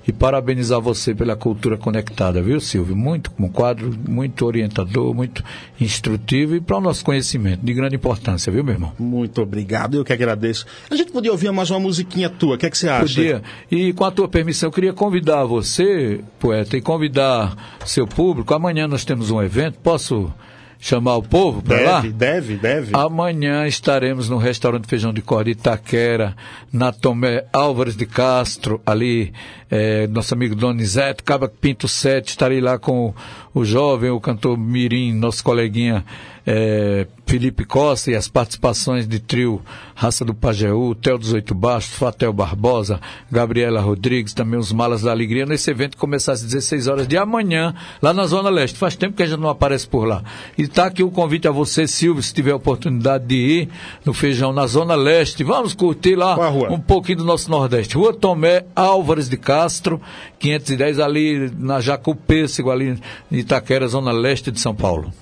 e 0.07 0.13
parabenizar 0.13 0.81
você 0.81 1.15
pela 1.15 1.35
cultura 1.35 1.77
conectada, 1.77 2.41
viu, 2.41 2.61
Silvio? 2.61 2.95
Muito 2.95 3.33
um 3.39 3.49
quadro, 3.49 3.93
muito 4.09 4.47
orientador, 4.47 5.13
muito 5.13 5.43
instrutivo 5.81 6.55
e 6.55 6.61
para 6.61 6.77
o 6.77 6.81
nosso 6.81 7.05
conhecimento, 7.05 7.65
de 7.65 7.75
grande 7.75 7.97
importância, 7.97 8.53
viu, 8.53 8.63
meu 8.63 8.75
irmão? 8.75 8.93
Muito 8.99 9.43
obrigado, 9.43 9.97
eu 9.97 10.05
que 10.05 10.13
agradeço. 10.13 10.65
A 10.89 10.95
gente 10.95 11.11
podia 11.11 11.33
ouvir 11.33 11.51
mais 11.51 11.71
uma 11.71 11.81
musiquinha 11.81 12.31
tua, 12.31 12.55
o 12.55 12.59
que, 12.59 12.67
é 12.67 12.71
que 12.71 12.79
você 12.79 12.89
acha? 12.89 13.03
Podia. 13.03 13.43
E 13.69 13.93
com 13.93 14.05
a 14.05 14.11
tua 14.13 14.29
permissão, 14.29 14.69
eu 14.69 14.73
queria 14.73 14.93
convidar 14.93 15.45
você, 15.45 16.21
poeta, 16.39 16.77
e 16.77 16.81
convidar 16.81 17.79
seu 17.85 18.07
público. 18.07 18.55
Amanhã 18.55 18.87
nós 18.87 19.05
temos 19.05 19.33
um 19.33 19.43
evento, 19.43 19.79
posso 19.83 20.33
chamar 20.79 21.17
o 21.17 21.23
povo 21.23 21.63
para 21.63 21.81
lá? 21.81 22.01
Deve, 22.01 22.13
deve, 22.13 22.57
deve. 22.57 22.91
Amanhã 22.95 23.67
estaremos 23.67 24.29
no 24.29 24.37
restaurante 24.37 24.87
Feijão 24.87 25.13
de 25.13 25.23
Corda 25.23 25.51
Itaquera, 25.51 26.37
na 26.73 26.93
Tomé 26.93 27.45
Álvares 27.53 27.97
de 27.97 28.07
Castro, 28.07 28.81
ali, 28.85 29.33
é, 29.71 30.07
nosso 30.07 30.35
amigo 30.35 30.55
Donizete, 30.55 31.23
Caba 31.23 31.49
Pinto 31.49 31.89
Sete, 31.89 32.29
estarei 32.29 32.61
lá 32.61 32.79
com 32.79 33.09
o, 33.09 33.61
o 33.61 33.65
jovem, 33.65 34.11
o 34.11 34.21
cantor 34.21 34.57
Mirim, 34.59 35.13
nosso 35.13 35.43
coleguinha 35.43 36.05
é, 36.47 37.07
Felipe 37.27 37.65
Costa 37.65 38.13
e 38.13 38.15
as 38.15 38.29
participações 38.29 39.09
de 39.09 39.19
trio 39.19 39.61
Raça 39.97 40.25
do 40.25 40.33
Pajeú, 40.33 40.95
Tel 40.95 41.19
dos 41.19 41.33
Oito 41.33 41.55
Bastos, 41.55 41.99
Fatel 41.99 42.33
Barbosa, 42.33 43.01
Gabriela 43.31 43.81
Rodrigues, 43.81 44.33
também 44.33 44.59
os 44.59 44.71
Malas 44.71 45.03
da 45.03 45.11
Alegria, 45.11 45.45
nesse 45.45 45.71
evento 45.71 45.97
começar 45.97 46.33
às 46.33 46.43
16 46.43 46.87
horas 46.87 47.09
de 47.09 47.17
amanhã, 47.17 47.75
lá 48.01 48.13
na 48.13 48.27
Zona 48.27 48.49
Leste. 48.49 48.79
Faz 48.79 48.95
tempo 48.95 49.17
que 49.17 49.23
a 49.25 49.27
gente 49.27 49.41
não 49.41 49.49
aparece 49.49 49.89
por 49.89 50.07
lá. 50.07 50.23
E 50.57 50.63
está 50.63 50.87
aqui 50.87 51.03
o 51.03 51.11
convite 51.11 51.49
a 51.49 51.51
você, 51.51 51.89
Silvio, 51.89 52.23
se 52.23 52.33
tiver 52.33 52.53
a 52.53 52.57
oportunidade 52.57 53.27
de 53.27 53.35
ir 53.35 53.69
no 54.05 54.13
Feijão, 54.13 54.53
na 54.53 54.67
Zona 54.67 54.95
Leste. 54.95 55.43
Vamos 55.43 55.75
curtir 55.75 56.15
lá 56.15 56.37
um 56.71 56.79
pouquinho 56.79 57.19
do 57.19 57.25
nosso 57.25 57.51
Nordeste. 57.51 57.97
Rua 57.97 58.15
Tomé 58.15 58.67
Álvares 58.77 59.29
de 59.29 59.37
Castro, 59.37 60.01
510 60.39 61.01
ali 61.01 61.51
na 61.59 61.81
Jacupêssego, 61.81 62.71
ali 62.71 63.01
em 63.33 63.39
Itaquera, 63.39 63.89
Zona 63.89 64.13
Leste 64.13 64.53
de 64.53 64.61
São 64.61 64.75
Paulo. 64.75 65.13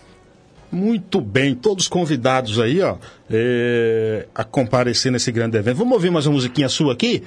Muito 0.75 1.21
bem, 1.21 1.55
todos 1.55 1.89
convidados 1.89 2.59
aí, 2.59 2.81
ó, 2.81 2.97
é, 3.31 4.27
a 4.35 4.43
comparecer 4.43 5.13
nesse 5.13 5.31
grande 5.31 5.57
evento. 5.57 5.77
Vamos 5.77 5.95
ouvir 5.95 6.11
mais 6.11 6.27
uma 6.27 6.35
musiquinha 6.35 6.69
sua 6.69 6.93
aqui? 6.93 7.23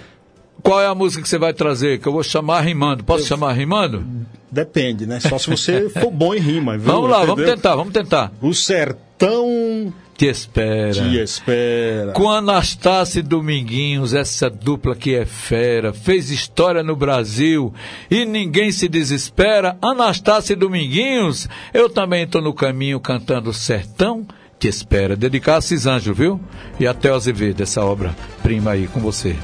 Qual 0.62 0.82
é 0.82 0.88
a 0.88 0.96
música 0.96 1.22
que 1.24 1.30
você 1.30 1.38
vai 1.38 1.54
trazer? 1.54 2.00
Que 2.00 2.08
eu 2.08 2.12
vou 2.12 2.24
chamar 2.24 2.62
rimando. 2.62 3.04
Posso 3.04 3.24
eu... 3.24 3.28
chamar 3.28 3.54
rimando? 3.54 4.06
Depende, 4.52 5.06
né? 5.06 5.20
Só 5.20 5.38
se 5.38 5.50
você 5.50 5.90
for 5.90 6.12
bom 6.12 6.34
em 6.34 6.40
rima. 6.40 6.78
Viu? 6.78 6.92
Vamos 6.92 7.10
lá, 7.10 7.18
Entendeu? 7.18 7.36
vamos 7.36 7.52
tentar, 7.52 7.76
vamos 7.76 7.94
tentar. 7.94 8.32
O 8.42 8.54
sertão 8.54 9.94
te 10.18 10.26
espera. 10.26 10.94
Te 10.94 11.22
espera. 11.22 12.12
Com 12.12 12.30
Anastácio 12.30 13.20
e 13.20 13.22
Dominguinhos, 13.22 14.16
essa 14.16 14.50
dupla 14.50 14.96
que 14.96 15.16
é 15.16 15.26
fera, 15.26 15.94
fez 15.94 16.32
história 16.32 16.82
no 16.82 16.96
Brasil 16.96 17.72
e 18.10 18.26
ninguém 18.26 18.72
se 18.72 18.90
desespera. 18.90 19.78
Anastácio 19.80 20.54
e 20.54 20.56
Dominguinhos, 20.56 21.48
eu 21.72 21.88
também 21.88 22.24
estou 22.24 22.42
no 22.42 22.54
caminho 22.54 23.00
cantando 23.00 23.54
Sertão 23.54 24.26
te 24.60 24.68
espera. 24.68 25.16
Dedicar 25.16 25.58
a 25.58 25.62
Cisângelo, 25.62 26.16
viu? 26.16 26.42
E 26.80 26.88
até 26.88 27.12
o 27.12 27.16
Azevedo, 27.16 27.62
essa 27.62 27.86
obra 27.86 28.16
prima 28.42 28.72
aí 28.72 28.88
com 28.88 29.00
você. 29.00 29.36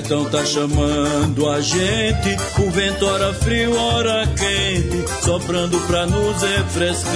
Sertão 0.00 0.24
tá 0.30 0.42
chamando 0.46 1.46
a 1.50 1.60
gente, 1.60 2.34
o 2.58 2.70
vento 2.70 3.04
ora 3.04 3.34
frio, 3.34 3.76
ora 3.76 4.26
quente, 4.28 5.04
soprando 5.22 5.78
pra 5.80 6.06
nos 6.06 6.40
refrescar. 6.40 7.12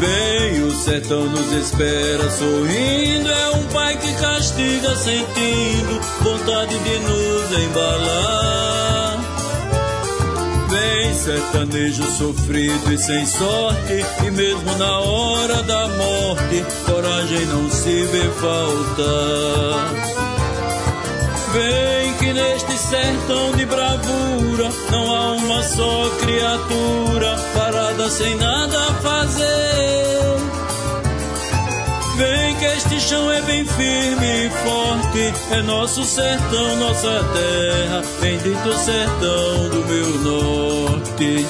Vem, 0.00 0.62
o 0.62 0.72
sertão 0.72 1.26
nos 1.26 1.52
espera 1.52 2.30
sorrindo, 2.30 3.30
é 3.30 3.50
um 3.50 3.66
pai 3.66 3.94
que 3.98 4.14
castiga 4.14 4.96
sentindo 4.96 6.00
vontade 6.22 6.78
de 6.78 6.98
nos 7.00 7.58
embalar. 7.64 9.18
Vem, 10.70 11.14
sertanejo 11.14 12.10
sofrido 12.10 12.90
e 12.90 12.96
sem 12.96 13.26
sorte, 13.26 14.02
e 14.26 14.30
mesmo 14.30 14.78
na 14.78 14.98
hora 14.98 15.62
da 15.62 15.88
morte, 15.88 16.64
coragem 16.86 17.44
não 17.46 17.70
se 17.70 18.06
vê 18.06 18.30
faltar. 18.40 20.21
Vem 21.52 22.14
que 22.14 22.32
neste 22.32 22.78
sertão 22.78 23.52
de 23.52 23.66
bravura 23.66 24.70
não 24.90 25.14
há 25.14 25.32
uma 25.32 25.62
só 25.62 26.08
criatura 26.20 27.36
parada 27.54 28.08
sem 28.08 28.36
nada 28.36 28.88
a 28.88 28.94
fazer. 28.94 30.12
Vem 32.16 32.56
que 32.56 32.64
este 32.64 33.00
chão 33.00 33.30
é 33.30 33.42
bem 33.42 33.66
firme 33.66 34.46
e 34.46 34.50
forte, 34.50 35.34
é 35.50 35.62
nosso 35.62 36.04
sertão, 36.04 36.76
nossa 36.76 37.22
terra, 37.34 38.02
bendito 38.20 38.72
sertão 38.78 39.68
do 39.68 39.84
meu 39.86 40.08
norte. 40.20 41.46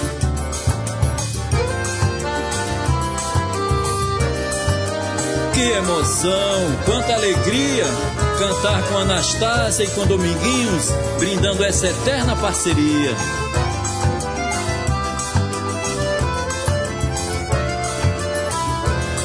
Que 5.55 5.71
emoção, 5.71 6.77
quanta 6.87 7.15
alegria! 7.15 8.32
Cantar 8.43 8.83
com 8.89 8.99
Anastácia 8.99 9.85
e 9.85 9.91
com 9.91 10.05
Dominguinhos, 10.05 10.89
brindando 11.17 11.63
essa 11.63 11.87
eterna 11.87 12.35
parceria. 12.35 13.15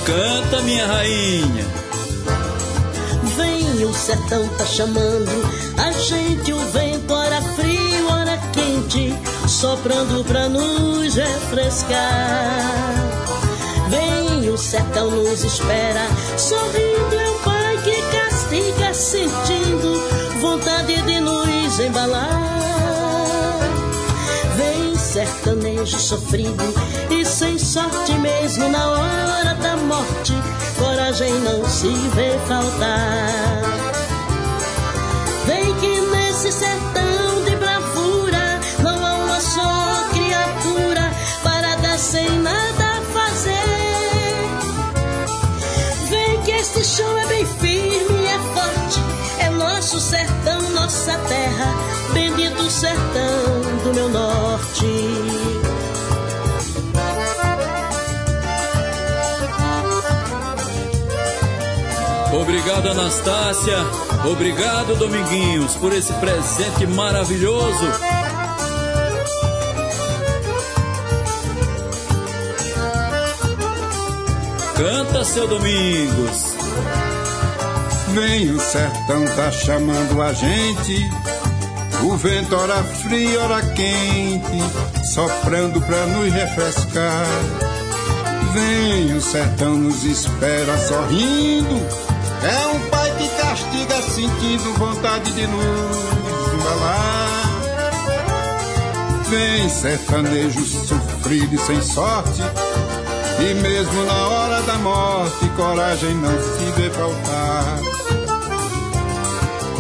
Canta, 0.06 0.62
minha 0.62 0.86
rainha. 0.86 1.66
Vem, 3.36 3.86
o 3.86 3.94
sertão 3.96 4.48
tá 4.50 4.66
chamando 4.68 5.32
a 5.78 5.92
gente, 5.94 6.54
o 6.54 6.60
vento, 6.70 7.12
ora 7.12 7.42
frio, 7.42 8.08
ora 8.12 8.38
quente, 8.54 9.16
soprando 9.48 10.24
pra 10.26 10.48
nos 10.48 11.16
refrescar. 11.16 11.98
Vem, 13.90 14.48
o 14.52 14.58
sertão 14.60 15.10
nos 15.10 15.44
espera, 15.44 16.06
sorrindo 16.38 17.20
é 17.20 17.38
castiga 18.48 18.94
sentindo 18.94 19.94
vontade 20.40 21.02
de 21.02 21.20
nos 21.20 21.80
embalar. 21.80 22.30
Vem 24.56 24.96
sertanejo 24.96 26.00
sofrido 26.00 26.64
e 27.10 27.26
sem 27.26 27.60
sorte 27.60 28.14
mesmo 28.14 28.70
na 28.70 28.90
hora 28.90 29.54
da 29.56 29.76
morte, 29.78 30.34
coragem 30.80 31.34
não 31.42 31.68
se 31.68 31.90
vê 32.16 32.38
faltar. 32.48 33.64
Vem 35.46 35.74
que 35.76 36.02
nesse 36.16 36.52
sertão 36.52 37.44
de 37.46 37.56
bravura 37.58 38.60
não 38.82 39.06
há 39.06 39.14
uma 39.16 39.42
só 39.42 40.10
criatura 40.14 41.12
parada 41.44 41.98
sem 41.98 42.40
nada 42.40 43.02
fazer. 43.14 43.54
Vem 46.10 46.42
que 46.44 46.52
este 46.52 46.84
chão 46.84 47.17
nossa 50.98 51.16
terra, 51.30 51.76
bendito 52.12 52.72
sertão 52.72 53.62
do 53.84 53.94
meu 53.94 54.10
norte. 54.10 54.86
Obrigado, 62.34 62.90
Anastácia. 62.90 63.78
Obrigado, 64.32 64.96
Dominguinhos, 64.96 65.76
por 65.76 65.94
esse 65.94 66.12
presente 66.14 66.88
maravilhoso. 66.88 67.86
Canta, 74.76 75.24
seu 75.24 75.48
Domingos. 75.48 76.47
Vem, 78.18 78.50
o 78.50 78.60
sertão 78.60 79.24
tá 79.36 79.52
chamando 79.52 80.20
a 80.24 80.34
gente. 80.34 81.08
O 82.04 82.18
vento 82.18 82.56
ora 82.56 82.84
frio, 82.84 83.40
ora 83.44 83.62
quente, 83.62 85.14
soprando 85.14 85.80
pra 85.82 86.04
nos 86.08 86.34
refrescar. 86.34 87.28
Vem, 88.54 89.14
o 89.16 89.22
sertão 89.22 89.76
nos 89.76 90.04
espera 90.04 90.76
sorrindo. 90.80 91.76
É 92.42 92.68
um 92.70 92.80
pai 92.90 93.12
que 93.20 93.30
castiga 93.40 94.02
sentindo 94.02 94.74
vontade 94.80 95.32
de 95.34 95.46
nos 95.46 96.54
embalar. 96.56 97.52
Vem, 99.30 99.70
sertanejo 99.70 100.66
sofrido 100.66 101.54
e 101.54 101.60
sem 101.60 101.84
sorte. 101.84 102.42
E 103.40 103.54
mesmo 103.62 104.06
na 104.06 104.28
hora 104.28 104.62
da 104.64 104.74
morte, 104.80 105.48
coragem 105.56 106.16
não 106.16 106.32
se 106.32 106.82
vê 106.82 106.90
faltar. 106.90 108.07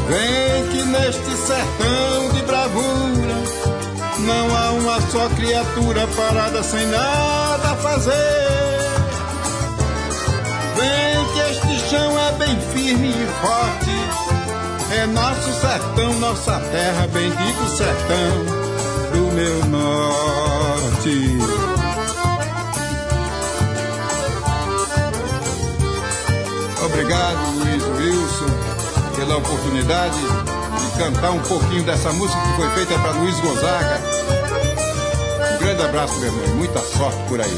Vem 0.07 0.67
que 0.71 0.83
neste 0.85 1.35
sertão 1.35 2.29
de 2.33 2.41
bravura 2.43 3.37
não 4.19 4.55
há 4.55 4.71
uma 4.71 5.01
só 5.09 5.27
criatura 5.35 6.07
parada 6.15 6.63
sem 6.63 6.85
nada 6.87 7.71
a 7.71 7.75
fazer. 7.75 8.77
Vem 10.75 11.25
que 11.33 11.39
este 11.51 11.89
chão 11.89 12.19
é 12.19 12.31
bem 12.33 12.59
firme 12.73 13.09
e 13.09 13.27
forte. 13.41 13.87
É 14.89 15.05
nosso 15.07 15.51
sertão, 15.59 16.13
nossa 16.19 16.59
terra, 16.71 17.07
bendito 17.07 17.67
sertão 17.75 18.67
do 19.11 19.31
meu 19.33 19.65
norte. 19.65 21.37
Obrigado, 26.85 27.37
Luiz 27.59 27.83
Wilson, 27.83 28.56
pela 29.17 29.37
oportunidade 29.37 30.15
de 30.15 30.97
cantar 30.99 31.31
um 31.31 31.41
pouquinho 31.41 31.83
dessa 31.83 32.13
música 32.13 32.39
que 32.39 32.55
foi 32.55 32.69
feita 32.75 32.99
para 32.99 33.11
Luiz 33.13 33.39
Gonzaga. 33.39 33.99
Um 35.55 35.57
grande 35.57 35.81
abraço, 35.83 36.19
meu 36.19 36.27
irmão, 36.31 36.55
muita 36.57 36.79
sorte 36.81 37.17
por 37.27 37.41
aí. 37.41 37.57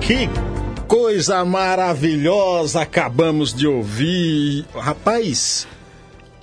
Que 0.00 0.28
coisa 0.88 1.44
maravilhosa 1.44 2.80
acabamos 2.80 3.54
de 3.54 3.68
ouvir. 3.68 4.66
Rapaz, 4.74 5.68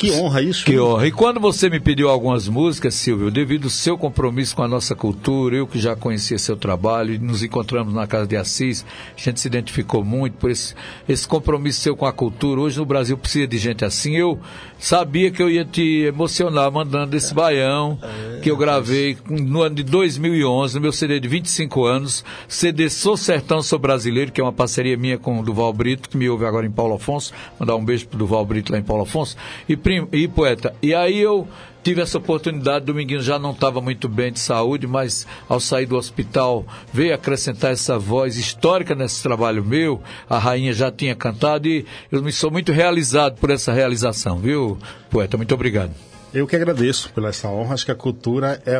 que 0.05 0.19
honra 0.19 0.41
isso. 0.41 0.65
Que 0.65 0.79
honra. 0.79 1.07
E 1.07 1.11
quando 1.11 1.39
você 1.39 1.69
me 1.69 1.79
pediu 1.79 2.09
algumas 2.09 2.47
músicas, 2.47 2.93
Silvio, 2.95 3.31
devido 3.31 3.65
ao 3.65 3.69
seu 3.69 3.97
compromisso 3.97 4.55
com 4.55 4.63
a 4.63 4.67
nossa 4.67 4.95
cultura, 4.95 5.55
eu 5.55 5.67
que 5.67 5.79
já 5.79 5.95
conhecia 5.95 6.37
seu 6.37 6.55
trabalho 6.55 7.13
e 7.13 7.17
nos 7.17 7.43
encontramos 7.43 7.93
na 7.93 8.07
Casa 8.07 8.27
de 8.27 8.35
Assis, 8.35 8.85
a 9.17 9.19
gente 9.19 9.39
se 9.39 9.47
identificou 9.47 10.03
muito 10.03 10.37
por 10.37 10.51
esse, 10.51 10.75
esse 11.07 11.27
compromisso 11.27 11.81
seu 11.81 11.95
com 11.95 12.05
a 12.05 12.13
cultura. 12.13 12.61
Hoje 12.61 12.77
no 12.77 12.85
Brasil 12.85 13.17
precisa 13.17 13.47
de 13.47 13.57
gente 13.57 13.83
assim. 13.83 14.15
Eu 14.15 14.39
sabia 14.77 15.31
que 15.31 15.41
eu 15.41 15.49
ia 15.49 15.65
te 15.65 16.03
emocionar 16.03 16.71
mandando 16.71 17.15
esse 17.15 17.33
baião 17.33 17.97
que 18.41 18.51
eu 18.51 18.57
gravei 18.57 19.17
no 19.29 19.61
ano 19.61 19.75
de 19.75 19.83
2011, 19.83 20.75
no 20.75 20.81
meu 20.81 20.91
CD 20.91 21.19
de 21.19 21.27
25 21.27 21.85
anos, 21.85 22.23
CD 22.47 22.89
Sou 22.89 23.17
Sertão 23.17 23.61
Sou 23.61 23.79
Brasileiro, 23.79 24.31
que 24.31 24.39
é 24.39 24.43
uma 24.43 24.53
parceria 24.53 24.97
minha 24.97 25.17
com 25.17 25.39
o 25.39 25.43
Duval 25.43 25.73
Brito, 25.73 26.09
que 26.09 26.17
me 26.17 26.29
ouve 26.29 26.45
agora 26.45 26.65
em 26.65 26.71
Paulo 26.71 26.95
Afonso. 26.95 27.33
Mandar 27.59 27.75
um 27.75 27.83
beijo 27.83 28.07
pro 28.07 28.17
Duval 28.17 28.45
Brito 28.45 28.71
lá 28.71 28.77
em 28.77 28.83
Paulo 28.83 29.03
Afonso. 29.03 29.35
E 29.67 29.75
e 30.11 30.27
poeta. 30.27 30.73
E 30.81 30.93
aí 30.93 31.19
eu 31.19 31.47
tive 31.83 32.01
essa 32.01 32.17
oportunidade, 32.17 32.85
Dominguinho 32.85 33.21
já 33.21 33.37
não 33.37 33.51
estava 33.51 33.79
muito 33.79 34.09
bem 34.09 34.31
de 34.31 34.39
saúde, 34.39 34.87
mas 34.87 35.27
ao 35.47 35.59
sair 35.59 35.85
do 35.85 35.95
hospital 35.95 36.65
veio 36.91 37.13
acrescentar 37.13 37.71
essa 37.71 37.99
voz 37.99 38.37
histórica 38.37 38.95
nesse 38.95 39.21
trabalho 39.21 39.63
meu. 39.63 40.01
A 40.27 40.39
rainha 40.39 40.73
já 40.73 40.91
tinha 40.91 41.15
cantado 41.15 41.67
e 41.67 41.85
eu 42.11 42.23
me 42.23 42.31
sou 42.31 42.49
muito 42.49 42.71
realizado 42.71 43.39
por 43.39 43.51
essa 43.51 43.71
realização, 43.71 44.39
viu, 44.39 44.77
poeta? 45.11 45.37
Muito 45.37 45.53
obrigado. 45.53 45.91
Eu 46.33 46.47
que 46.47 46.55
agradeço 46.55 47.11
pela 47.13 47.29
essa 47.29 47.47
honra. 47.49 47.75
Acho 47.75 47.85
que 47.85 47.91
a 47.91 47.95
cultura 47.95 48.61
é 48.65 48.79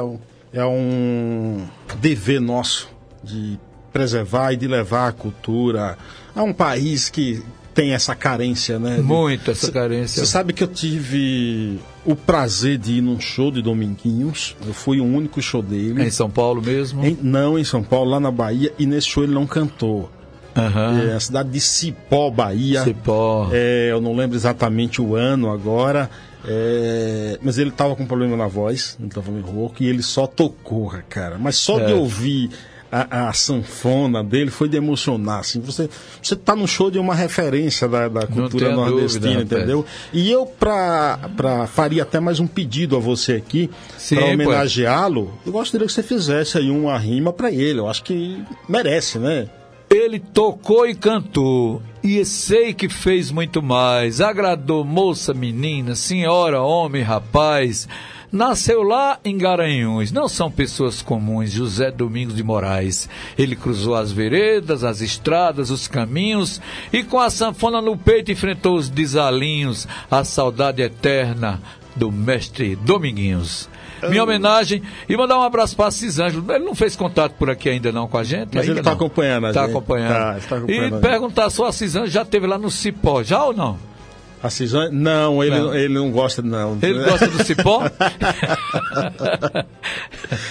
é 0.56 0.66
um 0.66 1.68
dever 2.00 2.40
nosso 2.40 2.90
de 3.22 3.60
preservar 3.92 4.54
e 4.54 4.58
de 4.58 4.68
levar 4.68 5.10
a 5.10 5.12
cultura 5.12 5.98
a 6.34 6.42
um 6.42 6.54
país 6.54 7.10
que 7.10 7.44
tem 7.76 7.94
essa 7.94 8.16
carência, 8.16 8.80
né? 8.80 8.98
Muito 9.00 9.52
essa 9.52 9.70
carência. 9.70 10.24
Você 10.24 10.26
sabe 10.26 10.54
que 10.54 10.64
eu 10.64 10.68
tive 10.68 11.78
o 12.06 12.16
prazer 12.16 12.78
de 12.78 12.94
ir 12.94 13.02
num 13.02 13.20
show 13.20 13.52
de 13.52 13.62
Dominguinhos. 13.62 14.56
Eu 14.66 14.74
fui 14.74 15.02
o 15.02 15.04
único 15.04 15.42
show 15.42 15.62
dele. 15.62 16.02
Em 16.02 16.10
São 16.10 16.30
Paulo 16.30 16.62
mesmo? 16.62 17.06
Em, 17.06 17.18
não, 17.22 17.60
em 17.60 17.66
São 17.66 17.84
Paulo, 17.84 18.12
lá 18.12 18.20
na 18.20 18.32
Bahia. 18.32 18.72
E 18.80 18.86
nesse 18.86 19.10
show 19.10 19.24
ele 19.24 19.34
não 19.34 19.46
cantou. 19.46 20.10
Uhum. 20.56 21.10
É 21.10 21.14
a 21.14 21.20
cidade 21.20 21.50
de 21.50 21.60
Cipó, 21.60 22.32
Bahia. 22.32 22.82
Cipó. 22.86 23.50
É, 23.52 23.90
eu 23.92 24.00
não 24.00 24.16
lembro 24.16 24.38
exatamente 24.38 25.02
o 25.02 25.14
ano 25.14 25.52
agora. 25.52 26.10
É, 26.48 27.38
mas 27.42 27.58
ele 27.58 27.72
tava 27.72 27.96
com 27.96 28.06
problema 28.06 28.38
na 28.38 28.48
voz, 28.48 28.96
ele 29.00 29.10
tava 29.10 29.32
meio 29.32 29.46
rouco, 29.46 29.82
e 29.84 29.88
ele 29.88 30.04
só 30.04 30.28
tocou, 30.28 30.94
cara. 31.10 31.38
Mas 31.38 31.56
só 31.58 31.80
É. 31.80 31.88
de 31.88 31.94
ouvir 31.94 32.52
a, 32.96 33.30
a 33.30 33.34
sanfona 33.34 34.24
dele 34.24 34.50
foi 34.50 34.70
de 34.70 34.78
emocionar. 34.78 35.40
Assim. 35.40 35.60
Você, 35.60 35.90
você 36.22 36.36
tá 36.36 36.56
no 36.56 36.66
show 36.66 36.90
de 36.90 36.98
uma 36.98 37.14
referência 37.14 37.88
da, 37.88 38.08
da 38.08 38.26
cultura 38.26 38.74
nordestina, 38.74 39.20
dúvida, 39.20 39.40
rapaz. 39.40 39.60
entendeu? 39.60 39.86
E 40.14 40.32
eu 40.32 40.46
pra, 40.46 41.30
pra, 41.36 41.68
faria 41.68 42.04
até 42.04 42.20
mais 42.22 42.40
um 42.40 42.48
pedido 42.48 42.96
a 42.96 43.00
você 43.00 43.34
aqui, 43.34 43.70
para 44.10 44.26
homenageá-lo. 44.26 45.34
Eu 45.46 45.52
gostaria 45.52 45.86
que 45.86 45.92
você 45.92 46.04
fizesse 46.04 46.58
aí 46.58 46.72
uma 46.72 46.98
rima 46.98 47.34
para 47.34 47.52
ele. 47.52 47.80
Eu 47.80 47.90
acho 47.90 48.04
que 48.04 48.42
merece, 48.70 49.20
né? 49.20 49.50
Ele 49.90 50.20
tocou 50.20 50.88
e 50.88 50.96
cantou, 50.96 51.82
e 52.04 52.24
sei 52.26 52.74
que 52.74 52.90
fez 52.90 53.30
muito 53.30 53.62
mais. 53.62 54.20
Agradou 54.22 54.84
moça, 54.84 55.34
menina, 55.34 55.96
senhora, 55.96 56.62
homem, 56.62 57.04
rapaz. 57.04 57.88
Nasceu 58.36 58.84
lá 58.84 59.18
em 59.24 59.38
Garanhuns, 59.38 60.12
não 60.12 60.28
são 60.28 60.52
pessoas 60.52 61.02
comuns, 61.02 61.52
José 61.52 61.90
Domingos 61.90 62.36
de 62.36 62.44
Moraes. 62.44 63.08
Ele 63.38 63.56
cruzou 63.56 63.96
as 63.96 64.12
veredas, 64.12 64.84
as 64.84 65.00
estradas, 65.00 65.70
os 65.70 65.88
caminhos 65.88 66.60
e 66.92 67.02
com 67.02 67.18
a 67.18 67.30
sanfona 67.30 67.82
no 67.82 67.96
peito 67.96 68.34
enfrentou 68.34 68.76
os 68.76 68.90
desalinhos, 68.90 69.88
a 70.12 70.26
saudade 70.26 70.82
eterna 70.82 71.62
do 71.96 72.12
mestre 72.12 72.76
Dominguinhos. 72.76 73.70
Minha 74.10 74.26
homenagem 74.26 74.84
e 75.08 75.16
mandar 75.16 75.40
um 75.40 75.44
abraço 75.44 75.74
para 75.74 75.88
Assis 75.88 76.20
Ângelo. 76.20 76.52
Ele 76.52 76.66
não 76.66 76.76
fez 76.76 76.94
contato 76.94 77.36
por 77.40 77.50
aqui 77.50 77.70
ainda 77.70 77.90
não 77.94 78.06
com 78.06 78.18
a 78.18 78.24
gente. 78.26 78.50
Mas 78.54 78.68
ele 78.68 78.82
tá 78.82 78.90
não. 78.90 78.98
acompanhando 78.98 79.48
a 79.48 79.54
Tá 79.54 79.64
acompanhando. 79.64 80.14
Tá, 80.14 80.38
está 80.38 80.58
acompanhando 80.58 80.96
a 80.96 80.98
e 80.98 81.02
perguntar 81.02 81.50
se 81.50 81.62
o 81.62 81.64
Assis 81.64 81.96
Ângelo 81.96 82.12
já 82.12 82.26
teve 82.26 82.46
lá 82.48 82.58
no 82.58 82.70
Cipó, 82.70 83.24
já 83.24 83.46
ou 83.46 83.54
não? 83.54 83.95
Assis 84.44 84.74
Ângelo- 84.74 84.94
Não, 84.94 85.44
ele 85.44 85.60
Não. 85.60 85.76
ele 85.76 85.94
não 85.94 86.12
gosta, 86.12 86.42
não. 86.42 86.78
Ele 86.82 87.04
gosta 87.04 87.28
do 87.28 87.44
Cipó? 87.44 87.84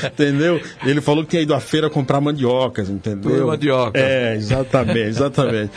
entendeu? 0.04 0.60
Ele 0.84 1.00
falou 1.00 1.24
que 1.24 1.30
tinha 1.30 1.42
ido 1.42 1.54
à 1.54 1.60
feira 1.60 1.88
comprar 1.90 2.20
mandiocas, 2.20 2.88
entendeu? 2.90 3.30
Por 3.30 3.46
mandioca. 3.46 3.98
É, 3.98 4.34
exatamente, 4.34 4.98
exatamente. 5.00 5.70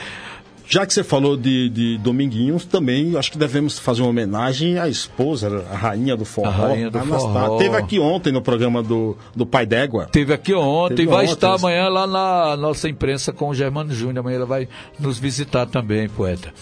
Já 0.69 0.85
que 0.85 0.93
você 0.93 1.01
falou 1.01 1.37
de, 1.37 1.69
de 1.69 1.97
Dominguinhos, 1.99 2.65
também 2.65 3.15
acho 3.15 3.31
que 3.31 3.37
devemos 3.37 3.79
fazer 3.79 4.01
uma 4.01 4.09
homenagem 4.09 4.77
à 4.77 4.89
esposa, 4.89 5.63
a 5.71 5.75
rainha 5.77 6.13
do 6.17 6.25
forró. 6.25 6.49
A 6.49 6.51
rainha 6.51 6.89
do 6.91 6.97
Anastácia. 6.97 7.29
forró. 7.29 7.57
Teve 7.57 7.77
aqui 7.77 7.99
ontem 7.99 8.33
no 8.33 8.41
programa 8.41 8.83
do, 8.83 9.15
do 9.33 9.45
Pai 9.45 9.65
d'Égua. 9.65 10.09
Teve 10.11 10.33
aqui 10.33 10.53
ontem 10.53 10.95
Teve 10.97 11.09
e 11.09 11.13
vai 11.13 11.23
ontem, 11.23 11.33
estar 11.33 11.53
amanhã 11.53 11.87
lá 11.87 12.05
na 12.05 12.57
nossa 12.57 12.89
imprensa 12.89 13.31
com 13.31 13.47
o 13.47 13.53
Germano 13.53 13.93
Júnior. 13.93 14.19
Amanhã 14.19 14.35
ela 14.37 14.45
vai 14.45 14.67
nos 14.99 15.17
visitar 15.17 15.67
também, 15.67 16.09
poeta. 16.09 16.53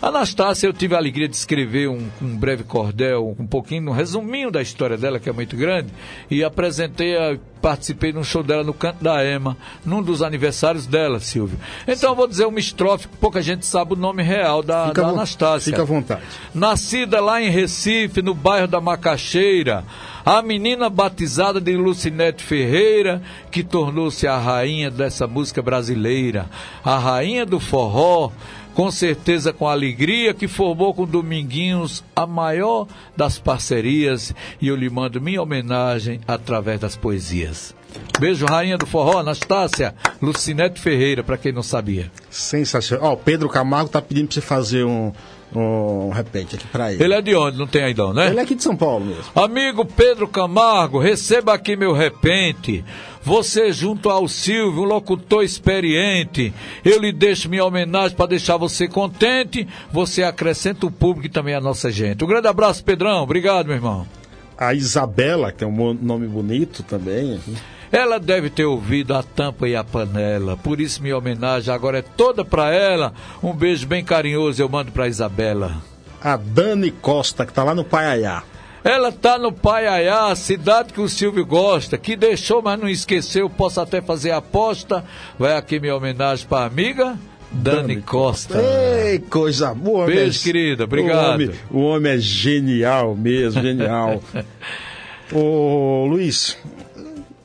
Anastácia, 0.00 0.66
eu 0.66 0.72
tive 0.72 0.94
a 0.94 0.98
alegria 0.98 1.28
de 1.28 1.34
escrever 1.34 1.88
um, 1.88 2.08
um 2.22 2.36
breve 2.36 2.62
cordel, 2.62 3.34
um 3.38 3.46
pouquinho, 3.46 3.90
um 3.90 3.92
resuminho 3.92 4.50
da 4.50 4.62
história 4.62 4.96
dela, 4.96 5.18
que 5.18 5.28
é 5.28 5.32
muito 5.32 5.56
grande, 5.56 5.88
e 6.30 6.44
apresentei, 6.44 7.16
a, 7.16 7.36
participei 7.60 8.12
de 8.12 8.18
um 8.18 8.24
show 8.24 8.42
dela 8.42 8.62
no 8.62 8.72
Canto 8.72 9.02
da 9.02 9.24
Ema, 9.24 9.56
num 9.84 10.02
dos 10.02 10.22
aniversários 10.22 10.86
dela, 10.86 11.18
Silvio. 11.18 11.58
Então 11.86 12.10
eu 12.10 12.16
vou 12.16 12.28
dizer 12.28 12.46
uma 12.46 12.60
estrofe 12.60 13.08
pouca 13.20 13.42
gente 13.42 13.66
sabe 13.66 13.94
o 13.94 13.96
nome 13.96 14.22
real 14.22 14.62
da, 14.62 14.88
Fica 14.88 15.02
da 15.02 15.08
Anastácia. 15.08 15.72
Fica 15.72 15.82
à 15.82 15.84
vontade. 15.84 16.22
Nascida 16.54 17.20
lá 17.20 17.42
em 17.42 17.50
Recife, 17.50 18.22
no 18.22 18.34
bairro 18.34 18.68
da 18.68 18.80
Macaxeira, 18.80 19.84
a 20.24 20.42
menina 20.42 20.88
batizada 20.88 21.60
de 21.60 21.76
Lucinete 21.76 22.42
Ferreira, 22.42 23.22
que 23.50 23.62
tornou-se 23.62 24.26
a 24.26 24.38
rainha 24.38 24.90
dessa 24.90 25.26
música 25.26 25.60
brasileira, 25.62 26.46
a 26.84 26.98
rainha 26.98 27.44
do 27.44 27.58
forró, 27.58 28.30
com 28.78 28.92
certeza 28.92 29.52
com 29.52 29.66
alegria, 29.66 30.32
que 30.32 30.46
formou 30.46 30.94
com 30.94 31.04
Dominguinhos 31.04 32.04
a 32.14 32.24
maior 32.24 32.86
das 33.16 33.36
parcerias, 33.36 34.32
e 34.60 34.68
eu 34.68 34.76
lhe 34.76 34.88
mando 34.88 35.20
minha 35.20 35.42
homenagem 35.42 36.20
através 36.28 36.78
das 36.78 36.94
poesias. 36.94 37.74
Beijo, 38.20 38.46
rainha 38.46 38.78
do 38.78 38.86
forró, 38.86 39.18
Anastácia, 39.18 39.96
Lucinete 40.22 40.80
Ferreira, 40.80 41.24
para 41.24 41.36
quem 41.36 41.50
não 41.50 41.60
sabia. 41.60 42.08
Sensacional. 42.30 43.10
Ó, 43.10 43.12
o 43.14 43.16
Pedro 43.16 43.48
Camargo 43.48 43.90
tá 43.90 44.00
pedindo 44.00 44.28
pra 44.28 44.34
você 44.34 44.40
fazer 44.40 44.84
um, 44.84 45.12
um 45.54 46.10
repente 46.10 46.56
aqui 46.56 46.66
pra 46.66 46.92
ele. 46.92 47.02
Ele 47.02 47.14
é 47.14 47.22
de 47.22 47.34
onde? 47.34 47.58
Não 47.58 47.66
tem 47.66 47.82
aí 47.82 47.94
não, 47.94 48.12
né? 48.12 48.28
Ele 48.28 48.38
é 48.38 48.42
aqui 48.42 48.54
de 48.54 48.62
São 48.62 48.76
Paulo 48.76 49.04
mesmo. 49.04 49.24
Amigo 49.34 49.84
Pedro 49.84 50.28
Camargo, 50.28 50.98
receba 50.98 51.54
aqui 51.54 51.76
meu 51.76 51.92
repente. 51.92 52.84
Você 53.22 53.72
junto 53.72 54.10
ao 54.10 54.28
Silvio, 54.28 54.82
um 54.82 54.86
locutor 54.86 55.42
experiente. 55.42 56.52
Eu 56.84 57.00
lhe 57.00 57.12
deixo 57.12 57.48
minha 57.48 57.64
homenagem 57.64 58.16
para 58.16 58.26
deixar 58.26 58.56
você 58.56 58.86
contente. 58.88 59.66
Você 59.92 60.22
acrescenta 60.22 60.86
o 60.86 60.90
público 60.90 61.26
e 61.26 61.30
também 61.30 61.54
a 61.54 61.60
nossa 61.60 61.90
gente. 61.90 62.24
Um 62.24 62.28
grande 62.28 62.48
abraço, 62.48 62.84
Pedrão. 62.84 63.22
Obrigado, 63.22 63.66
meu 63.66 63.76
irmão. 63.76 64.06
A 64.56 64.74
Isabela, 64.74 65.52
que 65.52 65.62
é 65.62 65.66
um 65.66 65.94
nome 65.94 66.26
bonito 66.26 66.82
também. 66.82 67.40
Ela 67.90 68.18
deve 68.18 68.50
ter 68.50 68.64
ouvido 68.64 69.14
a 69.14 69.22
tampa 69.22 69.68
e 69.68 69.74
a 69.74 69.82
panela, 69.82 70.56
por 70.56 70.80
isso 70.80 71.02
minha 71.02 71.16
homenagem 71.16 71.72
agora 71.72 71.98
é 71.98 72.02
toda 72.02 72.44
para 72.44 72.72
ela. 72.74 73.12
Um 73.42 73.52
beijo 73.52 73.86
bem 73.86 74.04
carinhoso 74.04 74.60
eu 74.60 74.68
mando 74.68 74.92
para 74.92 75.08
Isabela. 75.08 75.76
A 76.20 76.36
Dani 76.36 76.90
Costa, 76.90 77.46
que 77.46 77.52
tá 77.52 77.64
lá 77.64 77.74
no 77.74 77.84
Paiaiá. 77.84 78.42
Ela 78.84 79.10
tá 79.10 79.38
no 79.38 79.52
Paiaiá, 79.52 80.34
cidade 80.34 80.92
que 80.92 81.00
o 81.00 81.08
Silvio 81.08 81.44
gosta, 81.44 81.98
que 81.98 82.16
deixou, 82.16 82.62
mas 82.62 82.78
não 82.78 82.88
esqueceu. 82.88 83.50
Posso 83.50 83.80
até 83.80 84.00
fazer 84.00 84.30
aposta. 84.30 85.04
Vai 85.38 85.56
aqui 85.56 85.80
minha 85.80 85.96
homenagem 85.96 86.46
para 86.46 86.66
amiga 86.66 87.18
Dani, 87.50 87.76
Dani 87.80 88.02
Costa. 88.02 88.58
Ei, 88.58 89.18
coisa 89.18 89.74
boa, 89.74 90.06
Beijo, 90.06 90.42
querida. 90.42 90.84
Obrigado. 90.84 91.28
O 91.30 91.34
homem, 91.34 91.50
o 91.70 91.80
homem 91.80 92.12
é 92.12 92.18
genial 92.18 93.14
mesmo, 93.14 93.62
genial. 93.62 94.22
Ô, 95.32 96.06
Luiz, 96.06 96.56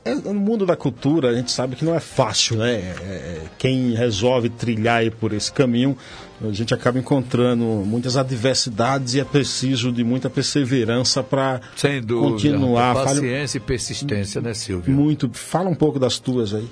é, 0.04 0.14
no 0.14 0.34
mundo 0.34 0.66
da 0.66 0.76
cultura, 0.76 1.30
a 1.30 1.34
gente 1.34 1.50
sabe 1.50 1.76
que 1.76 1.84
não 1.84 1.94
é 1.94 2.00
fácil, 2.00 2.58
né? 2.58 2.72
É, 2.72 2.76
é, 2.76 3.42
quem 3.58 3.94
resolve 3.94 4.50
trilhar 4.50 4.98
aí 4.98 5.10
por 5.10 5.32
esse 5.32 5.50
caminho, 5.50 5.96
a 6.42 6.52
gente 6.52 6.74
acaba 6.74 6.98
encontrando 6.98 7.64
muitas 7.64 8.16
adversidades 8.16 9.14
e 9.14 9.20
é 9.20 9.24
preciso 9.24 9.90
de 9.90 10.04
muita 10.04 10.28
perseverança 10.28 11.22
para 11.22 11.60
continuar. 12.06 12.94
Paciência 12.94 13.58
Fale... 13.58 13.64
e 13.64 13.66
persistência, 13.66 14.40
né, 14.42 14.52
Silvio? 14.52 14.94
Muito. 14.94 15.30
Fala 15.32 15.70
um 15.70 15.74
pouco 15.74 15.98
das 15.98 16.18
tuas 16.18 16.52
aí. 16.52 16.68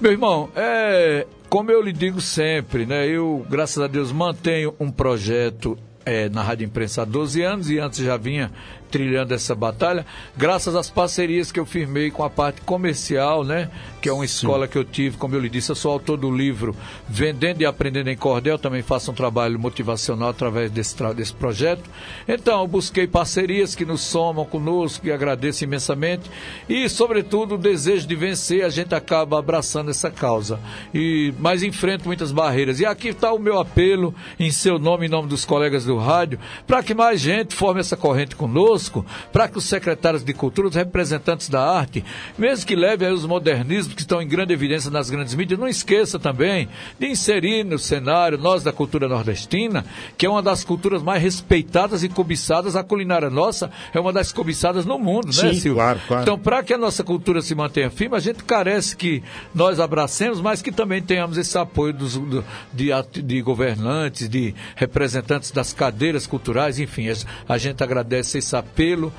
Meu 0.00 0.12
irmão, 0.12 0.48
é, 0.56 1.26
como 1.50 1.70
eu 1.70 1.82
lhe 1.82 1.92
digo 1.92 2.20
sempre, 2.20 2.86
né? 2.86 3.06
Eu, 3.06 3.44
graças 3.50 3.82
a 3.82 3.86
Deus, 3.86 4.10
mantenho 4.10 4.74
um 4.80 4.90
projeto 4.90 5.76
é, 6.04 6.28
na 6.28 6.42
Rádio 6.42 6.64
Imprensa 6.66 7.02
há 7.02 7.04
12 7.04 7.42
anos 7.42 7.70
e 7.70 7.78
antes 7.78 7.98
já 8.00 8.16
vinha 8.16 8.50
trilhando 8.90 9.34
essa 9.34 9.54
batalha, 9.54 10.06
graças 10.36 10.74
às 10.76 10.88
parcerias 10.88 11.50
que 11.50 11.58
eu 11.58 11.66
firmei 11.66 12.10
com 12.10 12.22
a 12.22 12.30
parte 12.30 12.60
comercial, 12.60 13.42
né? 13.42 13.68
Que 14.00 14.08
é 14.08 14.12
uma 14.12 14.24
escola 14.24 14.66
Sim. 14.66 14.72
que 14.72 14.78
eu 14.78 14.84
tive, 14.84 15.16
como 15.16 15.34
eu 15.34 15.40
lhe 15.40 15.48
disse, 15.48 15.70
eu 15.70 15.74
sou 15.74 15.92
autor 15.92 16.16
do 16.16 16.30
livro 16.30 16.76
Vendendo 17.08 17.60
e 17.60 17.66
Aprendendo 17.66 18.10
em 18.10 18.16
Cordel, 18.16 18.58
também 18.58 18.82
faço 18.82 19.10
um 19.10 19.14
trabalho 19.14 19.58
motivacional 19.58 20.28
através 20.28 20.70
desse, 20.70 20.94
desse 21.14 21.32
projeto. 21.32 21.82
Então, 22.28 22.60
eu 22.60 22.66
busquei 22.66 23.06
parcerias 23.06 23.74
que 23.74 23.84
nos 23.84 24.00
somam 24.02 24.44
conosco 24.44 25.06
e 25.06 25.12
agradeço 25.12 25.64
imensamente. 25.64 26.30
E, 26.68 26.88
sobretudo, 26.88 27.54
o 27.54 27.58
desejo 27.58 28.06
de 28.06 28.14
vencer, 28.14 28.64
a 28.64 28.68
gente 28.68 28.94
acaba 28.94 29.38
abraçando 29.38 29.90
essa 29.90 30.10
causa. 30.10 30.60
E, 30.92 31.32
mas 31.38 31.62
enfrento 31.62 32.06
muitas 32.06 32.30
barreiras. 32.30 32.78
E 32.78 32.86
aqui 32.86 33.08
está 33.08 33.32
o 33.32 33.38
meu 33.38 33.58
apelo, 33.58 34.14
em 34.38 34.50
seu 34.50 34.78
nome, 34.78 35.06
em 35.06 35.10
nome 35.10 35.28
dos 35.28 35.44
colegas 35.44 35.84
do 35.84 35.96
rádio, 35.96 36.38
para 36.66 36.82
que 36.82 36.94
mais 36.94 37.20
gente 37.20 37.54
forme 37.54 37.80
essa 37.80 37.96
corrente 37.96 38.36
conosco 38.36 38.73
conosco 38.74 39.04
para 39.32 39.48
que 39.48 39.58
os 39.58 39.64
secretários 39.64 40.24
de 40.24 40.32
cultura, 40.32 40.68
os 40.68 40.74
representantes 40.74 41.48
da 41.48 41.62
arte, 41.62 42.04
mesmo 42.36 42.66
que 42.66 42.74
levem 42.74 43.12
os 43.12 43.24
modernismos 43.24 43.94
que 43.94 44.00
estão 44.00 44.20
em 44.20 44.28
grande 44.28 44.52
evidência 44.52 44.90
nas 44.90 45.10
grandes 45.10 45.34
mídias, 45.34 45.58
não 45.58 45.68
esqueça 45.68 46.18
também 46.18 46.68
de 46.98 47.06
inserir 47.06 47.64
no 47.64 47.78
cenário 47.78 48.38
nós 48.38 48.62
da 48.62 48.72
cultura 48.72 49.08
nordestina, 49.08 49.84
que 50.16 50.26
é 50.26 50.28
uma 50.30 50.42
das 50.42 50.64
culturas 50.64 51.02
mais 51.02 51.22
respeitadas 51.22 52.02
e 52.02 52.08
cobiçadas, 52.08 52.76
a 52.76 52.82
culinária 52.82 53.30
nossa 53.30 53.70
é 53.92 54.00
uma 54.00 54.12
das 54.12 54.32
cobiçadas 54.32 54.84
no 54.84 54.98
mundo, 54.98 55.26
né, 55.26 55.32
Sim, 55.32 55.46
né, 55.46 55.54
Silvio? 55.54 55.74
Claro, 55.74 56.00
claro. 56.06 56.22
Então, 56.22 56.38
para 56.38 56.62
que 56.62 56.74
a 56.74 56.78
nossa 56.78 57.04
cultura 57.04 57.40
se 57.40 57.54
mantenha 57.54 57.90
firme, 57.90 58.16
a 58.16 58.20
gente 58.20 58.42
carece 58.44 58.96
que 58.96 59.22
nós 59.54 59.80
abracemos, 59.80 60.40
mas 60.40 60.62
que 60.62 60.72
também 60.72 61.02
tenhamos 61.02 61.38
esse 61.38 61.56
apoio 61.56 61.92
dos, 61.92 62.16
do, 62.16 62.44
de, 62.72 62.90
de 63.22 63.42
governantes, 63.42 64.28
de 64.28 64.54
representantes 64.76 65.50
das 65.50 65.72
cadeiras 65.72 66.26
culturais, 66.26 66.78
enfim, 66.78 67.04
a 67.48 67.58
gente 67.58 67.82
agradece 67.82 68.38
esse 68.38 68.56
apoio 68.56 68.63
apelo, 68.64 69.12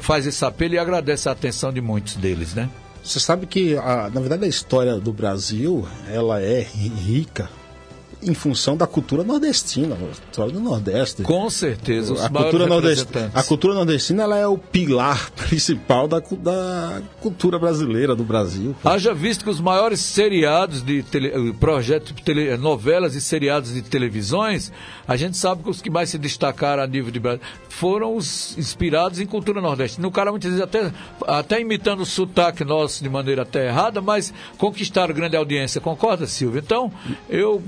faz 0.00 0.26
esse 0.26 0.44
apelo 0.44 0.74
e 0.74 0.78
agradece 0.78 1.28
a 1.28 1.32
atenção 1.32 1.72
de 1.72 1.80
muitos 1.80 2.16
deles, 2.16 2.54
né? 2.54 2.70
Você 3.02 3.20
sabe 3.20 3.46
que, 3.46 3.76
a, 3.76 4.10
na 4.12 4.20
verdade, 4.20 4.44
a 4.44 4.48
história 4.48 4.96
do 4.96 5.12
Brasil, 5.12 5.86
ela 6.08 6.40
é 6.40 6.60
rica 6.62 7.50
em 8.24 8.34
função 8.34 8.76
da 8.76 8.86
cultura 8.86 9.22
nordestina, 9.22 9.96
do 9.96 10.60
Nordeste. 10.60 11.22
Com 11.22 11.48
certeza, 11.50 12.14
a 12.24 12.28
cultura, 12.28 12.66
nordestina, 12.66 13.30
a 13.34 13.42
cultura 13.42 13.74
nordestina 13.74 14.22
ela 14.22 14.38
é 14.38 14.46
o 14.46 14.56
pilar 14.56 15.30
principal 15.48 16.08
da, 16.08 16.20
da 16.20 17.02
cultura 17.20 17.58
brasileira 17.58 18.14
do 18.14 18.24
Brasil. 18.24 18.74
Haja 18.84 19.12
visto 19.14 19.44
que 19.44 19.50
os 19.50 19.60
maiores 19.60 20.00
seriados 20.00 20.82
de 20.82 21.02
tele, 21.02 21.52
projetos, 21.54 22.12
tele, 22.24 22.56
novelas 22.56 23.14
e 23.14 23.20
seriados 23.20 23.74
de 23.74 23.82
televisões, 23.82 24.72
a 25.06 25.16
gente 25.16 25.36
sabe 25.36 25.62
que 25.62 25.70
os 25.70 25.82
que 25.82 25.90
mais 25.90 26.08
se 26.10 26.18
destacaram 26.18 26.82
a 26.82 26.86
nível 26.86 27.10
de 27.10 27.20
Brasil 27.20 27.42
foram 27.68 28.16
os 28.16 28.56
inspirados 28.56 29.20
em 29.20 29.26
cultura 29.26 29.60
nordestina. 29.60 30.06
O 30.06 30.10
cara 30.10 30.30
muitas 30.30 30.50
vezes 30.50 30.64
até, 30.64 30.92
até 31.26 31.60
imitando 31.60 32.00
o 32.00 32.06
sotaque 32.06 32.64
nosso 32.64 33.02
de 33.02 33.08
maneira 33.08 33.42
até 33.42 33.66
errada, 33.66 34.00
mas 34.00 34.32
conquistaram 34.56 35.14
grande 35.14 35.36
audiência. 35.36 35.80
Concorda, 35.80 36.26
Silvio? 36.26 36.60
Então, 36.64 36.90
eu 37.28 37.62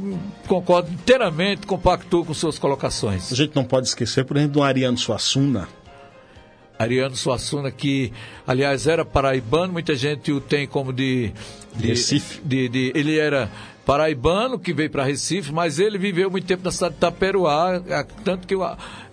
concordo 0.46 0.90
inteiramente, 0.90 1.66
compactuo 1.66 2.24
com 2.24 2.34
suas 2.34 2.58
colocações. 2.58 3.32
A 3.32 3.36
gente 3.36 3.54
não 3.54 3.64
pode 3.64 3.88
esquecer, 3.88 4.24
por 4.24 4.36
exemplo, 4.36 4.54
do 4.54 4.62
Ariano 4.62 4.96
Suassuna. 4.96 5.68
Ariano 6.78 7.16
Suassuna, 7.16 7.70
que, 7.70 8.12
aliás, 8.46 8.86
era 8.86 9.04
paraibano, 9.04 9.72
muita 9.72 9.94
gente 9.94 10.30
o 10.32 10.40
tem 10.40 10.66
como 10.66 10.92
de... 10.92 11.32
De, 11.74 11.88
Recife. 11.88 12.40
De, 12.44 12.68
de, 12.68 12.92
ele 12.94 13.18
era 13.18 13.50
paraibano, 13.84 14.58
que 14.58 14.72
veio 14.72 14.90
para 14.90 15.04
Recife, 15.04 15.52
mas 15.52 15.78
ele 15.78 15.98
viveu 15.98 16.30
muito 16.30 16.46
tempo 16.46 16.64
na 16.64 16.70
cidade 16.70 16.94
de 16.94 17.00
Taperoá, 17.00 17.82
tanto 18.24 18.46
que... 18.46 18.54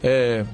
É, 0.02 0.46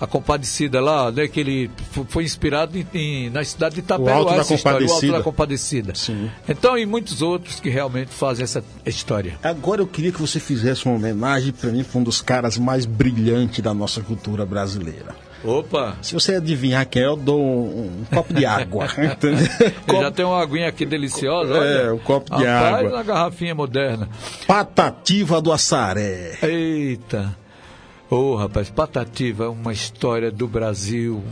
a 0.00 0.06
Compadecida 0.06 0.80
lá, 0.80 1.10
né, 1.10 1.28
que 1.28 1.40
ele 1.40 1.70
foi 2.08 2.24
inspirado 2.24 2.76
em, 2.78 2.86
em, 2.92 3.30
na 3.30 3.44
cidade 3.44 3.76
de 3.76 3.80
Itaperuá, 3.80 4.14
o 4.14 4.18
Alto 4.18 4.36
da 4.36 4.44
Compadecida. 4.44 4.92
o 4.92 4.94
Alto 4.94 5.12
da 5.12 5.22
Compadecida. 5.22 5.94
Sim. 5.94 6.30
Então, 6.48 6.76
e 6.76 6.86
muitos 6.86 7.22
outros 7.22 7.60
que 7.60 7.68
realmente 7.68 8.10
fazem 8.10 8.44
essa 8.44 8.62
história. 8.84 9.38
Agora 9.42 9.80
eu 9.80 9.86
queria 9.86 10.12
que 10.12 10.20
você 10.20 10.40
fizesse 10.40 10.86
uma 10.86 10.94
homenagem 10.94 11.52
para 11.52 11.70
mim, 11.70 11.84
para 11.84 11.98
um 11.98 12.02
dos 12.02 12.20
caras 12.20 12.58
mais 12.58 12.84
brilhantes 12.84 13.60
da 13.60 13.72
nossa 13.72 14.00
cultura 14.00 14.44
brasileira. 14.44 15.14
Opa! 15.44 15.96
Se 16.00 16.14
você 16.14 16.36
adivinhar 16.36 16.86
quem 16.86 17.02
é, 17.02 17.06
eu 17.06 17.16
dou 17.16 17.38
um, 17.38 18.00
um 18.00 18.04
copo 18.12 18.32
de 18.32 18.46
água. 18.46 18.86
copo... 19.86 20.00
Já 20.00 20.10
tem 20.10 20.24
uma 20.24 20.42
aguinha 20.42 20.68
aqui 20.68 20.86
deliciosa. 20.86 21.52
Olha. 21.52 21.64
É, 21.64 21.92
um 21.92 21.98
copo 21.98 22.34
de 22.34 22.44
Rapaz, 22.44 22.86
água. 22.86 22.90
uma 22.90 23.02
garrafinha 23.02 23.54
moderna. 23.54 24.08
Patativa 24.46 25.42
do 25.42 25.52
Assaré. 25.52 26.38
Eita! 26.42 27.43
Ô, 28.10 28.16
oh, 28.16 28.36
rapaz, 28.36 28.68
Patativa 28.68 29.44
é 29.44 29.48
uma 29.48 29.72
história 29.72 30.30
do 30.30 30.46
Brasil. 30.46 31.22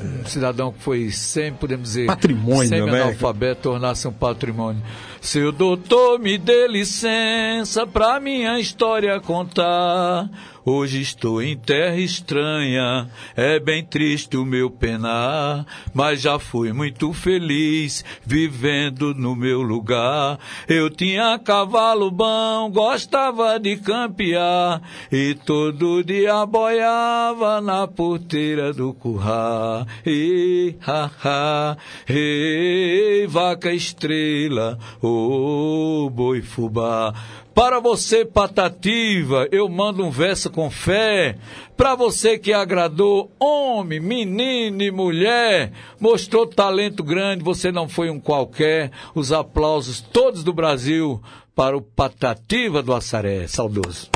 Um, 0.00 0.24
cidadão 0.26 0.72
que 0.72 0.80
foi 0.80 1.10
sempre, 1.10 1.60
podemos 1.60 1.88
dizer, 1.88 2.06
patrimônio, 2.06 2.68
semi-analfabeto, 2.68 3.68
né? 3.68 3.74
tornar-se 3.74 4.06
um 4.06 4.12
patrimônio. 4.12 4.82
Seu 5.20 5.50
doutor, 5.50 6.18
me 6.18 6.38
dê 6.38 6.68
licença 6.68 7.86
pra 7.86 8.20
minha 8.20 8.60
história 8.60 9.18
contar. 9.20 10.30
Hoje 10.70 11.00
estou 11.00 11.40
em 11.40 11.56
terra 11.56 11.96
estranha, 11.96 13.08
é 13.34 13.58
bem 13.58 13.82
triste 13.82 14.36
o 14.36 14.44
meu 14.44 14.70
penar, 14.70 15.64
mas 15.94 16.20
já 16.20 16.38
fui 16.38 16.74
muito 16.74 17.10
feliz 17.14 18.04
vivendo 18.22 19.14
no 19.14 19.34
meu 19.34 19.62
lugar. 19.62 20.38
Eu 20.68 20.90
tinha 20.90 21.38
cavalo 21.38 22.10
bom, 22.10 22.70
gostava 22.70 23.58
de 23.58 23.78
campear 23.78 24.82
e 25.10 25.34
todo 25.34 26.04
dia 26.04 26.44
boiava 26.44 27.62
na 27.62 27.88
porteira 27.88 28.70
do 28.70 28.92
curral. 28.92 29.86
E 30.04 30.74
ha 30.86 31.10
ha, 31.24 31.76
e 32.06 33.26
vaca 33.26 33.72
estrela, 33.72 34.78
ô 35.00 36.04
oh, 36.04 36.10
boi 36.10 36.42
fubá. 36.42 37.14
Para 37.58 37.80
você, 37.80 38.24
Patativa, 38.24 39.48
eu 39.50 39.68
mando 39.68 40.04
um 40.04 40.12
verso 40.12 40.48
com 40.48 40.70
fé. 40.70 41.36
Para 41.76 41.96
você 41.96 42.38
que 42.38 42.52
agradou 42.52 43.32
homem, 43.36 43.98
menino 43.98 44.80
e 44.80 44.92
mulher, 44.92 45.72
mostrou 45.98 46.46
talento 46.46 47.02
grande, 47.02 47.42
você 47.42 47.72
não 47.72 47.88
foi 47.88 48.10
um 48.10 48.20
qualquer. 48.20 48.92
Os 49.12 49.32
aplausos 49.32 50.00
todos 50.00 50.44
do 50.44 50.52
Brasil 50.52 51.20
para 51.52 51.76
o 51.76 51.82
Patativa 51.82 52.80
do 52.80 52.94
Assaré, 52.94 53.48
saudoso. 53.48 54.08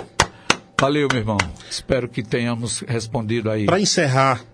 Valeu, 0.80 1.08
meu 1.10 1.20
irmão. 1.20 1.38
Espero 1.68 2.08
que 2.08 2.22
tenhamos 2.22 2.84
respondido 2.86 3.50
aí. 3.50 3.66
Para 3.66 3.80
encerrar 3.80 4.44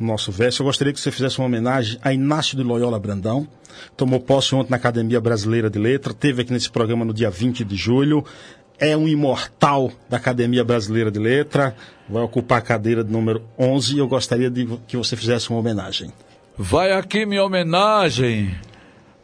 nosso 0.00 0.32
verso, 0.32 0.62
eu 0.62 0.66
gostaria 0.66 0.94
que 0.94 1.00
você 1.00 1.10
fizesse 1.10 1.38
uma 1.38 1.48
homenagem 1.48 1.98
a 2.00 2.14
Inácio 2.14 2.56
de 2.56 2.62
Loyola 2.62 2.98
Brandão 2.98 3.46
tomou 3.96 4.20
posse 4.20 4.54
ontem 4.54 4.70
na 4.70 4.76
Academia 4.76 5.20
Brasileira 5.20 5.68
de 5.68 5.78
Letra, 5.78 6.14
teve 6.14 6.42
aqui 6.42 6.52
nesse 6.52 6.70
programa 6.70 7.04
no 7.04 7.12
dia 7.12 7.30
20 7.30 7.64
de 7.64 7.76
julho. 7.76 8.24
é 8.78 8.96
um 8.96 9.06
imortal 9.06 9.92
da 10.08 10.16
Academia 10.16 10.64
Brasileira 10.64 11.10
de 11.10 11.18
Letra, 11.18 11.76
vai 12.08 12.22
ocupar 12.22 12.58
a 12.58 12.62
cadeira 12.62 13.04
de 13.04 13.12
número 13.12 13.42
11 13.56 13.94
e 13.94 13.98
eu 13.98 14.08
gostaria 14.08 14.50
de 14.50 14.66
que 14.88 14.96
você 14.96 15.14
fizesse 15.14 15.50
uma 15.50 15.60
homenagem. 15.60 16.12
Vai 16.58 16.92
aqui 16.92 17.24
minha 17.24 17.44
homenagem, 17.44 18.54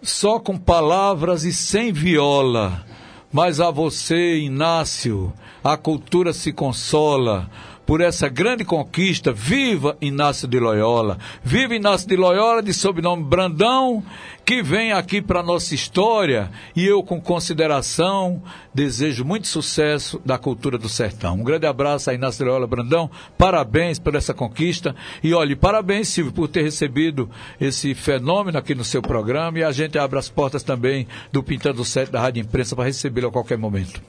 só 0.01 0.39
com 0.39 0.57
palavras 0.57 1.45
e 1.45 1.53
sem 1.53 1.93
viola. 1.93 2.85
Mas 3.31 3.61
a 3.61 3.71
você, 3.71 4.39
Inácio, 4.39 5.33
a 5.63 5.77
cultura 5.77 6.33
se 6.33 6.53
consola 6.53 7.51
por 7.89 8.03
essa 8.03 8.29
grande 8.29 8.67
conquista. 8.67 9.33
Viva 9.33 9.97
Inácio 9.99 10.47
de 10.47 10.61
Loyola! 10.61 11.17
Viva 11.43 11.75
Inácio 11.75 12.07
de 12.07 12.17
Loyola, 12.17 12.63
de 12.63 12.75
sobrenome 12.75 13.25
Brandão, 13.25 14.05
que 14.45 14.63
vem 14.63 14.93
aqui 14.93 15.23
para 15.23 15.43
nossa 15.43 15.75
história 15.75 16.51
e 16.77 16.85
eu, 16.85 17.03
com 17.03 17.19
consideração, 17.19 18.43
desejo 18.75 19.25
muito 19.25 19.49
sucesso 19.49 20.21
da 20.23 20.37
cultura 20.37 20.77
do 20.77 20.87
sertão. 20.87 21.37
Um 21.37 21.43
grande 21.43 21.65
abraço 21.65 22.11
a 22.11 22.15
Inácio 22.15 22.45
de 22.45 22.51
Loyola 22.51 22.67
Brandão, 22.67 23.11
parabéns 23.39 23.99
por 23.99 24.15
essa 24.15 24.35
conquista 24.35 24.95
e 25.25 25.33
olhe, 25.33 25.57
parabéns, 25.57 26.09
Silvio, 26.09 26.35
por 26.35 26.47
ter 26.47 26.61
recebido 26.61 27.31
esse 27.59 27.95
fenômeno 27.95 28.59
aqui 28.59 28.75
no 28.75 28.85
seu 28.85 29.01
programa 29.01 29.61
e 29.61 29.65
a 29.65 29.73
gente 29.73 29.99
abre 29.99 30.19
as 30.19 30.29
portas 30.29 30.63
também 30.63 31.09
do 31.33 31.43
Pintando 31.43 31.83
Sete 31.87 32.13
da 32.13 32.21
Rádio 32.21 32.43
Imprensa 32.43 32.77
para 32.77 32.85
recebê-lo 32.85 33.29
a 33.29 33.33
qualquer 33.33 33.57
momento. 33.57 34.03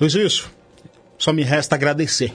Luiz 0.00 0.14
Isso, 0.14 0.48
só 1.18 1.32
me 1.32 1.42
resta 1.42 1.74
agradecer 1.74 2.32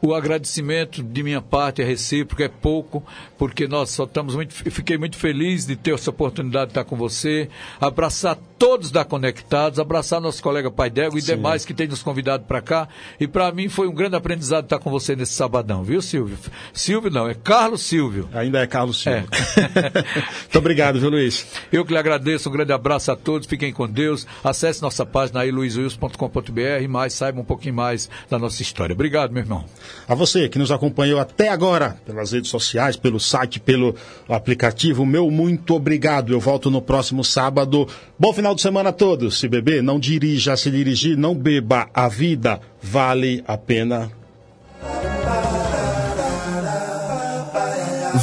o 0.00 0.14
agradecimento 0.14 1.02
de 1.02 1.22
minha 1.22 1.40
parte 1.40 1.82
é 1.82 1.84
recíproco, 1.84 2.42
é 2.42 2.48
pouco, 2.48 3.02
porque 3.36 3.66
nós 3.66 3.90
só 3.90 4.04
estamos 4.04 4.34
muito. 4.34 4.54
Fiquei 4.54 4.96
muito 4.96 5.16
feliz 5.16 5.66
de 5.66 5.74
ter 5.74 5.94
essa 5.94 6.10
oportunidade 6.10 6.66
de 6.66 6.70
estar 6.72 6.84
com 6.84 6.96
você. 6.96 7.48
Abraçar 7.80 8.38
todos 8.58 8.90
da 8.90 9.04
Conectados, 9.04 9.78
abraçar 9.78 10.20
nosso 10.20 10.42
colega 10.42 10.70
Pai 10.70 10.90
Dego 10.90 11.16
e 11.16 11.22
Sim. 11.22 11.36
demais 11.36 11.64
que 11.64 11.74
têm 11.74 11.88
nos 11.88 12.02
convidado 12.02 12.44
para 12.44 12.60
cá. 12.60 12.88
E 13.18 13.26
para 13.26 13.50
mim 13.52 13.68
foi 13.68 13.88
um 13.88 13.94
grande 13.94 14.16
aprendizado 14.16 14.64
estar 14.64 14.78
com 14.78 14.90
você 14.90 15.16
nesse 15.16 15.32
sabadão, 15.32 15.82
viu, 15.82 16.00
Silvio? 16.00 16.38
Silvio 16.72 17.10
não, 17.10 17.28
é 17.28 17.34
Carlos 17.34 17.82
Silvio. 17.82 18.28
Ainda 18.32 18.60
é 18.60 18.66
Carlos 18.66 19.00
Silvio. 19.00 19.28
É. 19.56 20.02
muito 20.42 20.58
obrigado, 20.58 21.00
viu, 21.00 21.10
Luiz? 21.10 21.46
Eu 21.72 21.84
que 21.84 21.92
lhe 21.92 21.98
agradeço, 21.98 22.48
um 22.48 22.52
grande 22.52 22.72
abraço 22.72 23.10
a 23.10 23.16
todos, 23.16 23.46
fiquem 23.48 23.72
com 23.72 23.88
Deus. 23.88 24.26
Acesse 24.42 24.82
nossa 24.82 25.04
página 25.04 25.40
aí, 25.40 25.50
luizwilson.com.br 25.50 26.82
e 26.82 26.88
mais, 26.88 27.14
saiba 27.14 27.40
um 27.40 27.44
pouquinho 27.44 27.74
mais 27.74 28.08
da 28.28 28.38
nossa 28.38 28.62
história. 28.62 28.92
Obrigado, 28.92 29.32
meu 29.32 29.42
irmão. 29.42 29.64
A 30.06 30.14
você 30.14 30.48
que 30.48 30.58
nos 30.58 30.70
acompanhou 30.70 31.20
até 31.20 31.48
agora 31.48 31.96
pelas 32.06 32.32
redes 32.32 32.50
sociais, 32.50 32.96
pelo 32.96 33.20
site, 33.20 33.60
pelo 33.60 33.94
aplicativo, 34.28 35.04
meu 35.04 35.30
muito 35.30 35.74
obrigado. 35.74 36.32
Eu 36.32 36.40
volto 36.40 36.70
no 36.70 36.80
próximo 36.80 37.24
sábado. 37.24 37.86
Bom 38.18 38.32
final 38.32 38.54
de 38.54 38.62
semana 38.62 38.90
a 38.90 38.92
todos. 38.92 39.38
Se 39.38 39.48
beber, 39.48 39.82
não 39.82 39.98
dirija. 39.98 40.56
Se 40.56 40.70
dirigir, 40.70 41.16
não 41.16 41.34
beba. 41.34 41.88
A 41.92 42.08
vida 42.08 42.60
vale 42.82 43.42
a 43.46 43.56
pena. 43.56 44.10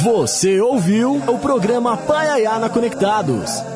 Você 0.02 0.60
ouviu 0.60 1.16
o 1.16 1.38
programa 1.38 1.96
Paiaiana 1.96 2.68
Conectados 2.68 3.75